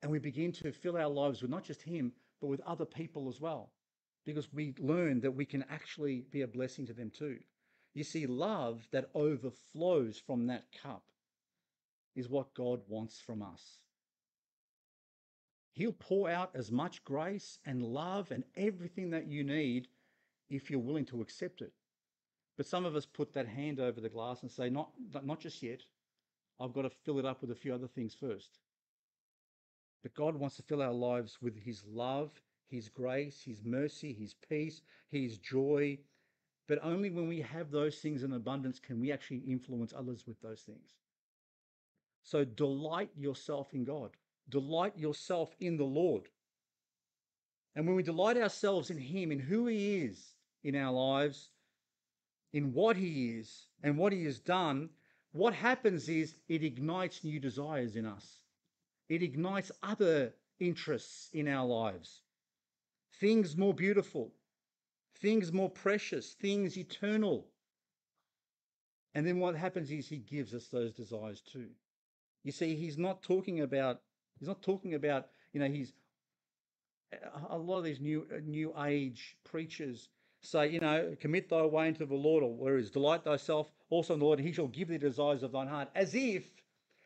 And 0.02 0.12
we 0.12 0.20
begin 0.20 0.52
to 0.52 0.70
fill 0.70 0.96
our 0.96 1.08
lives 1.08 1.42
with 1.42 1.50
not 1.50 1.64
just 1.64 1.82
him, 1.82 2.12
but 2.40 2.46
with 2.46 2.60
other 2.60 2.84
people 2.84 3.28
as 3.28 3.40
well 3.40 3.72
because 4.28 4.52
we 4.52 4.74
learn 4.78 5.20
that 5.20 5.30
we 5.30 5.46
can 5.46 5.64
actually 5.70 6.26
be 6.30 6.42
a 6.42 6.46
blessing 6.46 6.84
to 6.84 6.92
them 6.92 7.10
too. 7.10 7.38
You 7.94 8.04
see, 8.04 8.26
love 8.26 8.86
that 8.90 9.08
overflows 9.14 10.18
from 10.18 10.48
that 10.48 10.66
cup 10.82 11.02
is 12.14 12.28
what 12.28 12.52
God 12.52 12.82
wants 12.88 13.22
from 13.24 13.40
us. 13.40 13.78
He'll 15.72 15.94
pour 15.94 16.28
out 16.28 16.50
as 16.54 16.70
much 16.70 17.02
grace 17.04 17.58
and 17.64 17.82
love 17.82 18.30
and 18.30 18.44
everything 18.54 19.08
that 19.12 19.28
you 19.28 19.44
need 19.44 19.88
if 20.50 20.70
you're 20.70 20.78
willing 20.78 21.06
to 21.06 21.22
accept 21.22 21.62
it. 21.62 21.72
But 22.58 22.66
some 22.66 22.84
of 22.84 22.94
us 22.94 23.06
put 23.06 23.32
that 23.32 23.48
hand 23.48 23.80
over 23.80 23.98
the 23.98 24.10
glass 24.10 24.42
and 24.42 24.50
say, 24.50 24.68
not, 24.68 24.90
not 25.24 25.40
just 25.40 25.62
yet. 25.62 25.80
I've 26.60 26.74
got 26.74 26.82
to 26.82 26.90
fill 26.90 27.18
it 27.18 27.24
up 27.24 27.40
with 27.40 27.50
a 27.50 27.54
few 27.54 27.72
other 27.72 27.88
things 27.88 28.14
first. 28.14 28.58
But 30.02 30.12
God 30.12 30.36
wants 30.36 30.56
to 30.56 30.62
fill 30.62 30.82
our 30.82 30.92
lives 30.92 31.38
with 31.40 31.58
His 31.64 31.82
love 31.86 32.30
his 32.70 32.88
grace, 32.88 33.42
His 33.42 33.64
mercy, 33.64 34.12
His 34.12 34.34
peace, 34.34 34.82
His 35.10 35.38
joy. 35.38 35.98
But 36.66 36.80
only 36.82 37.10
when 37.10 37.26
we 37.26 37.40
have 37.40 37.70
those 37.70 37.98
things 37.98 38.22
in 38.22 38.32
abundance 38.32 38.78
can 38.78 39.00
we 39.00 39.10
actually 39.10 39.38
influence 39.38 39.94
others 39.96 40.26
with 40.26 40.40
those 40.42 40.60
things. 40.60 40.96
So 42.22 42.44
delight 42.44 43.10
yourself 43.16 43.72
in 43.72 43.84
God, 43.84 44.10
delight 44.50 44.98
yourself 44.98 45.54
in 45.60 45.78
the 45.78 45.84
Lord. 45.84 46.28
And 47.74 47.86
when 47.86 47.96
we 47.96 48.02
delight 48.02 48.36
ourselves 48.36 48.90
in 48.90 48.98
Him, 48.98 49.32
in 49.32 49.38
who 49.38 49.66
He 49.66 50.00
is 50.00 50.34
in 50.62 50.76
our 50.76 50.92
lives, 50.92 51.48
in 52.52 52.74
what 52.74 52.96
He 52.96 53.30
is 53.30 53.66
and 53.82 53.96
what 53.96 54.12
He 54.12 54.24
has 54.24 54.40
done, 54.40 54.90
what 55.32 55.54
happens 55.54 56.08
is 56.08 56.34
it 56.48 56.62
ignites 56.62 57.24
new 57.24 57.40
desires 57.40 57.96
in 57.96 58.04
us. 58.04 58.40
It 59.08 59.22
ignites 59.22 59.72
other 59.82 60.34
interests 60.60 61.30
in 61.32 61.48
our 61.48 61.66
lives 61.66 62.20
things 63.20 63.56
more 63.56 63.74
beautiful, 63.74 64.32
things 65.20 65.52
more 65.52 65.70
precious, 65.70 66.34
things 66.34 66.76
eternal. 66.78 67.46
And 69.14 69.26
then 69.26 69.38
what 69.38 69.56
happens 69.56 69.90
is 69.90 70.08
he 70.08 70.18
gives 70.18 70.54
us 70.54 70.68
those 70.68 70.92
desires 70.92 71.40
too. 71.40 71.68
You 72.44 72.52
see, 72.52 72.76
he's 72.76 72.98
not 72.98 73.22
talking 73.22 73.60
about, 73.60 74.00
he's 74.38 74.48
not 74.48 74.62
talking 74.62 74.94
about, 74.94 75.26
you 75.52 75.60
know, 75.60 75.68
he's, 75.68 75.92
a 77.48 77.56
lot 77.56 77.78
of 77.78 77.84
these 77.84 78.00
new, 78.00 78.26
new 78.44 78.72
age 78.84 79.36
preachers 79.42 80.08
say, 80.42 80.68
you 80.68 80.78
know, 80.78 81.16
commit 81.20 81.48
thy 81.48 81.62
way 81.62 81.88
into 81.88 82.06
the 82.06 82.14
Lord, 82.14 82.44
or 82.44 82.54
whereas 82.54 82.90
delight 82.90 83.24
thyself 83.24 83.72
also 83.90 84.14
in 84.14 84.20
the 84.20 84.26
Lord, 84.26 84.38
and 84.38 84.46
he 84.46 84.52
shall 84.52 84.68
give 84.68 84.88
thee 84.88 84.98
desires 84.98 85.42
of 85.42 85.52
thine 85.52 85.66
heart, 85.66 85.88
as 85.94 86.14
if 86.14 86.44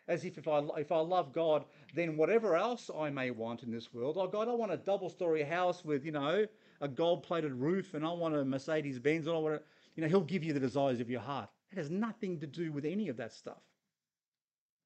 as 0.09 0.25
if 0.25 0.37
if 0.37 0.49
I, 0.49 0.61
if 0.77 0.91
I 0.91 0.99
love 0.99 1.33
God, 1.33 1.65
then 1.93 2.17
whatever 2.17 2.57
else 2.57 2.91
I 2.97 3.11
may 3.11 3.31
want 3.31 3.63
in 3.63 3.71
this 3.71 3.93
world, 3.93 4.17
oh 4.19 4.27
God, 4.27 4.49
I 4.49 4.55
want 4.55 4.73
a 4.73 4.77
double 4.77 5.11
story 5.11 5.43
house 5.43 5.85
with, 5.85 6.05
you 6.05 6.13
know, 6.13 6.47
a 6.81 6.89
gold 6.89 7.23
plated 7.23 7.53
roof 7.53 7.95
and 7.95 8.05
I 8.05 8.13
want 8.13 8.35
a 8.35 8.45
Mercedes 8.45 8.99
Benz 8.99 9.27
and 9.27 9.37
I 9.37 9.39
want 9.39 9.57
to, 9.57 9.63
you 9.95 10.03
know, 10.03 10.09
He'll 10.09 10.23
give 10.23 10.43
you 10.43 10.53
the 10.53 10.61
desires 10.61 11.01
of 11.01 11.11
your 11.11 11.21
heart. 11.21 11.51
It 11.71 11.77
has 11.77 11.91
nothing 11.91 12.41
to 12.41 12.47
do 12.47 12.73
with 12.73 12.85
any 12.85 13.09
of 13.09 13.17
that 13.19 13.33
stuff. 13.33 13.63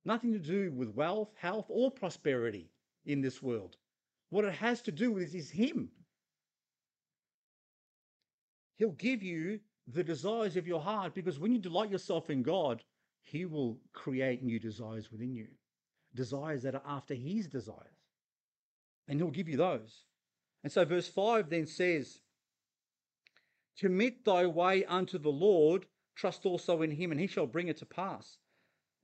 Nothing 0.04 0.32
to 0.32 0.38
do 0.38 0.70
with 0.72 0.90
wealth, 0.90 1.30
health, 1.36 1.66
or 1.68 1.90
prosperity 1.90 2.70
in 3.06 3.20
this 3.20 3.42
world. 3.42 3.76
What 4.30 4.44
it 4.44 4.54
has 4.54 4.82
to 4.82 4.92
do 4.92 5.12
with 5.12 5.34
is 5.34 5.50
Him. 5.50 5.90
He'll 8.76 8.92
give 8.92 9.22
you 9.22 9.60
the 9.88 10.04
desires 10.04 10.56
of 10.56 10.66
your 10.66 10.80
heart 10.80 11.14
because 11.14 11.38
when 11.38 11.52
you 11.52 11.58
delight 11.58 11.90
yourself 11.90 12.30
in 12.30 12.42
God, 12.42 12.82
He 13.22 13.46
will 13.46 13.78
create 13.92 14.42
new 14.42 14.58
desires 14.58 15.10
within 15.10 15.34
you, 15.34 15.48
desires 16.16 16.62
that 16.64 16.74
are 16.74 16.82
after 16.84 17.14
His 17.14 17.46
desires. 17.46 17.78
And 19.06 19.20
He'll 19.20 19.30
give 19.30 19.48
you 19.48 19.56
those. 19.56 20.02
And 20.64 20.72
so, 20.72 20.84
verse 20.84 21.06
5 21.06 21.48
then 21.48 21.66
says, 21.66 22.18
Commit 23.78 24.24
thy 24.24 24.46
way 24.46 24.84
unto 24.84 25.18
the 25.18 25.30
Lord, 25.30 25.86
trust 26.16 26.44
also 26.44 26.82
in 26.82 26.90
Him, 26.90 27.12
and 27.12 27.20
He 27.20 27.28
shall 27.28 27.46
bring 27.46 27.68
it 27.68 27.76
to 27.78 27.86
pass. 27.86 28.38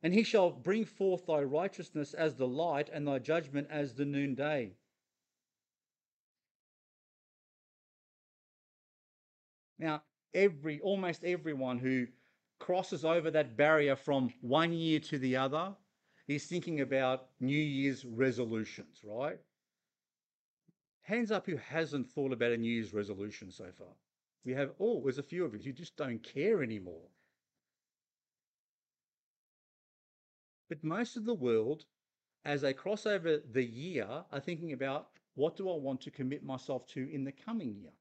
And 0.02 0.12
He 0.12 0.24
shall 0.24 0.50
bring 0.50 0.84
forth 0.84 1.26
thy 1.26 1.42
righteousness 1.42 2.14
as 2.14 2.34
the 2.34 2.48
light, 2.48 2.90
and 2.92 3.06
thy 3.06 3.20
judgment 3.20 3.68
as 3.70 3.94
the 3.94 4.04
noonday. 4.04 4.72
Now, 9.78 10.02
every 10.34 10.80
almost 10.80 11.24
everyone 11.24 11.78
who 11.78 12.06
crosses 12.58 13.04
over 13.04 13.30
that 13.32 13.56
barrier 13.56 13.96
from 13.96 14.32
one 14.40 14.72
year 14.72 15.00
to 15.00 15.18
the 15.18 15.36
other 15.36 15.74
is 16.28 16.46
thinking 16.46 16.80
about 16.80 17.28
New 17.40 17.56
Year's 17.56 18.04
resolutions, 18.04 19.02
right? 19.04 19.38
Hands 21.02 21.30
up 21.30 21.46
who 21.46 21.56
hasn't 21.56 22.08
thought 22.08 22.32
about 22.32 22.52
a 22.52 22.56
New 22.56 22.70
Year's 22.70 22.94
resolution 22.94 23.50
so 23.50 23.66
far. 23.76 23.94
We 24.44 24.52
have, 24.52 24.72
oh, 24.78 25.00
there's 25.02 25.18
a 25.18 25.22
few 25.22 25.44
of 25.44 25.54
you 25.54 25.60
who 25.60 25.72
just 25.72 25.96
don't 25.96 26.22
care 26.22 26.62
anymore. 26.62 27.08
But 30.68 30.84
most 30.84 31.16
of 31.16 31.24
the 31.24 31.34
world, 31.34 31.84
as 32.44 32.62
they 32.62 32.72
cross 32.72 33.04
over 33.04 33.38
the 33.38 33.64
year, 33.64 34.06
are 34.30 34.40
thinking 34.40 34.72
about 34.72 35.10
what 35.34 35.56
do 35.56 35.70
I 35.70 35.76
want 35.76 36.00
to 36.02 36.10
commit 36.10 36.44
myself 36.44 36.86
to 36.88 37.12
in 37.12 37.24
the 37.24 37.32
coming 37.32 37.74
year? 37.74 37.92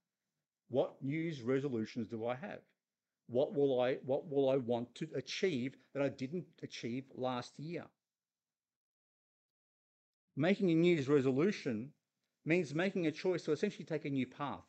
What 0.70 1.04
New 1.04 1.18
Year's 1.18 1.42
resolutions 1.42 2.08
do 2.08 2.26
I 2.26 2.36
have? 2.36 2.62
What 3.28 3.54
will 3.54 3.82
I 3.82 3.96
what 4.06 4.30
will 4.30 4.50
I 4.50 4.58
want 4.58 4.94
to 4.96 5.08
achieve 5.16 5.76
that 5.94 6.04
I 6.04 6.10
didn't 6.10 6.48
achieve 6.62 7.06
last 7.14 7.60
year? 7.60 7.86
Making 10.36 10.72
a 10.72 10.76
New 10.76 10.96
Year's 10.96 11.08
resolution 11.08 11.92
means 12.46 12.74
making 12.74 13.08
a 13.08 13.12
choice 13.12 13.44
to 13.44 13.52
essentially 13.52 13.86
take 13.86 14.06
a 14.06 14.10
new 14.10 14.26
path. 14.26 14.66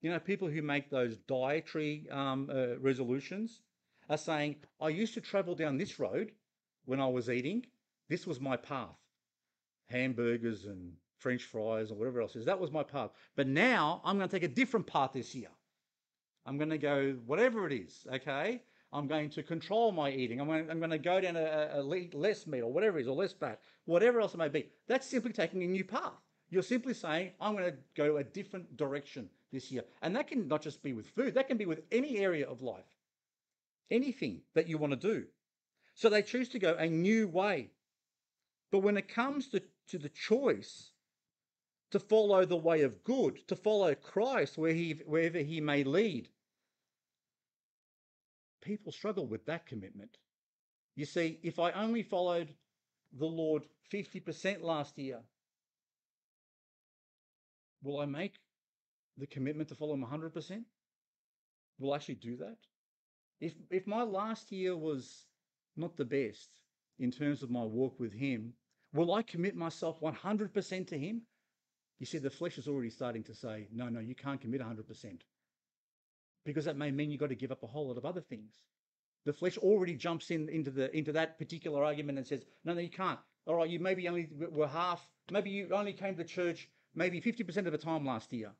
You 0.00 0.10
know, 0.10 0.18
people 0.18 0.48
who 0.48 0.62
make 0.62 0.90
those 0.90 1.16
dietary 1.16 2.06
um, 2.10 2.48
uh, 2.50 2.78
resolutions 2.78 3.60
are 4.08 4.16
saying, 4.16 4.56
I 4.80 4.88
used 4.90 5.14
to 5.14 5.20
travel 5.20 5.54
down 5.54 5.76
this 5.76 5.98
road 5.98 6.32
when 6.84 7.00
I 7.00 7.06
was 7.06 7.28
eating. 7.28 7.66
This 8.08 8.26
was 8.26 8.40
my 8.40 8.56
path 8.56 8.96
hamburgers 9.90 10.66
and 10.66 10.92
French 11.18 11.44
fries 11.44 11.90
or 11.90 11.94
whatever 11.94 12.20
else 12.20 12.36
is. 12.36 12.44
That 12.46 12.60
was 12.60 12.70
my 12.70 12.82
path. 12.82 13.10
But 13.36 13.46
now 13.46 14.00
I'm 14.04 14.16
going 14.18 14.28
to 14.28 14.34
take 14.34 14.48
a 14.48 14.54
different 14.54 14.86
path 14.86 15.12
this 15.14 15.34
year. 15.34 15.48
I'm 16.46 16.58
going 16.58 16.70
to 16.70 16.78
go 16.78 17.16
whatever 17.26 17.66
it 17.66 17.72
is, 17.72 18.06
okay? 18.12 18.62
I'm 18.92 19.06
going 19.06 19.28
to 19.30 19.42
control 19.42 19.92
my 19.92 20.10
eating. 20.10 20.40
I'm 20.40 20.46
going, 20.46 20.70
I'm 20.70 20.78
going 20.78 20.90
to 20.90 20.98
go 20.98 21.20
down 21.20 21.36
a, 21.36 21.70
a 21.74 21.82
less 21.82 22.46
meat 22.46 22.60
or 22.60 22.72
whatever 22.72 22.98
it 22.98 23.02
is, 23.02 23.08
or 23.08 23.16
less 23.16 23.32
fat, 23.32 23.60
whatever 23.84 24.20
else 24.20 24.34
it 24.34 24.38
may 24.38 24.48
be. 24.48 24.66
That's 24.86 25.06
simply 25.06 25.32
taking 25.32 25.62
a 25.62 25.66
new 25.66 25.84
path. 25.84 26.12
You're 26.50 26.62
simply 26.62 26.94
saying, 26.94 27.32
I'm 27.40 27.52
going 27.52 27.70
to 27.70 27.76
go 27.94 28.16
a 28.16 28.24
different 28.24 28.76
direction 28.76 29.28
this 29.52 29.70
year. 29.70 29.84
And 30.00 30.16
that 30.16 30.28
can 30.28 30.48
not 30.48 30.62
just 30.62 30.82
be 30.82 30.94
with 30.94 31.06
food, 31.08 31.34
that 31.34 31.48
can 31.48 31.58
be 31.58 31.66
with 31.66 31.82
any 31.92 32.18
area 32.18 32.48
of 32.48 32.62
life, 32.62 32.84
anything 33.90 34.40
that 34.54 34.68
you 34.68 34.78
want 34.78 34.92
to 34.92 34.96
do. 34.96 35.24
So 35.94 36.08
they 36.08 36.22
choose 36.22 36.48
to 36.50 36.58
go 36.58 36.74
a 36.74 36.86
new 36.86 37.28
way. 37.28 37.70
But 38.70 38.78
when 38.80 38.96
it 38.96 39.08
comes 39.08 39.48
to, 39.48 39.62
to 39.88 39.98
the 39.98 40.08
choice 40.08 40.92
to 41.90 41.98
follow 41.98 42.44
the 42.44 42.56
way 42.56 42.82
of 42.82 43.02
good, 43.04 43.46
to 43.48 43.56
follow 43.56 43.94
Christ 43.94 44.58
where 44.58 44.74
he, 44.74 45.00
wherever 45.06 45.38
he 45.38 45.60
may 45.60 45.84
lead. 45.84 46.28
People 48.68 48.92
struggle 48.92 49.26
with 49.26 49.46
that 49.46 49.64
commitment. 49.64 50.18
You 50.94 51.06
see, 51.06 51.40
if 51.42 51.58
I 51.58 51.70
only 51.70 52.02
followed 52.02 52.52
the 53.18 53.24
Lord 53.24 53.62
50% 53.90 54.60
last 54.60 54.98
year, 54.98 55.20
will 57.82 57.98
I 57.98 58.04
make 58.04 58.34
the 59.16 59.26
commitment 59.26 59.70
to 59.70 59.74
follow 59.74 59.94
him 59.94 60.04
100%? 60.04 60.64
Will 61.78 61.94
I 61.94 61.96
actually 61.96 62.16
do 62.16 62.36
that? 62.36 62.58
If, 63.40 63.54
if 63.70 63.86
my 63.86 64.02
last 64.02 64.52
year 64.52 64.76
was 64.76 65.24
not 65.74 65.96
the 65.96 66.04
best 66.04 66.50
in 66.98 67.10
terms 67.10 67.42
of 67.42 67.48
my 67.48 67.62
walk 67.62 67.98
with 67.98 68.12
him, 68.12 68.52
will 68.92 69.14
I 69.14 69.22
commit 69.22 69.56
myself 69.56 69.98
100% 70.02 70.86
to 70.88 70.98
him? 70.98 71.22
You 72.00 72.04
see, 72.04 72.18
the 72.18 72.28
flesh 72.28 72.58
is 72.58 72.68
already 72.68 72.90
starting 72.90 73.22
to 73.24 73.34
say, 73.34 73.66
no, 73.72 73.88
no, 73.88 74.00
you 74.00 74.14
can't 74.14 74.42
commit 74.42 74.60
100%. 74.60 75.20
Because 76.48 76.64
that 76.64 76.76
may 76.76 76.90
mean 76.90 77.10
you've 77.10 77.20
got 77.20 77.28
to 77.28 77.34
give 77.34 77.52
up 77.52 77.62
a 77.62 77.66
whole 77.66 77.88
lot 77.88 77.98
of 77.98 78.04
other 78.04 78.20
things. 78.20 78.54
The 79.24 79.32
flesh 79.32 79.58
already 79.58 79.94
jumps 79.94 80.30
in 80.30 80.48
into, 80.48 80.70
the, 80.70 80.96
into 80.96 81.12
that 81.12 81.38
particular 81.38 81.84
argument 81.84 82.18
and 82.18 82.26
says, 82.26 82.44
no, 82.64 82.72
no, 82.72 82.80
you 82.80 82.88
can't. 82.88 83.18
All 83.46 83.56
right, 83.56 83.68
you 83.68 83.78
maybe 83.78 84.08
only 84.08 84.28
were 84.50 84.66
half, 84.66 85.06
maybe 85.30 85.50
you 85.50 85.68
only 85.72 85.92
came 85.92 86.16
to 86.16 86.24
church 86.24 86.68
maybe 86.94 87.20
50% 87.20 87.66
of 87.66 87.72
the 87.72 87.78
time 87.78 88.06
last 88.06 88.32
year. 88.32 88.50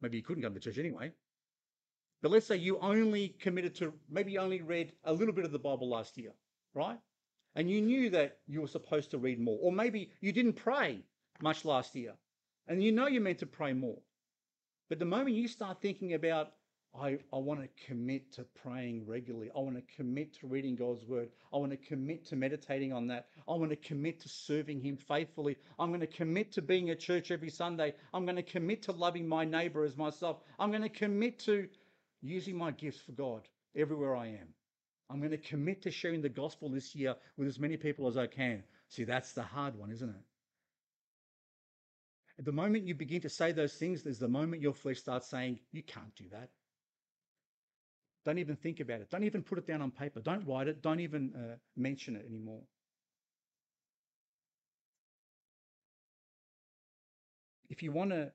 Maybe 0.00 0.16
you 0.16 0.22
couldn't 0.22 0.42
come 0.42 0.54
to 0.54 0.60
church 0.60 0.78
anyway. 0.78 1.12
But 2.22 2.30
let's 2.30 2.46
say 2.46 2.56
you 2.56 2.78
only 2.78 3.28
committed 3.28 3.74
to, 3.76 3.92
maybe 4.08 4.32
you 4.32 4.40
only 4.40 4.62
read 4.62 4.92
a 5.04 5.12
little 5.12 5.34
bit 5.34 5.44
of 5.44 5.52
the 5.52 5.58
Bible 5.58 5.88
last 5.88 6.16
year, 6.16 6.32
right? 6.74 6.98
And 7.54 7.70
you 7.70 7.80
knew 7.80 8.10
that 8.10 8.38
you 8.46 8.60
were 8.60 8.68
supposed 8.68 9.10
to 9.10 9.18
read 9.18 9.38
more. 9.38 9.58
Or 9.60 9.72
maybe 9.72 10.10
you 10.20 10.32
didn't 10.32 10.54
pray 10.54 11.04
much 11.42 11.64
last 11.64 11.94
year. 11.94 12.14
And 12.66 12.82
you 12.82 12.92
know 12.92 13.06
you're 13.06 13.22
meant 13.22 13.40
to 13.40 13.46
pray 13.46 13.72
more. 13.72 13.98
But 14.88 14.98
the 14.98 15.04
moment 15.04 15.36
you 15.36 15.48
start 15.48 15.80
thinking 15.80 16.14
about, 16.14 16.52
I, 17.00 17.18
I 17.32 17.38
want 17.38 17.60
to 17.60 17.68
commit 17.86 18.32
to 18.34 18.44
praying 18.62 19.04
regularly. 19.06 19.50
I 19.56 19.58
want 19.58 19.76
to 19.76 19.96
commit 19.96 20.32
to 20.40 20.46
reading 20.46 20.76
God's 20.76 21.04
word. 21.04 21.30
I 21.52 21.56
want 21.56 21.72
to 21.72 21.76
commit 21.76 22.24
to 22.26 22.36
meditating 22.36 22.92
on 22.92 23.08
that. 23.08 23.26
I 23.48 23.52
want 23.54 23.70
to 23.70 23.76
commit 23.76 24.20
to 24.20 24.28
serving 24.28 24.80
Him 24.80 24.96
faithfully. 24.96 25.56
I'm 25.78 25.88
going 25.88 26.00
to 26.00 26.06
commit 26.06 26.52
to 26.52 26.62
being 26.62 26.90
at 26.90 27.00
church 27.00 27.32
every 27.32 27.50
Sunday. 27.50 27.94
I'm 28.12 28.24
going 28.24 28.36
to 28.36 28.42
commit 28.42 28.82
to 28.84 28.92
loving 28.92 29.26
my 29.26 29.44
neighbor 29.44 29.84
as 29.84 29.96
myself. 29.96 30.38
I'm 30.58 30.70
going 30.70 30.82
to 30.82 30.88
commit 30.88 31.40
to 31.40 31.68
using 32.22 32.56
my 32.56 32.70
gifts 32.70 33.00
for 33.00 33.12
God 33.12 33.42
everywhere 33.74 34.14
I 34.14 34.28
am. 34.28 34.54
I'm 35.10 35.18
going 35.18 35.32
to 35.32 35.38
commit 35.38 35.82
to 35.82 35.90
sharing 35.90 36.22
the 36.22 36.28
gospel 36.28 36.68
this 36.68 36.94
year 36.94 37.16
with 37.36 37.48
as 37.48 37.58
many 37.58 37.76
people 37.76 38.06
as 38.06 38.16
I 38.16 38.28
can. 38.28 38.62
See, 38.88 39.04
that's 39.04 39.32
the 39.32 39.42
hard 39.42 39.76
one, 39.76 39.90
isn't 39.90 40.08
it? 40.08 40.22
At 42.38 42.44
the 42.44 42.52
moment 42.52 42.86
you 42.86 42.94
begin 42.94 43.20
to 43.22 43.28
say 43.28 43.52
those 43.52 43.74
things, 43.74 44.02
there's 44.02 44.18
the 44.18 44.28
moment 44.28 44.62
your 44.62 44.74
flesh 44.74 44.98
starts 44.98 45.28
saying, 45.28 45.58
You 45.72 45.82
can't 45.82 46.14
do 46.16 46.24
that. 46.30 46.50
Don't 48.24 48.38
even 48.38 48.56
think 48.56 48.80
about 48.80 49.00
it. 49.00 49.10
Don't 49.10 49.24
even 49.24 49.42
put 49.42 49.58
it 49.58 49.66
down 49.66 49.82
on 49.82 49.90
paper. 49.90 50.20
Don't 50.20 50.46
write 50.46 50.68
it. 50.68 50.82
Don't 50.82 51.00
even 51.00 51.32
uh, 51.36 51.56
mention 51.76 52.16
it 52.16 52.24
anymore. 52.26 52.62
If 57.68 57.82
you 57.82 57.92
want 57.92 58.10
to 58.10 58.32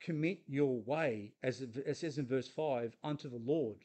commit 0.00 0.42
your 0.46 0.80
way, 0.80 1.32
as 1.42 1.60
it 1.60 1.96
says 1.96 2.18
in 2.18 2.26
verse 2.26 2.48
5, 2.48 2.96
unto 3.02 3.28
the 3.28 3.40
Lord, 3.44 3.78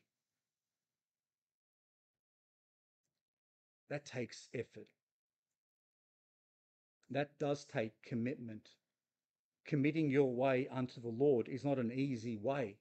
that 3.90 4.06
takes 4.06 4.48
effort. 4.54 4.88
That 7.10 7.38
does 7.40 7.66
take 7.66 7.92
commitment 8.04 8.70
committing 9.66 10.10
your 10.10 10.34
way 10.34 10.68
unto 10.72 11.02
the 11.02 11.08
Lord 11.08 11.48
is 11.48 11.64
not 11.64 11.80
an 11.80 11.92
easy 11.92 12.38
way 12.38 12.78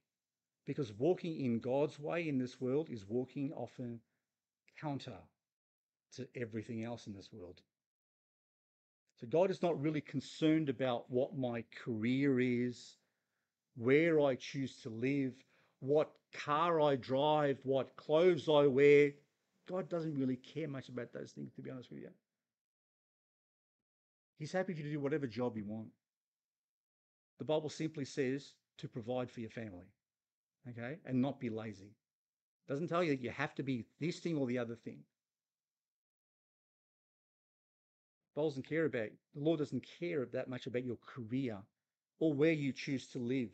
because 0.66 0.92
walking 0.92 1.44
in 1.44 1.58
God's 1.58 1.98
way 1.98 2.28
in 2.28 2.38
this 2.38 2.60
world 2.60 2.88
is 2.90 3.04
walking 3.08 3.52
often 3.52 4.00
counter 4.80 5.16
to 6.16 6.28
everything 6.36 6.84
else 6.84 7.06
in 7.06 7.14
this 7.14 7.30
world. 7.32 7.60
So 9.20 9.26
God 9.26 9.50
is 9.50 9.62
not 9.62 9.80
really 9.80 10.00
concerned 10.00 10.68
about 10.68 11.10
what 11.10 11.36
my 11.36 11.64
career 11.84 12.40
is, 12.40 12.96
where 13.76 14.20
I 14.20 14.34
choose 14.34 14.76
to 14.82 14.88
live, 14.88 15.32
what 15.80 16.10
car 16.32 16.80
I 16.80 16.96
drive, 16.96 17.58
what 17.62 17.96
clothes 17.96 18.48
I 18.48 18.66
wear. 18.66 19.12
God 19.68 19.88
doesn't 19.88 20.18
really 20.18 20.36
care 20.36 20.68
much 20.68 20.88
about 20.88 21.12
those 21.12 21.32
things, 21.32 21.52
to 21.54 21.62
be 21.62 21.70
honest 21.70 21.90
with 21.90 22.00
you. 22.00 22.10
He's 24.38 24.52
happy 24.52 24.72
for 24.72 24.80
you 24.80 24.86
to 24.86 24.92
do 24.92 25.00
whatever 25.00 25.26
job 25.26 25.56
you 25.56 25.64
want. 25.64 25.88
The 27.38 27.44
Bible 27.44 27.70
simply 27.70 28.04
says 28.04 28.52
to 28.78 28.88
provide 28.88 29.30
for 29.30 29.40
your 29.40 29.50
family, 29.50 29.86
okay, 30.70 30.98
and 31.04 31.20
not 31.20 31.40
be 31.40 31.50
lazy. 31.50 31.94
It 32.66 32.72
doesn't 32.72 32.88
tell 32.88 33.02
you 33.02 33.10
that 33.10 33.22
you 33.22 33.30
have 33.30 33.54
to 33.56 33.62
be 33.62 33.86
this 34.00 34.18
thing 34.18 34.36
or 34.36 34.46
the 34.46 34.58
other 34.58 34.76
thing. 34.76 34.98
Doesn't 38.34 38.66
care 38.66 38.86
about 38.86 39.10
the 39.34 39.40
Lord 39.40 39.58
doesn't 39.58 39.84
care 39.98 40.26
that 40.32 40.48
much 40.48 40.66
about 40.66 40.84
your 40.84 40.96
career 41.06 41.58
or 42.18 42.32
where 42.32 42.52
you 42.52 42.72
choose 42.72 43.06
to 43.08 43.18
live 43.18 43.50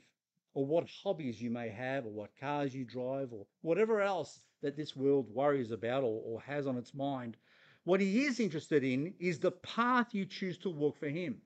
or 0.54 0.64
what 0.64 0.88
hobbies 1.02 1.42
you 1.42 1.50
may 1.50 1.68
have 1.68 2.06
or 2.06 2.12
what 2.12 2.36
cars 2.38 2.74
you 2.74 2.84
drive 2.84 3.32
or 3.32 3.46
whatever 3.62 4.00
else 4.00 4.40
that 4.62 4.76
this 4.76 4.94
world 4.94 5.28
worries 5.32 5.72
about 5.72 6.04
or, 6.04 6.22
or 6.24 6.40
has 6.42 6.66
on 6.66 6.76
its 6.76 6.94
mind. 6.94 7.36
What 7.84 8.00
he 8.00 8.24
is 8.24 8.38
interested 8.38 8.84
in 8.84 9.14
is 9.18 9.38
the 9.38 9.50
path 9.50 10.14
you 10.14 10.26
choose 10.26 10.58
to 10.58 10.70
walk 10.70 10.96
for 10.96 11.08
him. 11.08 11.40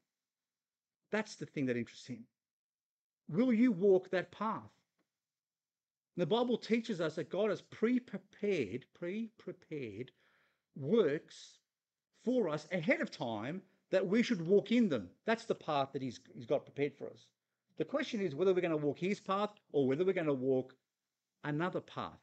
That's 1.10 1.36
the 1.36 1.46
thing 1.46 1.66
that 1.66 1.76
interests 1.76 2.06
him. 2.06 2.24
Will 3.28 3.52
you 3.52 3.72
walk 3.72 4.10
that 4.10 4.32
path? 4.32 4.70
The 6.16 6.26
Bible 6.26 6.58
teaches 6.58 7.00
us 7.00 7.14
that 7.14 7.30
God 7.30 7.50
has 7.50 7.62
pre-prepared, 7.62 8.84
pre-prepared 8.94 10.10
works 10.76 11.58
for 12.24 12.48
us 12.48 12.66
ahead 12.70 13.00
of 13.00 13.10
time 13.10 13.62
that 13.90 14.06
we 14.06 14.22
should 14.22 14.46
walk 14.46 14.72
in 14.72 14.88
them. 14.88 15.08
That's 15.26 15.44
the 15.44 15.54
path 15.54 15.90
that 15.92 16.02
he's, 16.02 16.20
he's 16.34 16.46
got 16.46 16.64
prepared 16.64 16.94
for 16.96 17.08
us. 17.08 17.26
The 17.78 17.84
question 17.84 18.20
is 18.20 18.34
whether 18.34 18.52
we're 18.52 18.60
going 18.60 18.70
to 18.70 18.76
walk 18.76 18.98
his 18.98 19.20
path 19.20 19.50
or 19.72 19.86
whether 19.86 20.04
we're 20.04 20.12
going 20.12 20.26
to 20.26 20.34
walk 20.34 20.74
another 21.44 21.80
path. 21.80 22.20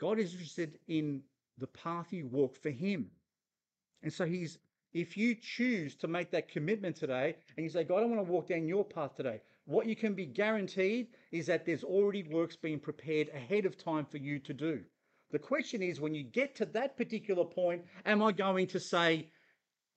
God 0.00 0.18
is 0.18 0.32
interested 0.32 0.78
in 0.88 1.22
the 1.58 1.68
path 1.68 2.12
you 2.12 2.26
walk 2.26 2.56
for 2.60 2.70
him. 2.70 3.10
And 4.02 4.12
so 4.12 4.24
he's 4.24 4.58
if 4.92 5.16
you 5.16 5.34
choose 5.34 5.94
to 5.96 6.08
make 6.08 6.30
that 6.32 6.48
commitment 6.48 6.96
today 6.96 7.36
and 7.56 7.64
you 7.64 7.70
say, 7.70 7.84
God, 7.84 8.02
I 8.02 8.06
want 8.06 8.24
to 8.24 8.30
walk 8.30 8.48
down 8.48 8.66
your 8.66 8.84
path 8.84 9.16
today, 9.16 9.40
what 9.64 9.86
you 9.86 9.94
can 9.94 10.14
be 10.14 10.26
guaranteed 10.26 11.08
is 11.30 11.46
that 11.46 11.64
there's 11.64 11.84
already 11.84 12.24
works 12.24 12.56
being 12.56 12.80
prepared 12.80 13.28
ahead 13.28 13.64
of 13.64 13.76
time 13.76 14.04
for 14.04 14.18
you 14.18 14.38
to 14.40 14.52
do. 14.52 14.80
The 15.30 15.38
question 15.38 15.82
is, 15.82 16.00
when 16.00 16.14
you 16.14 16.24
get 16.24 16.54
to 16.56 16.66
that 16.66 16.96
particular 16.96 17.44
point, 17.44 17.82
am 18.04 18.22
I 18.22 18.32
going 18.32 18.66
to 18.68 18.80
say, 18.80 19.30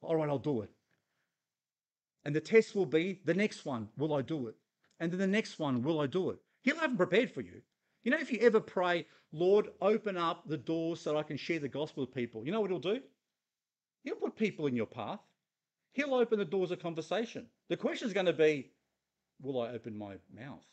all 0.01 0.15
right, 0.15 0.29
I'll 0.29 0.37
do 0.37 0.61
it? 0.61 0.69
And 2.23 2.35
the 2.35 2.41
test 2.41 2.75
will 2.75 2.85
be 2.85 3.21
the 3.25 3.33
next 3.33 3.65
one, 3.65 3.89
will 3.97 4.13
I 4.13 4.21
do 4.21 4.47
it? 4.47 4.55
And 4.99 5.11
then 5.11 5.19
the 5.19 5.27
next 5.27 5.59
one, 5.59 5.81
will 5.83 5.99
I 5.99 6.07
do 6.07 6.29
it? 6.29 6.37
He'll 6.63 6.79
have 6.79 6.91
them 6.91 6.97
prepared 6.97 7.31
for 7.31 7.41
you. 7.41 7.61
You 8.03 8.11
know, 8.11 8.19
if 8.19 8.31
you 8.31 8.39
ever 8.41 8.59
pray, 8.59 9.05
Lord, 9.31 9.69
open 9.81 10.15
up 10.15 10.47
the 10.47 10.57
doors 10.57 11.01
so 11.01 11.17
I 11.17 11.23
can 11.23 11.37
share 11.37 11.59
the 11.59 11.67
gospel 11.67 12.05
with 12.05 12.15
people, 12.15 12.45
you 12.45 12.51
know 12.51 12.61
what 12.61 12.69
he'll 12.69 12.79
do? 12.79 13.01
He'll 14.03 14.15
put 14.15 14.35
people 14.35 14.67
in 14.67 14.75
your 14.75 14.85
path. 14.85 15.19
He'll 15.93 16.13
open 16.13 16.39
the 16.39 16.45
doors 16.45 16.71
of 16.71 16.79
conversation. 16.79 17.47
The 17.69 17.77
question 17.77 18.07
is 18.07 18.13
going 18.13 18.27
to 18.27 18.33
be, 18.33 18.71
will 19.41 19.61
I 19.61 19.69
open 19.69 19.97
my 19.97 20.15
mouth? 20.33 20.65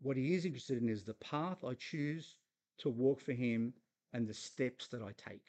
What 0.00 0.16
he 0.16 0.34
is 0.34 0.44
interested 0.44 0.80
in 0.80 0.88
is 0.88 1.02
the 1.02 1.14
path 1.14 1.64
I 1.64 1.74
choose 1.74 2.36
to 2.78 2.88
walk 2.88 3.20
for 3.20 3.32
him 3.32 3.72
and 4.12 4.26
the 4.26 4.34
steps 4.34 4.86
that 4.88 5.02
I 5.02 5.12
take. 5.16 5.42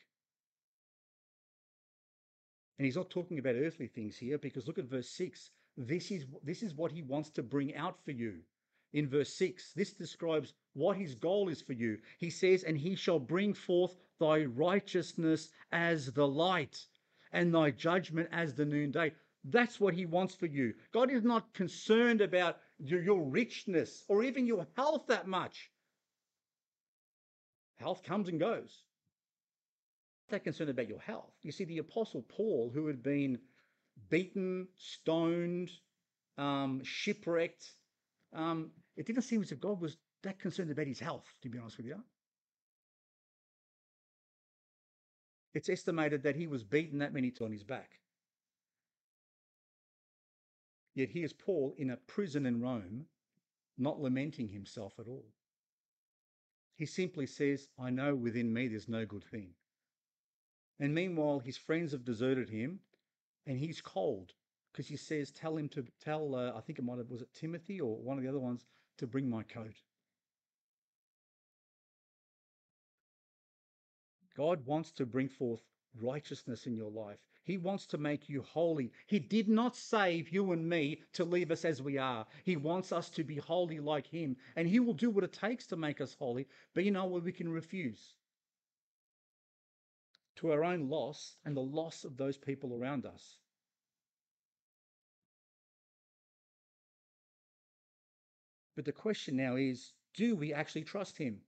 And 2.77 2.85
he's 2.85 2.95
not 2.95 3.09
talking 3.09 3.39
about 3.39 3.55
earthly 3.55 3.87
things 3.87 4.17
here 4.17 4.37
because 4.37 4.67
look 4.67 4.77
at 4.77 4.85
verse 4.85 5.09
6. 5.09 5.51
This 5.77 6.11
is, 6.11 6.25
this 6.43 6.63
is 6.63 6.73
what 6.73 6.91
he 6.91 7.01
wants 7.03 7.29
to 7.31 7.43
bring 7.43 7.75
out 7.75 8.03
for 8.03 8.11
you. 8.11 8.39
In 8.93 9.07
verse 9.07 9.33
6, 9.33 9.73
this 9.73 9.93
describes 9.93 10.53
what 10.73 10.97
his 10.97 11.15
goal 11.15 11.49
is 11.49 11.61
for 11.61 11.73
you. 11.73 11.97
He 12.17 12.29
says, 12.29 12.63
And 12.63 12.77
he 12.77 12.95
shall 12.95 13.19
bring 13.19 13.53
forth 13.53 13.97
thy 14.19 14.45
righteousness 14.45 15.49
as 15.71 16.11
the 16.13 16.27
light, 16.27 16.85
and 17.31 17.53
thy 17.53 17.71
judgment 17.71 18.29
as 18.31 18.53
the 18.55 18.65
noonday. 18.65 19.13
That's 19.43 19.79
what 19.79 19.93
he 19.93 20.05
wants 20.05 20.35
for 20.35 20.45
you. 20.45 20.73
God 20.91 21.11
is 21.11 21.23
not 21.23 21.53
concerned 21.53 22.21
about 22.21 22.57
your, 22.79 23.01
your 23.01 23.23
richness 23.23 24.03
or 24.07 24.23
even 24.23 24.45
your 24.45 24.67
health 24.75 25.07
that 25.07 25.27
much. 25.27 25.71
Health 27.77 28.03
comes 28.03 28.27
and 28.27 28.39
goes. 28.39 28.83
That 30.29 30.43
concerned 30.43 30.69
about 30.69 30.89
your 30.89 30.99
health. 30.99 31.33
You 31.43 31.51
see, 31.51 31.63
the 31.63 31.77
Apostle 31.77 32.23
Paul, 32.27 32.71
who 32.73 32.87
had 32.87 33.01
been 33.01 33.39
beaten, 34.09 34.67
stoned, 34.75 35.71
um, 36.37 36.81
shipwrecked, 36.83 37.71
um, 38.37 38.71
it 38.95 39.05
didn't 39.05 39.23
seem 39.23 39.41
as 39.41 39.51
if 39.51 39.59
God 39.59 39.81
was 39.81 39.97
that 40.23 40.39
concerned 40.39 40.71
about 40.71 40.87
his 40.87 40.99
health, 40.99 41.25
to 41.41 41.49
be 41.49 41.57
honest 41.57 41.77
with 41.77 41.87
you. 41.87 42.01
It's 45.53 45.69
estimated 45.69 46.23
that 46.23 46.35
he 46.35 46.45
was 46.47 46.63
beaten 46.63 46.99
that 46.99 47.13
many 47.13 47.31
times 47.31 47.47
on 47.47 47.51
his 47.51 47.63
back. 47.63 47.99
Yet 50.93 51.09
here's 51.09 51.33
Paul 51.33 51.73
in 51.77 51.89
a 51.89 51.97
prison 51.97 52.45
in 52.45 52.61
Rome, 52.61 53.05
not 53.77 53.99
lamenting 53.99 54.47
himself 54.47 54.93
at 54.99 55.07
all. 55.07 55.25
He 56.75 56.85
simply 56.85 57.25
says, 57.25 57.69
I 57.79 57.89
know 57.89 58.15
within 58.15 58.53
me 58.53 58.67
there's 58.67 58.87
no 58.87 59.05
good 59.05 59.23
thing. 59.23 59.49
And 60.79 60.93
meanwhile, 60.93 61.39
his 61.39 61.57
friends 61.57 61.91
have 61.91 62.05
deserted 62.05 62.49
him 62.49 62.79
and 63.47 63.57
he's 63.57 63.81
cold 63.81 64.33
because 64.77 64.87
he 64.87 64.95
says, 64.95 65.31
Tell 65.31 65.57
him 65.57 65.67
to 65.69 65.83
tell, 66.05 66.35
uh, 66.35 66.55
I 66.55 66.61
think 66.61 66.77
it 66.77 66.85
might 66.85 66.99
have, 66.99 67.09
was 67.09 67.23
it 67.23 67.33
Timothy 67.33 67.81
or 67.81 67.97
one 67.97 68.17
of 68.17 68.23
the 68.23 68.29
other 68.29 68.37
ones, 68.37 68.63
to 68.99 69.07
bring 69.07 69.27
my 69.27 69.41
coat. 69.41 69.73
God 74.35 74.63
wants 74.67 74.91
to 74.91 75.07
bring 75.07 75.29
forth 75.29 75.61
righteousness 75.99 76.67
in 76.67 76.75
your 76.75 76.91
life. 76.91 77.17
He 77.43 77.57
wants 77.57 77.87
to 77.87 77.97
make 77.97 78.29
you 78.29 78.43
holy. 78.43 78.91
He 79.07 79.17
did 79.17 79.49
not 79.49 79.75
save 79.75 80.29
you 80.29 80.51
and 80.51 80.69
me 80.69 81.01
to 81.13 81.25
leave 81.25 81.49
us 81.49 81.65
as 81.65 81.81
we 81.81 81.97
are. 81.97 82.27
He 82.43 82.55
wants 82.55 82.91
us 82.91 83.09
to 83.11 83.23
be 83.23 83.37
holy 83.37 83.79
like 83.79 84.05
Him. 84.05 84.37
And 84.55 84.67
He 84.67 84.79
will 84.79 84.93
do 84.93 85.09
what 85.09 85.23
it 85.23 85.33
takes 85.33 85.65
to 85.67 85.75
make 85.75 86.01
us 86.01 86.15
holy. 86.19 86.45
But 86.75 86.83
you 86.83 86.91
know 86.91 87.05
what? 87.05 87.23
We 87.23 87.31
can 87.31 87.49
refuse 87.49 88.13
to 90.35 90.51
our 90.51 90.63
own 90.63 90.87
loss 90.87 91.35
and 91.45 91.57
the 91.57 91.61
loss 91.61 92.03
of 92.03 92.15
those 92.15 92.37
people 92.37 92.75
around 92.79 93.07
us. 93.07 93.39
But 98.77 98.85
the 98.85 98.91
question 98.91 99.35
now 99.35 99.55
is 99.55 99.91
do 100.13 100.35
we 100.35 100.53
actually 100.53 100.83
trust 100.83 101.17
Him? 101.17 101.39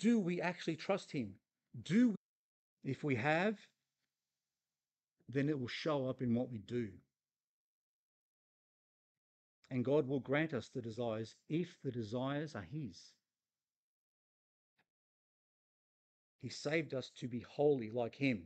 Do 0.00 0.18
we 0.18 0.40
actually 0.40 0.74
trust 0.74 1.12
Him? 1.12 1.34
Do 1.84 2.10
we? 2.10 2.90
If 2.90 3.04
we 3.04 3.14
have, 3.14 3.56
then 5.28 5.48
it 5.48 5.58
will 5.58 5.68
show 5.68 6.08
up 6.08 6.20
in 6.20 6.34
what 6.34 6.50
we 6.50 6.58
do. 6.58 6.88
And 9.70 9.84
God 9.84 10.08
will 10.08 10.20
grant 10.20 10.52
us 10.52 10.68
the 10.68 10.82
desires 10.82 11.36
if 11.48 11.78
the 11.84 11.92
desires 11.92 12.56
are 12.56 12.66
His. 12.70 13.00
He 16.42 16.48
saved 16.48 16.94
us 16.94 17.10
to 17.20 17.28
be 17.28 17.44
holy 17.48 17.90
like 17.90 18.16
Him. 18.16 18.42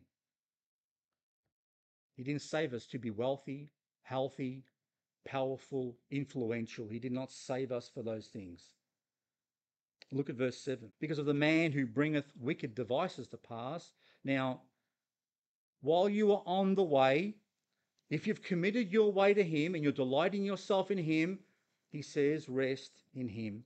He 2.16 2.22
didn't 2.22 2.42
save 2.42 2.74
us 2.74 2.86
to 2.88 2.98
be 2.98 3.10
wealthy, 3.10 3.70
healthy, 4.02 4.64
powerful, 5.30 5.96
influential. 6.10 6.88
He 6.88 6.98
did 6.98 7.12
not 7.12 7.30
save 7.30 7.72
us 7.72 7.90
for 7.92 8.02
those 8.02 8.26
things. 8.26 8.62
Look 10.10 10.30
at 10.30 10.36
verse 10.36 10.56
7. 10.58 10.90
Because 11.00 11.18
of 11.18 11.26
the 11.26 11.34
man 11.34 11.70
who 11.72 11.86
bringeth 11.86 12.32
wicked 12.40 12.74
devices 12.74 13.26
to 13.28 13.36
pass. 13.36 13.92
Now, 14.24 14.62
while 15.82 16.08
you 16.08 16.32
are 16.32 16.42
on 16.46 16.74
the 16.74 16.82
way, 16.82 17.34
if 18.10 18.26
you've 18.26 18.42
committed 18.42 18.90
your 18.90 19.12
way 19.12 19.34
to 19.34 19.44
him 19.44 19.74
and 19.74 19.84
you're 19.84 19.92
delighting 19.92 20.44
yourself 20.44 20.90
in 20.90 20.98
him, 20.98 21.38
he 21.90 22.00
says, 22.00 22.48
rest 22.48 23.02
in 23.14 23.28
him. 23.28 23.64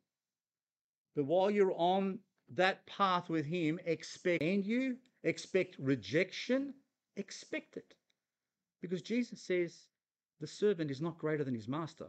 But 1.15 1.27
while 1.27 1.51
you're 1.51 1.75
on 1.77 2.19
that 2.55 2.85
path 2.87 3.29
with 3.29 3.47
him, 3.47 3.79
expect 3.85 4.43
and 4.43 4.65
you 4.65 4.97
expect 5.23 5.77
rejection, 5.79 6.75
expect 7.17 7.77
it. 7.77 7.95
Because 8.81 9.03
Jesus 9.03 9.41
says, 9.41 9.87
the 10.43 10.49
servant 10.49 10.91
is 10.91 11.01
not 11.01 11.19
greater 11.19 11.45
than 11.45 11.55
his 11.55 11.69
master. 11.69 12.09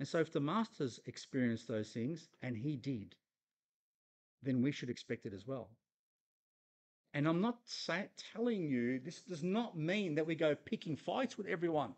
And 0.00 0.08
so, 0.08 0.18
if 0.18 0.32
the 0.32 0.40
master's 0.40 0.98
experienced 1.06 1.68
those 1.68 1.90
things, 1.90 2.28
and 2.42 2.56
he 2.56 2.76
did, 2.76 3.14
then 4.42 4.60
we 4.60 4.72
should 4.72 4.90
expect 4.90 5.26
it 5.26 5.32
as 5.32 5.46
well. 5.46 5.70
And 7.14 7.28
I'm 7.28 7.40
not 7.40 7.58
say, 7.64 8.08
telling 8.34 8.64
you, 8.64 8.98
this 8.98 9.22
does 9.22 9.44
not 9.44 9.78
mean 9.78 10.16
that 10.16 10.26
we 10.26 10.34
go 10.34 10.56
picking 10.56 10.96
fights 10.96 11.38
with 11.38 11.46
everyone. 11.46 11.94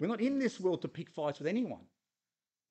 We're 0.00 0.08
not 0.08 0.20
in 0.20 0.40
this 0.40 0.58
world 0.58 0.82
to 0.82 0.88
pick 0.88 1.08
fights 1.08 1.38
with 1.38 1.46
anyone. 1.46 1.86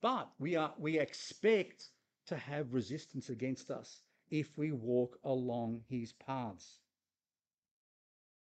But 0.01 0.29
we, 0.39 0.57
are, 0.57 0.73
we 0.77 0.99
expect 0.99 1.91
to 2.27 2.35
have 2.35 2.73
resistance 2.73 3.29
against 3.29 3.71
us 3.71 4.01
if 4.29 4.57
we 4.57 4.73
walk 4.73 5.17
along 5.23 5.83
his 5.87 6.11
paths. 6.11 6.79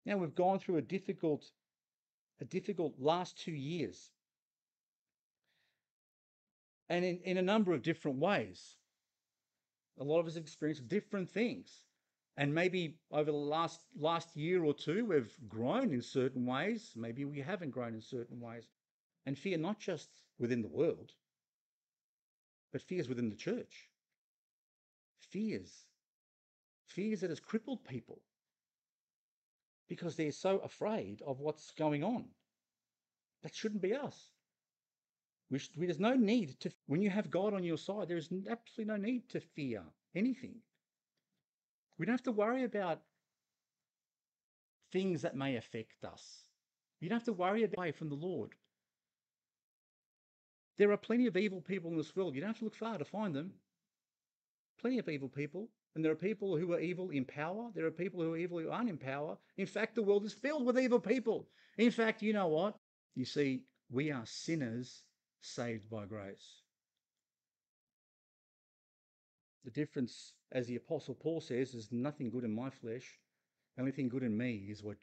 Now, 0.05 0.17
we've 0.17 0.35
gone 0.35 0.59
through 0.59 0.77
a 0.77 0.83
difficult 0.83 1.49
a 2.41 2.45
difficult 2.45 2.93
last 2.99 3.37
two 3.37 3.51
years. 3.51 4.11
And 6.89 7.05
in, 7.05 7.19
in 7.23 7.37
a 7.37 7.41
number 7.41 7.73
of 7.73 7.81
different 7.81 8.19
ways. 8.19 8.75
A 9.99 10.03
lot 10.03 10.19
of 10.19 10.27
us 10.27 10.35
have 10.35 10.43
experienced 10.43 10.87
different 10.87 11.29
things. 11.29 11.69
And 12.37 12.55
maybe 12.55 12.95
over 13.11 13.31
the 13.31 13.37
last 13.37 13.81
last 13.99 14.35
year 14.35 14.63
or 14.63 14.73
two, 14.73 15.05
we've 15.05 15.35
grown 15.49 15.91
in 15.91 16.01
certain 16.01 16.45
ways. 16.45 16.93
Maybe 16.95 17.25
we 17.25 17.39
haven't 17.39 17.71
grown 17.71 17.93
in 17.93 18.01
certain 18.01 18.39
ways. 18.39 18.63
And 19.25 19.37
fear 19.37 19.57
not 19.57 19.77
just 19.77 20.09
within 20.39 20.61
the 20.61 20.69
world, 20.69 21.11
but 22.71 22.81
fears 22.81 23.09
within 23.09 23.29
the 23.29 23.35
church. 23.35 23.89
Fears. 25.19 25.85
Fears 26.85 27.19
that 27.19 27.29
has 27.29 27.41
crippled 27.41 27.83
people 27.83 28.21
because 29.89 30.15
they're 30.15 30.31
so 30.31 30.59
afraid 30.59 31.21
of 31.25 31.39
what's 31.39 31.71
going 31.71 32.03
on. 32.03 32.25
That 33.43 33.55
shouldn't 33.55 33.81
be 33.81 33.93
us. 33.93 34.29
Which, 35.49 35.71
there's 35.73 35.99
no 35.99 36.13
need 36.13 36.59
to, 36.61 36.71
when 36.85 37.01
you 37.01 37.09
have 37.09 37.31
God 37.31 37.53
on 37.53 37.63
your 37.63 37.77
side, 37.77 38.07
there's 38.07 38.29
absolutely 38.49 38.85
no 38.85 38.97
need 38.97 39.27
to 39.29 39.39
fear 39.39 39.81
anything. 40.15 40.55
We 41.97 42.05
don't 42.05 42.13
have 42.13 42.23
to 42.23 42.31
worry 42.31 42.63
about 42.63 43.01
things 44.91 45.23
that 45.23 45.35
may 45.35 45.55
affect 45.57 46.03
us. 46.03 46.23
You 46.99 47.09
don't 47.09 47.17
have 47.17 47.25
to 47.25 47.33
worry 47.33 47.63
about 47.63 47.95
from 47.95 48.09
the 48.09 48.15
Lord. 48.15 48.51
There 50.77 50.91
are 50.91 50.97
plenty 50.97 51.27
of 51.27 51.35
evil 51.35 51.61
people 51.61 51.89
in 51.91 51.97
this 51.97 52.15
world. 52.15 52.35
You 52.35 52.41
don't 52.41 52.51
have 52.51 52.59
to 52.59 52.65
look 52.65 52.75
far 52.75 52.97
to 52.97 53.05
find 53.05 53.35
them. 53.35 53.51
Plenty 54.79 54.99
of 54.99 55.09
evil 55.09 55.29
people. 55.29 55.67
And 55.95 56.05
there 56.05 56.11
are 56.11 56.15
people 56.15 56.55
who 56.57 56.73
are 56.73 56.79
evil 56.79 57.09
in 57.09 57.25
power. 57.25 57.71
There 57.73 57.85
are 57.85 57.91
people 57.91 58.21
who 58.21 58.33
are 58.33 58.37
evil 58.37 58.59
who 58.59 58.69
aren't 58.69 58.89
in 58.89 58.97
power. 58.97 59.37
In 59.57 59.65
fact, 59.65 59.95
the 59.95 60.03
world 60.03 60.23
is 60.23 60.33
filled 60.33 60.65
with 60.65 60.79
evil 60.79 60.99
people. 60.99 61.47
In 61.77 61.91
fact, 61.91 62.21
you 62.21 62.33
know 62.33 62.47
what? 62.47 62.75
You 63.15 63.25
see, 63.25 63.63
we 63.89 64.11
are 64.11 64.25
sinners 64.25 65.03
saved 65.41 65.89
by 65.89 66.05
grace. 66.05 66.61
The 69.65 69.71
difference, 69.71 70.33
as 70.51 70.67
the 70.67 70.77
Apostle 70.77 71.15
Paul 71.15 71.41
says, 71.41 71.73
is 71.73 71.91
nothing 71.91 72.29
good 72.29 72.43
in 72.43 72.53
my 72.53 72.69
flesh. 72.69 73.19
The 73.75 73.81
only 73.81 73.91
thing 73.91 74.09
good 74.09 74.23
in 74.23 74.37
me 74.37 74.67
is 74.69 74.83
what 74.83 74.97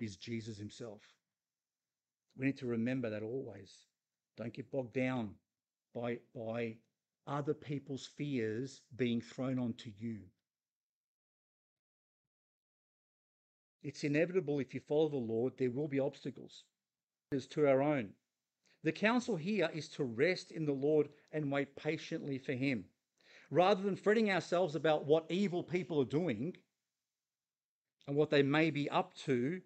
is 0.00 0.16
Jesus 0.16 0.58
himself. 0.58 1.00
We 2.36 2.46
need 2.46 2.58
to 2.58 2.66
remember 2.66 3.10
that 3.10 3.22
always. 3.22 3.72
Don't 4.36 4.52
get 4.52 4.70
bogged 4.70 4.94
down 4.94 5.34
by, 5.94 6.18
by 6.34 6.76
other 7.26 7.54
people's 7.54 8.06
fears 8.06 8.80
being 8.96 9.20
thrown 9.20 9.58
onto 9.58 9.90
you. 9.98 10.20
It's 13.82 14.04
inevitable 14.04 14.60
if 14.60 14.74
you 14.74 14.80
follow 14.80 15.08
the 15.08 15.16
Lord, 15.16 15.54
there 15.58 15.70
will 15.70 15.88
be 15.88 16.00
obstacles. 16.00 16.64
As 17.32 17.46
to 17.48 17.66
our 17.66 17.82
own. 17.82 18.10
The 18.84 18.92
counsel 18.92 19.36
here 19.36 19.70
is 19.72 19.88
to 19.90 20.04
rest 20.04 20.50
in 20.50 20.66
the 20.66 20.72
Lord 20.72 21.08
and 21.32 21.50
wait 21.50 21.74
patiently 21.76 22.38
for 22.38 22.52
Him. 22.52 22.84
Rather 23.50 23.82
than 23.82 23.96
fretting 23.96 24.30
ourselves 24.30 24.74
about 24.74 25.06
what 25.06 25.30
evil 25.30 25.62
people 25.62 26.00
are 26.00 26.06
doing 26.06 26.56
and 28.06 28.16
what 28.16 28.30
they 28.30 28.42
may 28.42 28.70
be 28.70 28.88
up 28.90 29.14
to 29.14 29.60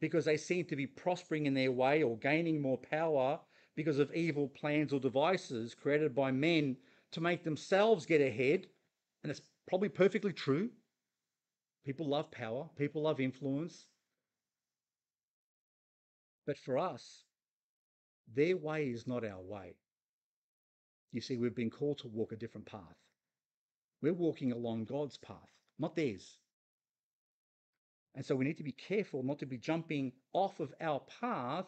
because 0.00 0.24
they 0.24 0.36
seem 0.36 0.64
to 0.66 0.76
be 0.76 0.86
prospering 0.86 1.46
in 1.46 1.54
their 1.54 1.72
way 1.72 2.02
or 2.02 2.16
gaining 2.18 2.60
more 2.60 2.78
power 2.78 3.40
because 3.80 3.98
of 3.98 4.12
evil 4.14 4.46
plans 4.46 4.92
or 4.92 5.00
devices 5.00 5.74
created 5.74 6.14
by 6.14 6.30
men 6.30 6.76
to 7.12 7.20
make 7.22 7.42
themselves 7.42 8.04
get 8.04 8.20
ahead. 8.20 8.66
And 9.22 9.30
it's 9.30 9.40
probably 9.66 9.88
perfectly 9.88 10.34
true. 10.34 10.68
People 11.86 12.06
love 12.06 12.30
power, 12.30 12.68
people 12.76 13.00
love 13.00 13.20
influence. 13.20 13.86
But 16.46 16.58
for 16.58 16.76
us, 16.76 17.24
their 18.34 18.58
way 18.58 18.88
is 18.88 19.06
not 19.06 19.24
our 19.24 19.40
way. 19.40 19.76
You 21.12 21.22
see, 21.22 21.38
we've 21.38 21.56
been 21.56 21.70
called 21.70 21.98
to 22.00 22.08
walk 22.08 22.32
a 22.32 22.36
different 22.36 22.66
path. 22.66 22.98
We're 24.02 24.12
walking 24.12 24.52
along 24.52 24.84
God's 24.84 25.16
path, 25.16 25.54
not 25.78 25.96
theirs. 25.96 26.36
And 28.14 28.26
so 28.26 28.36
we 28.36 28.44
need 28.44 28.58
to 28.58 28.62
be 28.62 28.72
careful 28.72 29.22
not 29.22 29.38
to 29.38 29.46
be 29.46 29.56
jumping 29.56 30.12
off 30.34 30.60
of 30.60 30.74
our 30.82 31.00
path 31.20 31.64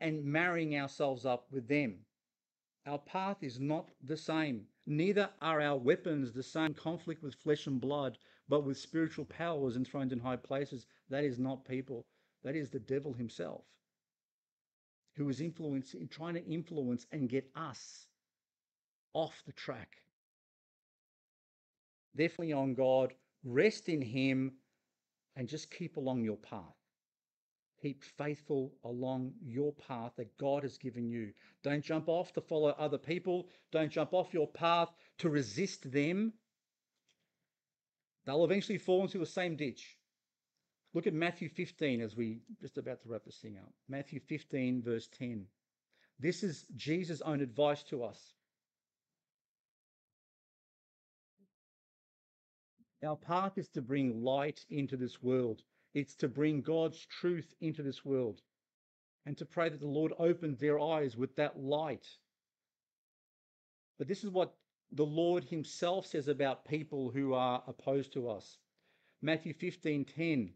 and 0.00 0.24
marrying 0.24 0.76
ourselves 0.78 1.26
up 1.26 1.46
with 1.50 1.68
them. 1.68 1.98
Our 2.86 2.98
path 2.98 3.42
is 3.42 3.60
not 3.60 3.90
the 4.02 4.16
same. 4.16 4.66
Neither 4.86 5.30
are 5.40 5.60
our 5.60 5.76
weapons 5.76 6.32
the 6.32 6.42
same 6.42 6.74
conflict 6.74 7.22
with 7.22 7.34
flesh 7.34 7.66
and 7.66 7.80
blood, 7.80 8.18
but 8.48 8.64
with 8.64 8.78
spiritual 8.78 9.26
powers 9.26 9.76
enthroned 9.76 10.12
in 10.12 10.18
high 10.18 10.36
places. 10.36 10.86
That 11.10 11.24
is 11.24 11.38
not 11.38 11.64
people. 11.64 12.06
That 12.42 12.56
is 12.56 12.70
the 12.70 12.80
devil 12.80 13.12
himself, 13.12 13.64
who 15.16 15.28
is 15.28 15.40
influencing, 15.40 16.08
trying 16.08 16.34
to 16.34 16.44
influence 16.46 17.06
and 17.12 17.28
get 17.28 17.50
us 17.54 18.06
off 19.12 19.42
the 19.46 19.52
track. 19.52 20.02
Definitely 22.16 22.54
on 22.54 22.74
God, 22.74 23.14
rest 23.44 23.88
in 23.88 24.02
Him, 24.02 24.52
and 25.36 25.48
just 25.48 25.70
keep 25.70 25.96
along 25.96 26.24
your 26.24 26.36
path. 26.36 26.79
Keep 27.82 28.04
faithful 28.04 28.72
along 28.84 29.32
your 29.42 29.72
path 29.72 30.12
that 30.16 30.36
God 30.36 30.64
has 30.64 30.76
given 30.76 31.08
you. 31.08 31.32
Don't 31.62 31.84
jump 31.84 32.08
off 32.08 32.32
to 32.34 32.40
follow 32.40 32.74
other 32.78 32.98
people. 32.98 33.48
Don't 33.72 33.90
jump 33.90 34.12
off 34.12 34.34
your 34.34 34.48
path 34.48 34.90
to 35.18 35.30
resist 35.30 35.90
them. 35.90 36.34
They'll 38.26 38.44
eventually 38.44 38.78
fall 38.78 39.02
into 39.02 39.18
the 39.18 39.24
same 39.24 39.56
ditch. 39.56 39.96
Look 40.92 41.06
at 41.06 41.14
Matthew 41.14 41.48
15 41.48 42.02
as 42.02 42.16
we 42.16 42.40
just 42.60 42.76
about 42.76 43.00
to 43.02 43.08
wrap 43.08 43.24
this 43.24 43.38
thing 43.38 43.56
up. 43.56 43.72
Matthew 43.88 44.20
15, 44.28 44.82
verse 44.82 45.08
10. 45.18 45.46
This 46.18 46.42
is 46.42 46.66
Jesus' 46.76 47.22
own 47.22 47.40
advice 47.40 47.82
to 47.84 48.04
us. 48.04 48.34
Our 53.02 53.16
path 53.16 53.56
is 53.56 53.68
to 53.70 53.80
bring 53.80 54.22
light 54.22 54.66
into 54.68 54.98
this 54.98 55.22
world. 55.22 55.62
It's 55.92 56.14
to 56.16 56.28
bring 56.28 56.62
God's 56.62 57.04
truth 57.06 57.54
into 57.60 57.82
this 57.82 58.04
world 58.04 58.42
and 59.26 59.36
to 59.38 59.44
pray 59.44 59.68
that 59.68 59.80
the 59.80 59.86
Lord 59.86 60.12
opens 60.18 60.58
their 60.58 60.78
eyes 60.78 61.16
with 61.16 61.34
that 61.36 61.58
light. 61.58 62.06
But 63.98 64.08
this 64.08 64.24
is 64.24 64.30
what 64.30 64.56
the 64.92 65.06
Lord 65.06 65.44
himself 65.44 66.06
says 66.06 66.28
about 66.28 66.64
people 66.64 67.10
who 67.10 67.34
are 67.34 67.62
opposed 67.66 68.12
to 68.14 68.28
us. 68.28 68.58
Matthew 69.20 69.52
15:10 69.52 70.54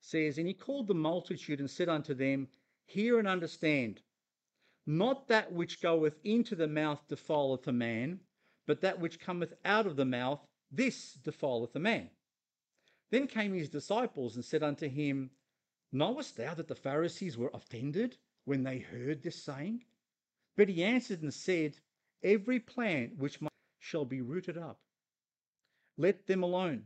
says, 0.00 0.38
And 0.38 0.46
he 0.46 0.54
called 0.54 0.86
the 0.86 0.94
multitude 0.94 1.60
and 1.60 1.70
said 1.70 1.88
unto 1.88 2.14
them, 2.14 2.48
Hear 2.86 3.18
and 3.18 3.26
understand. 3.26 4.00
Not 4.86 5.28
that 5.28 5.52
which 5.52 5.82
goeth 5.82 6.18
into 6.24 6.54
the 6.54 6.68
mouth 6.68 7.06
defileth 7.08 7.66
a 7.66 7.72
man, 7.72 8.20
but 8.66 8.80
that 8.82 9.00
which 9.00 9.20
cometh 9.20 9.52
out 9.64 9.86
of 9.86 9.96
the 9.96 10.04
mouth, 10.04 10.46
this 10.70 11.14
defileth 11.14 11.74
a 11.74 11.80
man. 11.80 12.10
Then 13.10 13.26
came 13.26 13.54
his 13.54 13.70
disciples 13.70 14.36
and 14.36 14.44
said 14.44 14.62
unto 14.62 14.88
him, 14.88 15.30
Knowest 15.92 16.36
thou 16.36 16.54
that 16.54 16.68
the 16.68 16.74
Pharisees 16.74 17.38
were 17.38 17.50
offended 17.54 18.18
when 18.44 18.62
they 18.62 18.78
heard 18.78 19.22
this 19.22 19.42
saying? 19.42 19.84
But 20.56 20.68
he 20.68 20.84
answered 20.84 21.22
and 21.22 21.32
said, 21.32 21.78
Every 22.22 22.60
plant 22.60 23.16
which 23.16 23.40
my 23.40 23.48
shall 23.78 24.04
be 24.04 24.20
rooted 24.20 24.58
up. 24.58 24.80
Let 25.96 26.26
them 26.26 26.42
alone. 26.42 26.84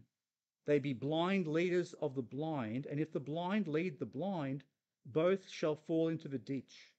They 0.66 0.78
be 0.78 0.92
blind 0.92 1.48
leaders 1.48 1.94
of 1.94 2.14
the 2.14 2.22
blind, 2.22 2.86
and 2.86 3.00
if 3.00 3.12
the 3.12 3.20
blind 3.20 3.66
lead 3.66 3.98
the 3.98 4.06
blind, 4.06 4.62
both 5.04 5.48
shall 5.48 5.74
fall 5.74 6.08
into 6.08 6.28
the 6.28 6.38
ditch. 6.38 6.92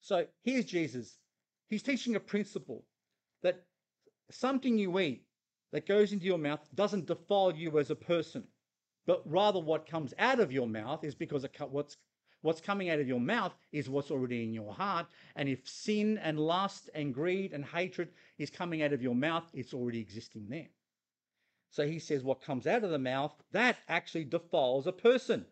So 0.00 0.26
here's 0.42 0.64
Jesus. 0.64 1.18
He's 1.68 1.82
teaching 1.82 2.16
a 2.16 2.20
principle 2.20 2.86
that 3.42 3.66
something 4.30 4.78
you 4.78 4.98
eat 4.98 5.27
that 5.72 5.86
goes 5.86 6.12
into 6.12 6.26
your 6.26 6.38
mouth 6.38 6.60
doesn't 6.74 7.06
defile 7.06 7.54
you 7.54 7.78
as 7.78 7.90
a 7.90 7.96
person, 7.96 8.44
but 9.06 9.22
rather 9.24 9.60
what 9.60 9.88
comes 9.88 10.14
out 10.18 10.40
of 10.40 10.52
your 10.52 10.66
mouth 10.66 11.04
is 11.04 11.14
because 11.14 11.44
what's 11.70 11.96
what's 12.40 12.60
coming 12.60 12.88
out 12.88 13.00
of 13.00 13.08
your 13.08 13.20
mouth 13.20 13.52
is 13.72 13.88
what's 13.88 14.12
already 14.12 14.44
in 14.44 14.54
your 14.54 14.72
heart. 14.72 15.06
And 15.34 15.48
if 15.48 15.68
sin 15.68 16.18
and 16.18 16.38
lust 16.38 16.88
and 16.94 17.12
greed 17.12 17.52
and 17.52 17.64
hatred 17.64 18.10
is 18.38 18.48
coming 18.48 18.82
out 18.82 18.92
of 18.92 19.02
your 19.02 19.16
mouth, 19.16 19.44
it's 19.52 19.74
already 19.74 20.00
existing 20.00 20.46
there. 20.48 20.68
So 21.70 21.86
he 21.86 21.98
says 21.98 22.22
what 22.22 22.40
comes 22.40 22.66
out 22.66 22.84
of 22.84 22.90
the 22.90 22.98
mouth, 22.98 23.34
that 23.50 23.76
actually 23.88 24.24
defiles 24.24 24.86
a 24.86 24.92
person. 24.92 25.46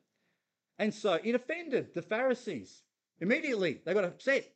And 0.79 0.95
so 0.95 1.19
it 1.25 1.35
offended 1.35 1.93
the 1.93 2.03
Pharisees. 2.03 2.83
Immediately, 3.21 3.81
they 3.85 3.93
got 3.93 4.05
upset 4.05 4.47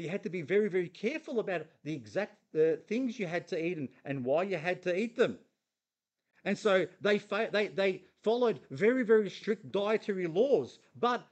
you 0.00 0.08
had 0.08 0.22
to 0.22 0.30
be 0.30 0.42
very, 0.42 0.68
very 0.68 0.88
careful 0.88 1.40
about 1.40 1.66
the 1.84 1.94
exact 1.94 2.45
uh, 2.56 2.76
things 2.88 3.18
you 3.18 3.26
had 3.26 3.48
to 3.48 3.62
eat 3.62 3.76
and, 3.76 3.88
and 4.04 4.24
why 4.24 4.42
you 4.42 4.56
had 4.56 4.82
to 4.82 4.96
eat 4.96 5.16
them. 5.16 5.38
And 6.44 6.56
so 6.56 6.86
they, 7.00 7.18
fa- 7.18 7.50
they, 7.52 7.68
they 7.68 8.02
followed 8.22 8.60
very, 8.70 9.02
very 9.02 9.30
strict 9.30 9.70
dietary 9.72 10.26
laws, 10.26 10.78
but 10.98 11.26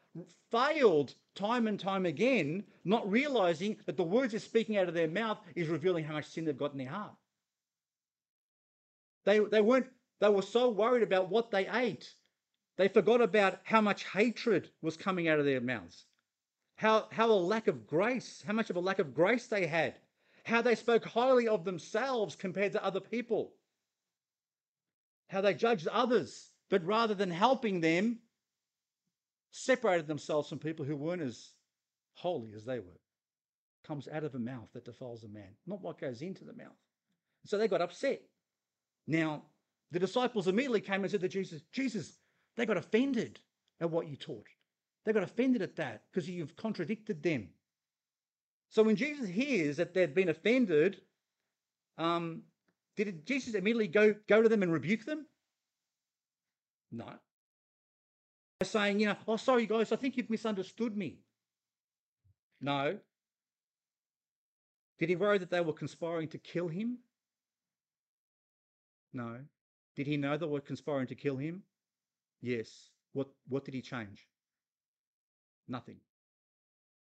failed 0.51 1.15
time 1.35 1.67
and 1.67 1.79
time 1.79 2.07
again, 2.07 2.65
not 2.85 3.11
realizing 3.11 3.77
that 3.87 3.97
the 3.97 4.03
words 4.03 4.33
they're 4.33 4.41
speaking 4.41 4.77
out 4.77 4.89
of 4.89 4.95
their 4.95 5.09
mouth 5.09 5.39
is 5.55 5.69
revealing 5.69 6.05
how 6.05 6.15
much 6.15 6.27
sin 6.27 6.45
they've 6.45 6.57
got 6.57 6.73
in 6.73 6.79
their 6.79 6.89
heart. 6.89 7.15
They, 9.25 9.39
they 9.39 9.61
weren't, 9.61 9.87
they 10.21 10.29
were 10.29 10.43
so 10.43 10.69
worried 10.69 11.03
about 11.03 11.31
what 11.31 11.51
they 11.51 11.67
ate, 11.69 12.13
they 12.77 12.89
forgot 12.89 13.21
about 13.21 13.61
how 13.65 13.81
much 13.81 14.05
hatred 14.05 14.71
was 14.83 14.97
coming 14.97 15.29
out 15.29 15.39
of 15.39 15.45
their 15.45 15.61
mouths 15.61 16.05
how, 16.77 17.07
how 17.13 17.31
a 17.31 17.33
lack 17.33 17.69
of 17.69 17.87
grace, 17.87 18.43
how 18.47 18.53
much 18.53 18.71
of 18.71 18.77
a 18.77 18.81
lack 18.81 18.99
of 18.99 19.15
grace 19.15 19.47
they 19.47 19.67
had, 19.67 19.95
how 20.45 20.63
they 20.63 20.75
spoke 20.75 21.05
highly 21.05 21.49
of 21.49 21.65
themselves 21.65 22.37
compared 22.37 22.73
to 22.73 22.85
other 22.85 23.01
people, 23.01 23.53
how 25.29 25.41
they 25.41 25.55
judged 25.55 25.89
others, 25.89 26.51
but 26.71 26.85
rather 26.85 27.15
than 27.15 27.31
helping 27.31 27.81
them, 27.81 28.19
separated 29.51 30.07
themselves 30.07 30.49
from 30.49 30.59
people 30.59 30.85
who 30.85 30.97
weren't 30.97 31.23
as 31.23 31.51
holy 32.15 32.53
as 32.55 32.65
they 32.65 32.79
were. 32.79 33.01
Comes 33.87 34.09
out 34.09 34.25
of 34.25 34.35
a 34.35 34.39
mouth 34.39 34.69
that 34.75 34.85
defiles 34.85 35.25
a 35.25 35.29
man, 35.29 35.55
not 35.67 35.81
what 35.81 36.01
goes 36.01 36.23
into 36.23 36.45
the 36.45 36.55
mouth. 36.55 36.77
So 37.47 37.59
they 37.59 37.69
got 37.69 37.83
upset. 37.83 38.23
Now, 39.07 39.43
the 39.91 39.99
disciples 39.99 40.49
immediately 40.49 40.81
came 40.81 41.03
and 41.03 41.11
said 41.11 41.21
to 41.21 41.29
Jesus, 41.29 41.63
Jesus, 41.73 42.19
they 42.57 42.67
got 42.67 42.77
offended 42.77 43.41
at 43.81 43.91
what 43.91 44.09
you 44.09 44.17
taught. 44.17 44.47
They 45.05 45.13
got 45.13 45.23
offended 45.23 45.63
at 45.63 45.77
that 45.77 46.03
because 46.11 46.29
you've 46.29 46.57
contradicted 46.57 47.23
them. 47.23 47.49
So 48.75 48.83
when 48.83 48.97
Jesus 48.97 49.29
hears 49.29 49.77
that 49.77 49.95
they've 49.95 50.13
been 50.13 50.31
offended, 50.31 51.01
um, 51.97 52.43
did 52.97 53.25
Jesus 53.25 53.55
immediately 53.55 53.87
go, 53.87 54.17
go 54.29 54.43
to 54.43 54.49
them 54.49 54.65
and 54.65 54.73
rebuke 54.73 55.05
them? 55.05 55.27
No. 56.91 57.07
By 58.59 58.67
saying, 58.67 58.99
you 58.99 59.07
know, 59.07 59.17
oh, 59.29 59.37
sorry, 59.37 59.67
guys, 59.67 59.93
I 59.93 59.97
think 59.97 60.17
you've 60.17 60.29
misunderstood 60.29 60.97
me. 60.97 61.19
No. 62.61 62.99
Did 64.99 65.09
he 65.09 65.15
worry 65.15 65.39
that 65.39 65.51
they 65.51 65.61
were 65.61 65.73
conspiring 65.73 66.27
to 66.31 66.39
kill 66.39 66.67
him? 66.67 66.99
No. 69.13 69.39
Did 69.95 70.09
he 70.09 70.17
know 70.17 70.37
they 70.37 70.47
were 70.47 70.59
conspiring 70.59 71.07
to 71.07 71.15
kill 71.15 71.37
him? 71.37 71.63
Yes. 72.43 72.91
What, 73.13 73.29
what 73.47 73.65
did 73.65 73.75
he 73.75 73.83
change? 73.83 74.27
Nothing. 75.69 75.99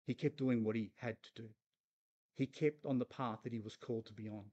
He 0.07 0.15
kept 0.15 0.39
doing 0.39 0.65
what 0.65 0.77
he 0.77 0.91
had 0.97 1.17
to 1.23 1.43
do. 1.43 1.49
He 2.35 2.47
kept 2.47 2.87
on 2.87 2.99
the 2.99 3.05
path 3.05 3.41
that 3.45 3.53
he 3.53 3.61
was 3.61 3.77
called 3.77 4.07
to 4.07 4.13
be 4.13 4.29
on. 4.29 4.45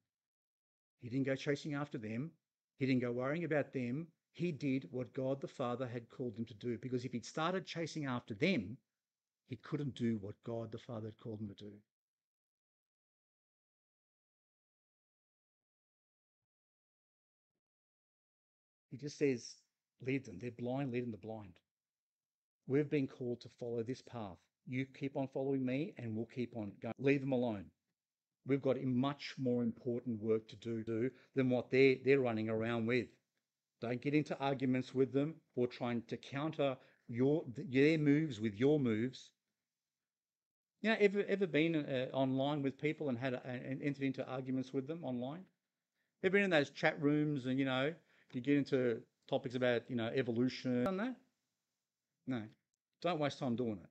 He 1.00 1.10
didn't 1.10 1.26
go 1.26 1.36
chasing 1.36 1.74
after 1.74 1.98
them. 1.98 2.32
He 2.78 2.86
didn't 2.86 3.02
go 3.02 3.12
worrying 3.12 3.44
about 3.44 3.74
them. 3.74 4.08
He 4.34 4.52
did 4.52 4.88
what 4.92 5.14
God 5.14 5.42
the 5.42 5.48
Father 5.48 5.88
had 5.88 6.10
called 6.10 6.36
him 6.38 6.46
to 6.46 6.54
do. 6.54 6.78
Because 6.78 7.06
if 7.06 7.12
he'd 7.12 7.26
started 7.26 7.66
chasing 7.66 8.06
after 8.06 8.34
them, 8.34 8.78
he 9.48 9.56
couldn't 9.56 9.96
do 9.96 10.18
what 10.22 10.36
God 10.44 10.72
the 10.72 10.78
Father 10.78 11.08
had 11.08 11.18
called 11.18 11.40
him 11.40 11.48
to 11.48 11.56
do. 11.56 11.72
He 18.92 18.98
just 18.98 19.18
says, 19.18 19.56
lead 20.06 20.26
them. 20.26 20.38
They're 20.40 20.52
blind, 20.52 20.92
lead 20.92 21.04
them 21.04 21.12
the 21.12 21.18
blind. 21.18 21.54
We've 22.68 22.90
been 22.90 23.08
called 23.08 23.42
to 23.42 23.50
follow 23.60 23.84
this 23.84 24.02
path. 24.02 24.38
You 24.68 24.86
keep 24.86 25.16
on 25.16 25.28
following 25.34 25.66
me, 25.66 25.94
and 25.98 26.16
we'll 26.16 26.26
keep 26.26 26.56
on 26.56 26.74
going. 26.82 26.94
Leave 27.00 27.22
them 27.22 27.32
alone. 27.32 27.66
We've 28.46 28.62
got 28.62 28.82
much 28.84 29.36
more 29.38 29.64
important 29.64 30.22
work 30.22 30.48
to 30.50 30.56
do 30.56 31.10
than 31.36 31.50
what 31.50 31.70
they're, 31.70 31.96
they're 32.04 32.20
running 32.20 32.50
around 32.50 32.86
with. 32.86 33.08
Don't 33.82 34.02
get 34.02 34.14
into 34.14 34.38
arguments 34.40 34.94
with 34.94 35.14
them 35.14 35.36
or 35.56 35.68
trying 35.68 36.02
to 36.08 36.18
counter 36.18 36.78
your 37.08 37.46
their 37.56 37.98
moves 37.98 38.40
with 38.40 38.56
your 38.56 38.80
moves. 38.80 39.32
You 40.82 40.92
know, 40.92 40.98
ever 41.00 41.24
ever 41.28 41.48
been 41.48 41.76
uh, 41.76 42.08
online 42.14 42.62
with 42.62 42.78
people 42.80 43.10
and 43.10 43.18
had 43.18 43.34
a, 43.34 43.42
and 43.46 43.82
entered 43.82 44.04
into 44.04 44.28
arguments 44.28 44.74
with 44.74 44.88
them 44.88 45.04
online? 45.04 45.44
Ever 46.24 46.34
been 46.34 46.44
in 46.44 46.50
those 46.50 46.70
chat 46.72 47.02
rooms 47.02 47.46
and 47.46 47.60
you 47.60 47.66
know 47.66 47.94
you 48.32 48.42
get 48.42 48.58
into 48.58 49.02
topics 49.30 49.56
about 49.56 49.84
you 49.90 49.96
know 49.96 50.10
evolution? 50.14 50.84
Done 50.84 50.98
that? 50.98 51.16
No, 52.26 52.44
don't 53.02 53.20
waste 53.20 53.40
time 53.40 53.56
doing 53.56 53.80
it. 53.84 53.90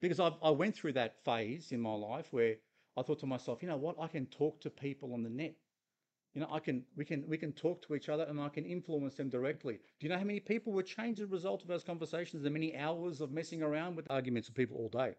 Because 0.00 0.20
i 0.20 0.30
I 0.42 0.50
went 0.50 0.74
through 0.76 0.92
that 0.94 1.24
phase 1.24 1.72
in 1.72 1.80
my 1.80 1.94
life 1.94 2.28
where 2.32 2.56
I 2.96 3.02
thought 3.02 3.20
to 3.20 3.26
myself, 3.26 3.62
you 3.62 3.68
know 3.68 3.76
what, 3.76 3.96
I 4.00 4.08
can 4.08 4.26
talk 4.26 4.60
to 4.62 4.70
people 4.70 5.14
on 5.14 5.22
the 5.22 5.30
net. 5.30 5.54
You 6.34 6.42
know, 6.42 6.48
I 6.52 6.60
can 6.60 6.84
we 6.96 7.04
can 7.04 7.24
we 7.26 7.38
can 7.38 7.52
talk 7.52 7.82
to 7.86 7.94
each 7.94 8.08
other 8.08 8.24
and 8.24 8.40
I 8.40 8.48
can 8.48 8.64
influence 8.64 9.14
them 9.14 9.28
directly. 9.28 9.74
Do 9.74 10.06
you 10.06 10.08
know 10.08 10.18
how 10.18 10.24
many 10.24 10.40
people 10.40 10.72
were 10.72 10.82
changed 10.82 11.20
as 11.20 11.28
a 11.28 11.32
result 11.32 11.62
of 11.62 11.68
those 11.68 11.84
conversations? 11.84 12.42
The 12.42 12.50
many 12.50 12.76
hours 12.76 13.20
of 13.20 13.32
messing 13.32 13.62
around 13.62 13.96
with 13.96 14.06
arguments 14.10 14.48
with 14.48 14.56
people 14.56 14.76
all 14.76 14.88
day. 14.88 15.14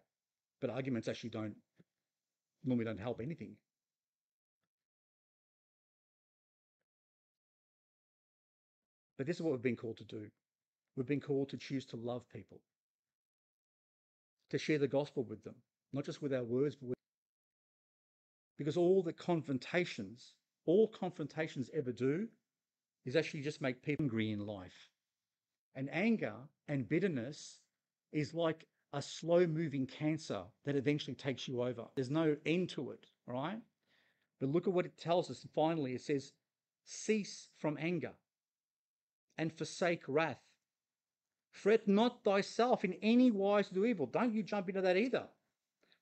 But 0.60 0.70
arguments 0.70 1.08
actually 1.08 1.30
don't 1.30 1.56
normally 2.64 2.84
don't 2.84 3.00
help 3.00 3.20
anything. 3.20 3.56
But 9.18 9.26
this 9.26 9.36
is 9.36 9.42
what 9.42 9.52
we've 9.52 9.60
been 9.62 9.76
called 9.76 9.98
to 9.98 10.04
do. 10.04 10.30
We've 10.96 11.06
been 11.06 11.20
called 11.20 11.50
to 11.50 11.58
choose 11.58 11.84
to 11.86 11.96
love 11.96 12.22
people, 12.32 12.60
to 14.50 14.58
share 14.58 14.78
the 14.78 14.88
gospel 14.88 15.24
with 15.24 15.42
them, 15.44 15.54
not 15.92 16.04
just 16.04 16.22
with 16.22 16.34
our 16.34 16.44
words, 16.44 16.76
but 16.76 16.88
with 16.88 16.96
because 18.58 18.76
all 18.76 19.02
the 19.02 19.12
confrontations, 19.12 20.34
all 20.66 20.86
confrontations 20.86 21.70
ever 21.72 21.92
do 21.92 22.28
is 23.06 23.16
actually 23.16 23.40
just 23.40 23.62
make 23.62 23.82
people 23.82 24.04
angry 24.04 24.32
in 24.32 24.46
life. 24.46 24.90
And 25.74 25.88
anger 25.90 26.34
and 26.68 26.86
bitterness 26.86 27.60
is 28.12 28.34
like 28.34 28.66
a 28.92 29.00
slow 29.00 29.46
moving 29.46 29.86
cancer 29.86 30.42
that 30.64 30.76
eventually 30.76 31.14
takes 31.14 31.48
you 31.48 31.62
over. 31.62 31.86
There's 31.94 32.10
no 32.10 32.36
end 32.44 32.68
to 32.70 32.90
it, 32.90 33.06
right? 33.26 33.60
But 34.40 34.50
look 34.50 34.66
at 34.66 34.74
what 34.74 34.84
it 34.84 34.98
tells 34.98 35.30
us. 35.30 35.46
Finally, 35.54 35.94
it 35.94 36.02
says, 36.02 36.32
cease 36.84 37.48
from 37.56 37.78
anger 37.80 38.12
and 39.38 39.52
forsake 39.52 40.02
wrath. 40.06 40.49
Fret 41.50 41.88
not 41.88 42.22
thyself 42.24 42.84
in 42.84 42.94
any 43.02 43.30
wise 43.30 43.68
to 43.68 43.74
do 43.74 43.84
evil. 43.84 44.06
Don't 44.06 44.34
you 44.34 44.42
jump 44.42 44.68
into 44.68 44.80
that 44.80 44.96
either. 44.96 45.24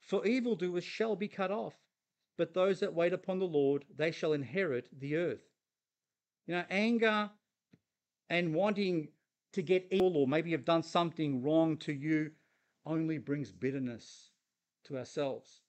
For 0.00 0.26
evildoers 0.26 0.84
shall 0.84 1.16
be 1.16 1.28
cut 1.28 1.50
off, 1.50 1.74
but 2.36 2.54
those 2.54 2.80
that 2.80 2.94
wait 2.94 3.12
upon 3.12 3.38
the 3.38 3.46
Lord, 3.46 3.84
they 3.96 4.10
shall 4.10 4.32
inherit 4.32 4.88
the 5.00 5.16
earth. 5.16 5.42
You 6.46 6.54
know, 6.54 6.64
anger 6.70 7.30
and 8.30 8.54
wanting 8.54 9.08
to 9.52 9.62
get 9.62 9.88
evil, 9.90 10.16
or 10.16 10.28
maybe 10.28 10.50
you've 10.50 10.64
done 10.64 10.82
something 10.82 11.42
wrong 11.42 11.76
to 11.78 11.92
you, 11.92 12.30
only 12.86 13.18
brings 13.18 13.52
bitterness 13.52 14.30
to 14.84 14.96
ourselves. 14.96 15.62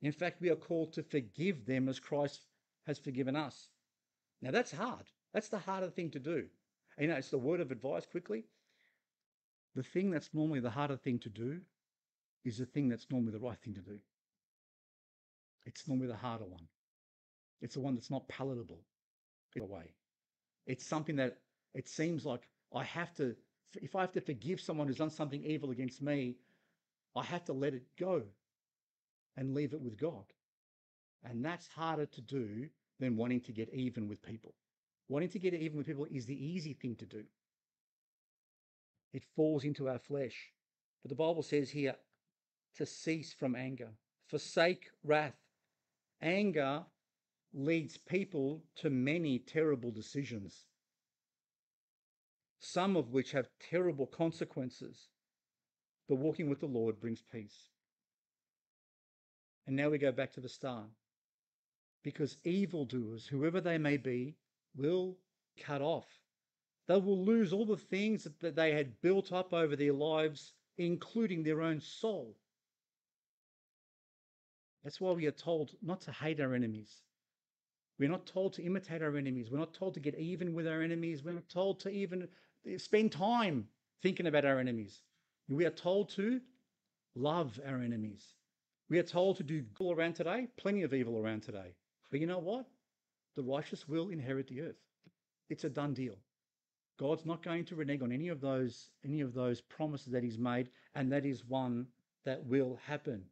In 0.00 0.12
fact, 0.12 0.40
we 0.40 0.50
are 0.50 0.56
called 0.56 0.92
to 0.94 1.02
forgive 1.02 1.66
them 1.66 1.88
as 1.88 2.00
Christ 2.00 2.46
has 2.86 2.98
forgiven 2.98 3.36
us. 3.36 3.68
Now, 4.40 4.50
that's 4.50 4.72
hard. 4.72 5.04
That's 5.32 5.48
the 5.48 5.58
harder 5.58 5.90
thing 5.90 6.10
to 6.10 6.18
do. 6.18 6.46
You 6.98 7.08
know, 7.08 7.14
it's 7.14 7.30
the 7.30 7.38
word 7.38 7.60
of 7.60 7.70
advice 7.70 8.06
quickly. 8.06 8.44
The 9.74 9.82
thing 9.82 10.10
that's 10.10 10.30
normally 10.32 10.60
the 10.60 10.70
harder 10.70 10.96
thing 10.96 11.18
to 11.20 11.28
do 11.28 11.60
is 12.44 12.58
the 12.58 12.66
thing 12.66 12.88
that's 12.88 13.06
normally 13.10 13.32
the 13.32 13.38
right 13.38 13.58
thing 13.58 13.74
to 13.74 13.80
do. 13.80 13.98
It's 15.64 15.86
normally 15.86 16.08
the 16.08 16.16
harder 16.16 16.44
one. 16.44 16.66
It's 17.60 17.74
the 17.74 17.80
one 17.80 17.94
that's 17.94 18.10
not 18.10 18.28
palatable 18.28 18.80
in 19.54 19.62
a 19.62 19.66
way. 19.66 19.94
It's 20.66 20.84
something 20.84 21.16
that 21.16 21.38
it 21.74 21.88
seems 21.88 22.26
like 22.26 22.42
I 22.74 22.84
have 22.84 23.14
to, 23.14 23.34
if 23.80 23.94
I 23.94 24.00
have 24.00 24.12
to 24.12 24.20
forgive 24.20 24.60
someone 24.60 24.86
who's 24.88 24.98
done 24.98 25.10
something 25.10 25.42
evil 25.44 25.70
against 25.70 26.02
me, 26.02 26.36
I 27.14 27.22
have 27.24 27.44
to 27.44 27.52
let 27.52 27.74
it 27.74 27.84
go 27.98 28.22
and 29.36 29.54
leave 29.54 29.72
it 29.72 29.80
with 29.80 29.96
God. 29.96 30.24
And 31.24 31.44
that's 31.44 31.68
harder 31.68 32.06
to 32.06 32.20
do 32.20 32.68
than 32.98 33.16
wanting 33.16 33.40
to 33.42 33.52
get 33.52 33.72
even 33.72 34.08
with 34.08 34.22
people. 34.22 34.54
Wanting 35.08 35.28
to 35.30 35.38
get 35.38 35.54
even 35.54 35.78
with 35.78 35.86
people 35.86 36.06
is 36.10 36.26
the 36.26 36.34
easy 36.34 36.74
thing 36.74 36.96
to 36.96 37.06
do. 37.06 37.24
It 39.12 39.24
falls 39.36 39.64
into 39.64 39.88
our 39.88 39.98
flesh. 39.98 40.52
But 41.02 41.10
the 41.10 41.14
Bible 41.14 41.42
says 41.42 41.70
here 41.70 41.96
to 42.76 42.86
cease 42.86 43.32
from 43.32 43.54
anger, 43.54 43.90
forsake 44.26 44.90
wrath. 45.04 45.36
Anger 46.20 46.84
leads 47.52 47.98
people 47.98 48.62
to 48.76 48.88
many 48.88 49.38
terrible 49.38 49.90
decisions, 49.90 50.66
some 52.58 52.96
of 52.96 53.10
which 53.10 53.32
have 53.32 53.48
terrible 53.70 54.06
consequences. 54.06 55.08
But 56.08 56.16
walking 56.16 56.48
with 56.48 56.60
the 56.60 56.66
Lord 56.66 57.00
brings 57.00 57.22
peace. 57.22 57.68
And 59.66 59.76
now 59.76 59.90
we 59.90 59.98
go 59.98 60.12
back 60.12 60.32
to 60.32 60.40
the 60.40 60.48
start. 60.48 60.88
Because 62.02 62.38
evildoers, 62.44 63.26
whoever 63.26 63.60
they 63.60 63.78
may 63.78 63.96
be, 63.96 64.34
will 64.74 65.16
cut 65.60 65.80
off. 65.80 66.21
They 66.88 66.96
will 66.96 67.24
lose 67.24 67.52
all 67.52 67.64
the 67.64 67.76
things 67.76 68.24
that 68.24 68.56
they 68.56 68.72
had 68.72 69.00
built 69.00 69.32
up 69.32 69.52
over 69.52 69.76
their 69.76 69.92
lives, 69.92 70.52
including 70.78 71.42
their 71.42 71.62
own 71.62 71.80
soul. 71.80 72.36
That's 74.82 75.00
why 75.00 75.12
we 75.12 75.26
are 75.26 75.30
told 75.32 75.72
not 75.80 76.00
to 76.02 76.12
hate 76.12 76.40
our 76.40 76.54
enemies. 76.54 77.02
We're 77.98 78.10
not 78.10 78.26
told 78.26 78.54
to 78.54 78.64
imitate 78.64 79.02
our 79.02 79.16
enemies. 79.16 79.48
We're 79.50 79.58
not 79.58 79.74
told 79.74 79.94
to 79.94 80.00
get 80.00 80.18
even 80.18 80.54
with 80.54 80.66
our 80.66 80.82
enemies. 80.82 81.22
We're 81.22 81.34
not 81.34 81.48
told 81.48 81.78
to 81.80 81.90
even 81.90 82.28
eh, 82.66 82.78
spend 82.78 83.12
time 83.12 83.68
thinking 84.02 84.26
about 84.26 84.44
our 84.44 84.58
enemies. 84.58 85.02
We 85.48 85.64
are 85.66 85.70
told 85.70 86.08
to 86.10 86.40
love 87.14 87.60
our 87.64 87.80
enemies. 87.80 88.34
We 88.88 88.98
are 88.98 89.04
told 89.04 89.36
to 89.36 89.44
do 89.44 89.62
good 89.74 89.92
around 89.92 90.14
today, 90.14 90.48
plenty 90.56 90.82
of 90.82 90.92
evil 90.92 91.16
around 91.16 91.42
today. 91.42 91.74
But 92.10 92.20
you 92.20 92.26
know 92.26 92.38
what? 92.38 92.66
the 93.34 93.42
righteous 93.42 93.88
will 93.88 94.10
inherit 94.10 94.48
the 94.48 94.60
earth. 94.60 94.76
It's 95.48 95.64
a 95.64 95.70
done 95.70 95.94
deal. 95.94 96.16
God's 96.98 97.26
not 97.26 97.42
going 97.42 97.64
to 97.66 97.76
renege 97.76 98.02
on 98.02 98.12
any 98.12 98.28
of 98.28 98.40
those 98.40 98.90
any 99.04 99.20
of 99.20 99.34
those 99.34 99.60
promises 99.60 100.12
that 100.12 100.22
he's 100.22 100.38
made 100.38 100.70
and 100.94 101.10
that 101.12 101.24
is 101.24 101.44
one 101.44 101.86
that 102.24 102.44
will 102.44 102.78
happen. 102.86 103.24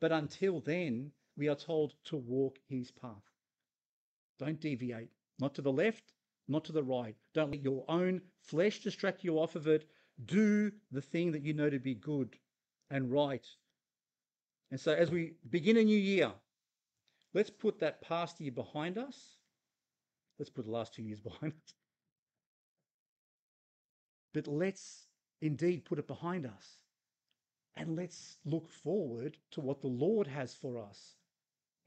But 0.00 0.12
until 0.12 0.60
then, 0.60 1.12
we 1.36 1.48
are 1.48 1.56
told 1.56 1.94
to 2.04 2.16
walk 2.16 2.58
his 2.68 2.90
path. 2.90 3.12
Don't 4.38 4.60
deviate, 4.60 5.10
not 5.38 5.54
to 5.56 5.62
the 5.62 5.72
left, 5.72 6.14
not 6.48 6.64
to 6.64 6.72
the 6.72 6.82
right. 6.82 7.14
Don't 7.34 7.50
let 7.50 7.62
your 7.62 7.84
own 7.88 8.22
flesh 8.40 8.80
distract 8.80 9.22
you 9.24 9.38
off 9.38 9.56
of 9.56 9.66
it. 9.66 9.86
Do 10.24 10.72
the 10.90 11.02
thing 11.02 11.32
that 11.32 11.42
you 11.42 11.52
know 11.52 11.68
to 11.68 11.78
be 11.78 11.94
good 11.94 12.36
and 12.90 13.12
right. 13.12 13.46
And 14.70 14.80
so 14.80 14.94
as 14.94 15.10
we 15.10 15.34
begin 15.50 15.76
a 15.76 15.84
new 15.84 15.98
year, 15.98 16.32
Let's 17.32 17.50
put 17.50 17.78
that 17.80 18.02
past 18.02 18.40
year 18.40 18.52
behind 18.52 18.98
us. 18.98 19.36
Let's 20.38 20.50
put 20.50 20.64
the 20.64 20.70
last 20.70 20.94
two 20.94 21.02
years 21.02 21.20
behind 21.30 21.52
us. 21.52 21.74
But 24.32 24.46
let's 24.46 25.06
indeed 25.40 25.84
put 25.84 25.98
it 25.98 26.06
behind 26.06 26.46
us. 26.46 26.78
And 27.76 27.96
let's 27.96 28.36
look 28.44 28.68
forward 28.68 29.36
to 29.52 29.60
what 29.60 29.80
the 29.80 29.88
Lord 29.88 30.26
has 30.26 30.54
for 30.54 30.78
us 30.78 31.14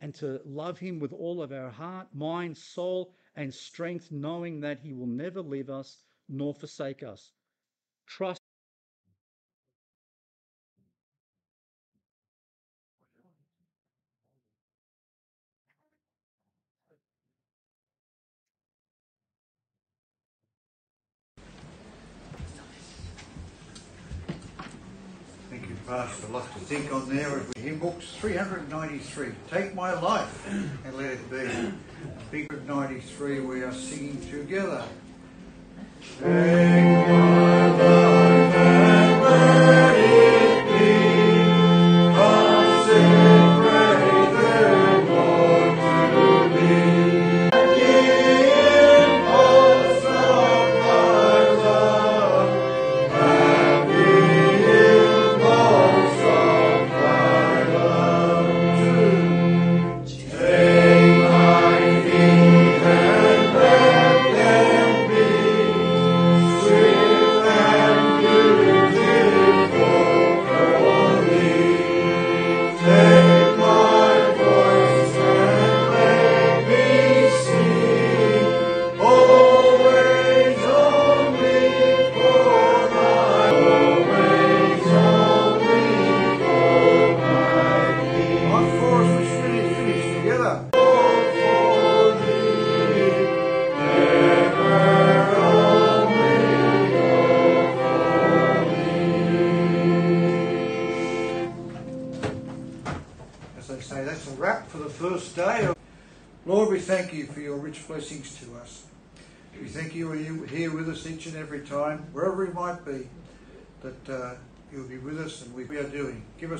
and 0.02 0.14
to 0.16 0.42
love 0.46 0.80
Him 0.80 1.00
with 1.00 1.14
all 1.14 1.42
of 1.42 1.52
our 1.52 1.70
heart, 1.70 2.08
mind, 2.14 2.58
soul, 2.58 3.14
and 3.36 3.54
strength, 3.54 4.12
knowing 4.12 4.60
that 4.62 4.80
He 4.80 4.94
will 4.94 5.08
never 5.08 5.42
leave 5.42 5.70
us 5.70 6.04
nor 6.28 6.54
forsake 6.54 7.04
us. 7.04 7.32
Trust. 8.06 8.43
Pastor. 25.88 26.28
Lots 26.28 26.54
to 26.54 26.60
think 26.60 26.94
on 26.94 27.10
there. 27.10 27.42
Hymn 27.58 27.80
books 27.80 28.16
393. 28.20 29.30
Take 29.50 29.76
my 29.76 29.94
life 30.00 30.48
and 30.86 30.98
let 30.98 31.12
it 31.12 31.30
be. 31.30 31.72
Big 32.32 32.68
93, 32.68 33.42
we 33.42 33.62
are 33.62 33.74
singing 33.74 34.20
together. 34.30 34.84
Take 36.20 37.08
my 37.08 37.53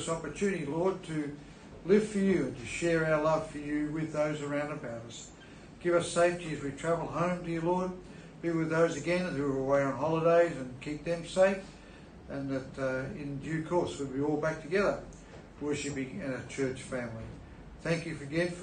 opportunity, 0.08 0.66
Lord, 0.66 1.02
to 1.04 1.34
live 1.84 2.08
for 2.08 2.18
you 2.18 2.46
and 2.46 2.58
to 2.58 2.66
share 2.66 3.06
our 3.06 3.22
love 3.22 3.50
for 3.50 3.58
you 3.58 3.90
with 3.92 4.12
those 4.12 4.40
around 4.42 4.72
about 4.72 5.02
us. 5.06 5.30
Give 5.82 5.94
us 5.94 6.10
safety 6.10 6.54
as 6.54 6.62
we 6.62 6.70
travel 6.70 7.06
home, 7.06 7.44
dear 7.44 7.60
Lord. 7.60 7.90
Be 8.40 8.50
with 8.50 8.70
those 8.70 8.96
again 8.96 9.26
who 9.34 9.44
are 9.44 9.58
away 9.58 9.82
on 9.82 9.96
holidays 9.96 10.56
and 10.56 10.80
keep 10.80 11.04
them 11.04 11.26
safe. 11.26 11.58
And 12.28 12.50
that 12.50 12.78
uh, 12.78 13.04
in 13.18 13.38
due 13.38 13.64
course 13.64 13.98
we'll 13.98 14.08
be 14.08 14.22
all 14.22 14.38
back 14.38 14.62
together, 14.62 15.00
worshiping 15.60 16.22
in 16.24 16.32
a 16.32 16.46
church 16.48 16.80
family. 16.80 17.24
Thank 17.82 18.06
you 18.06 18.16
again 18.22 18.50
for 18.50 18.62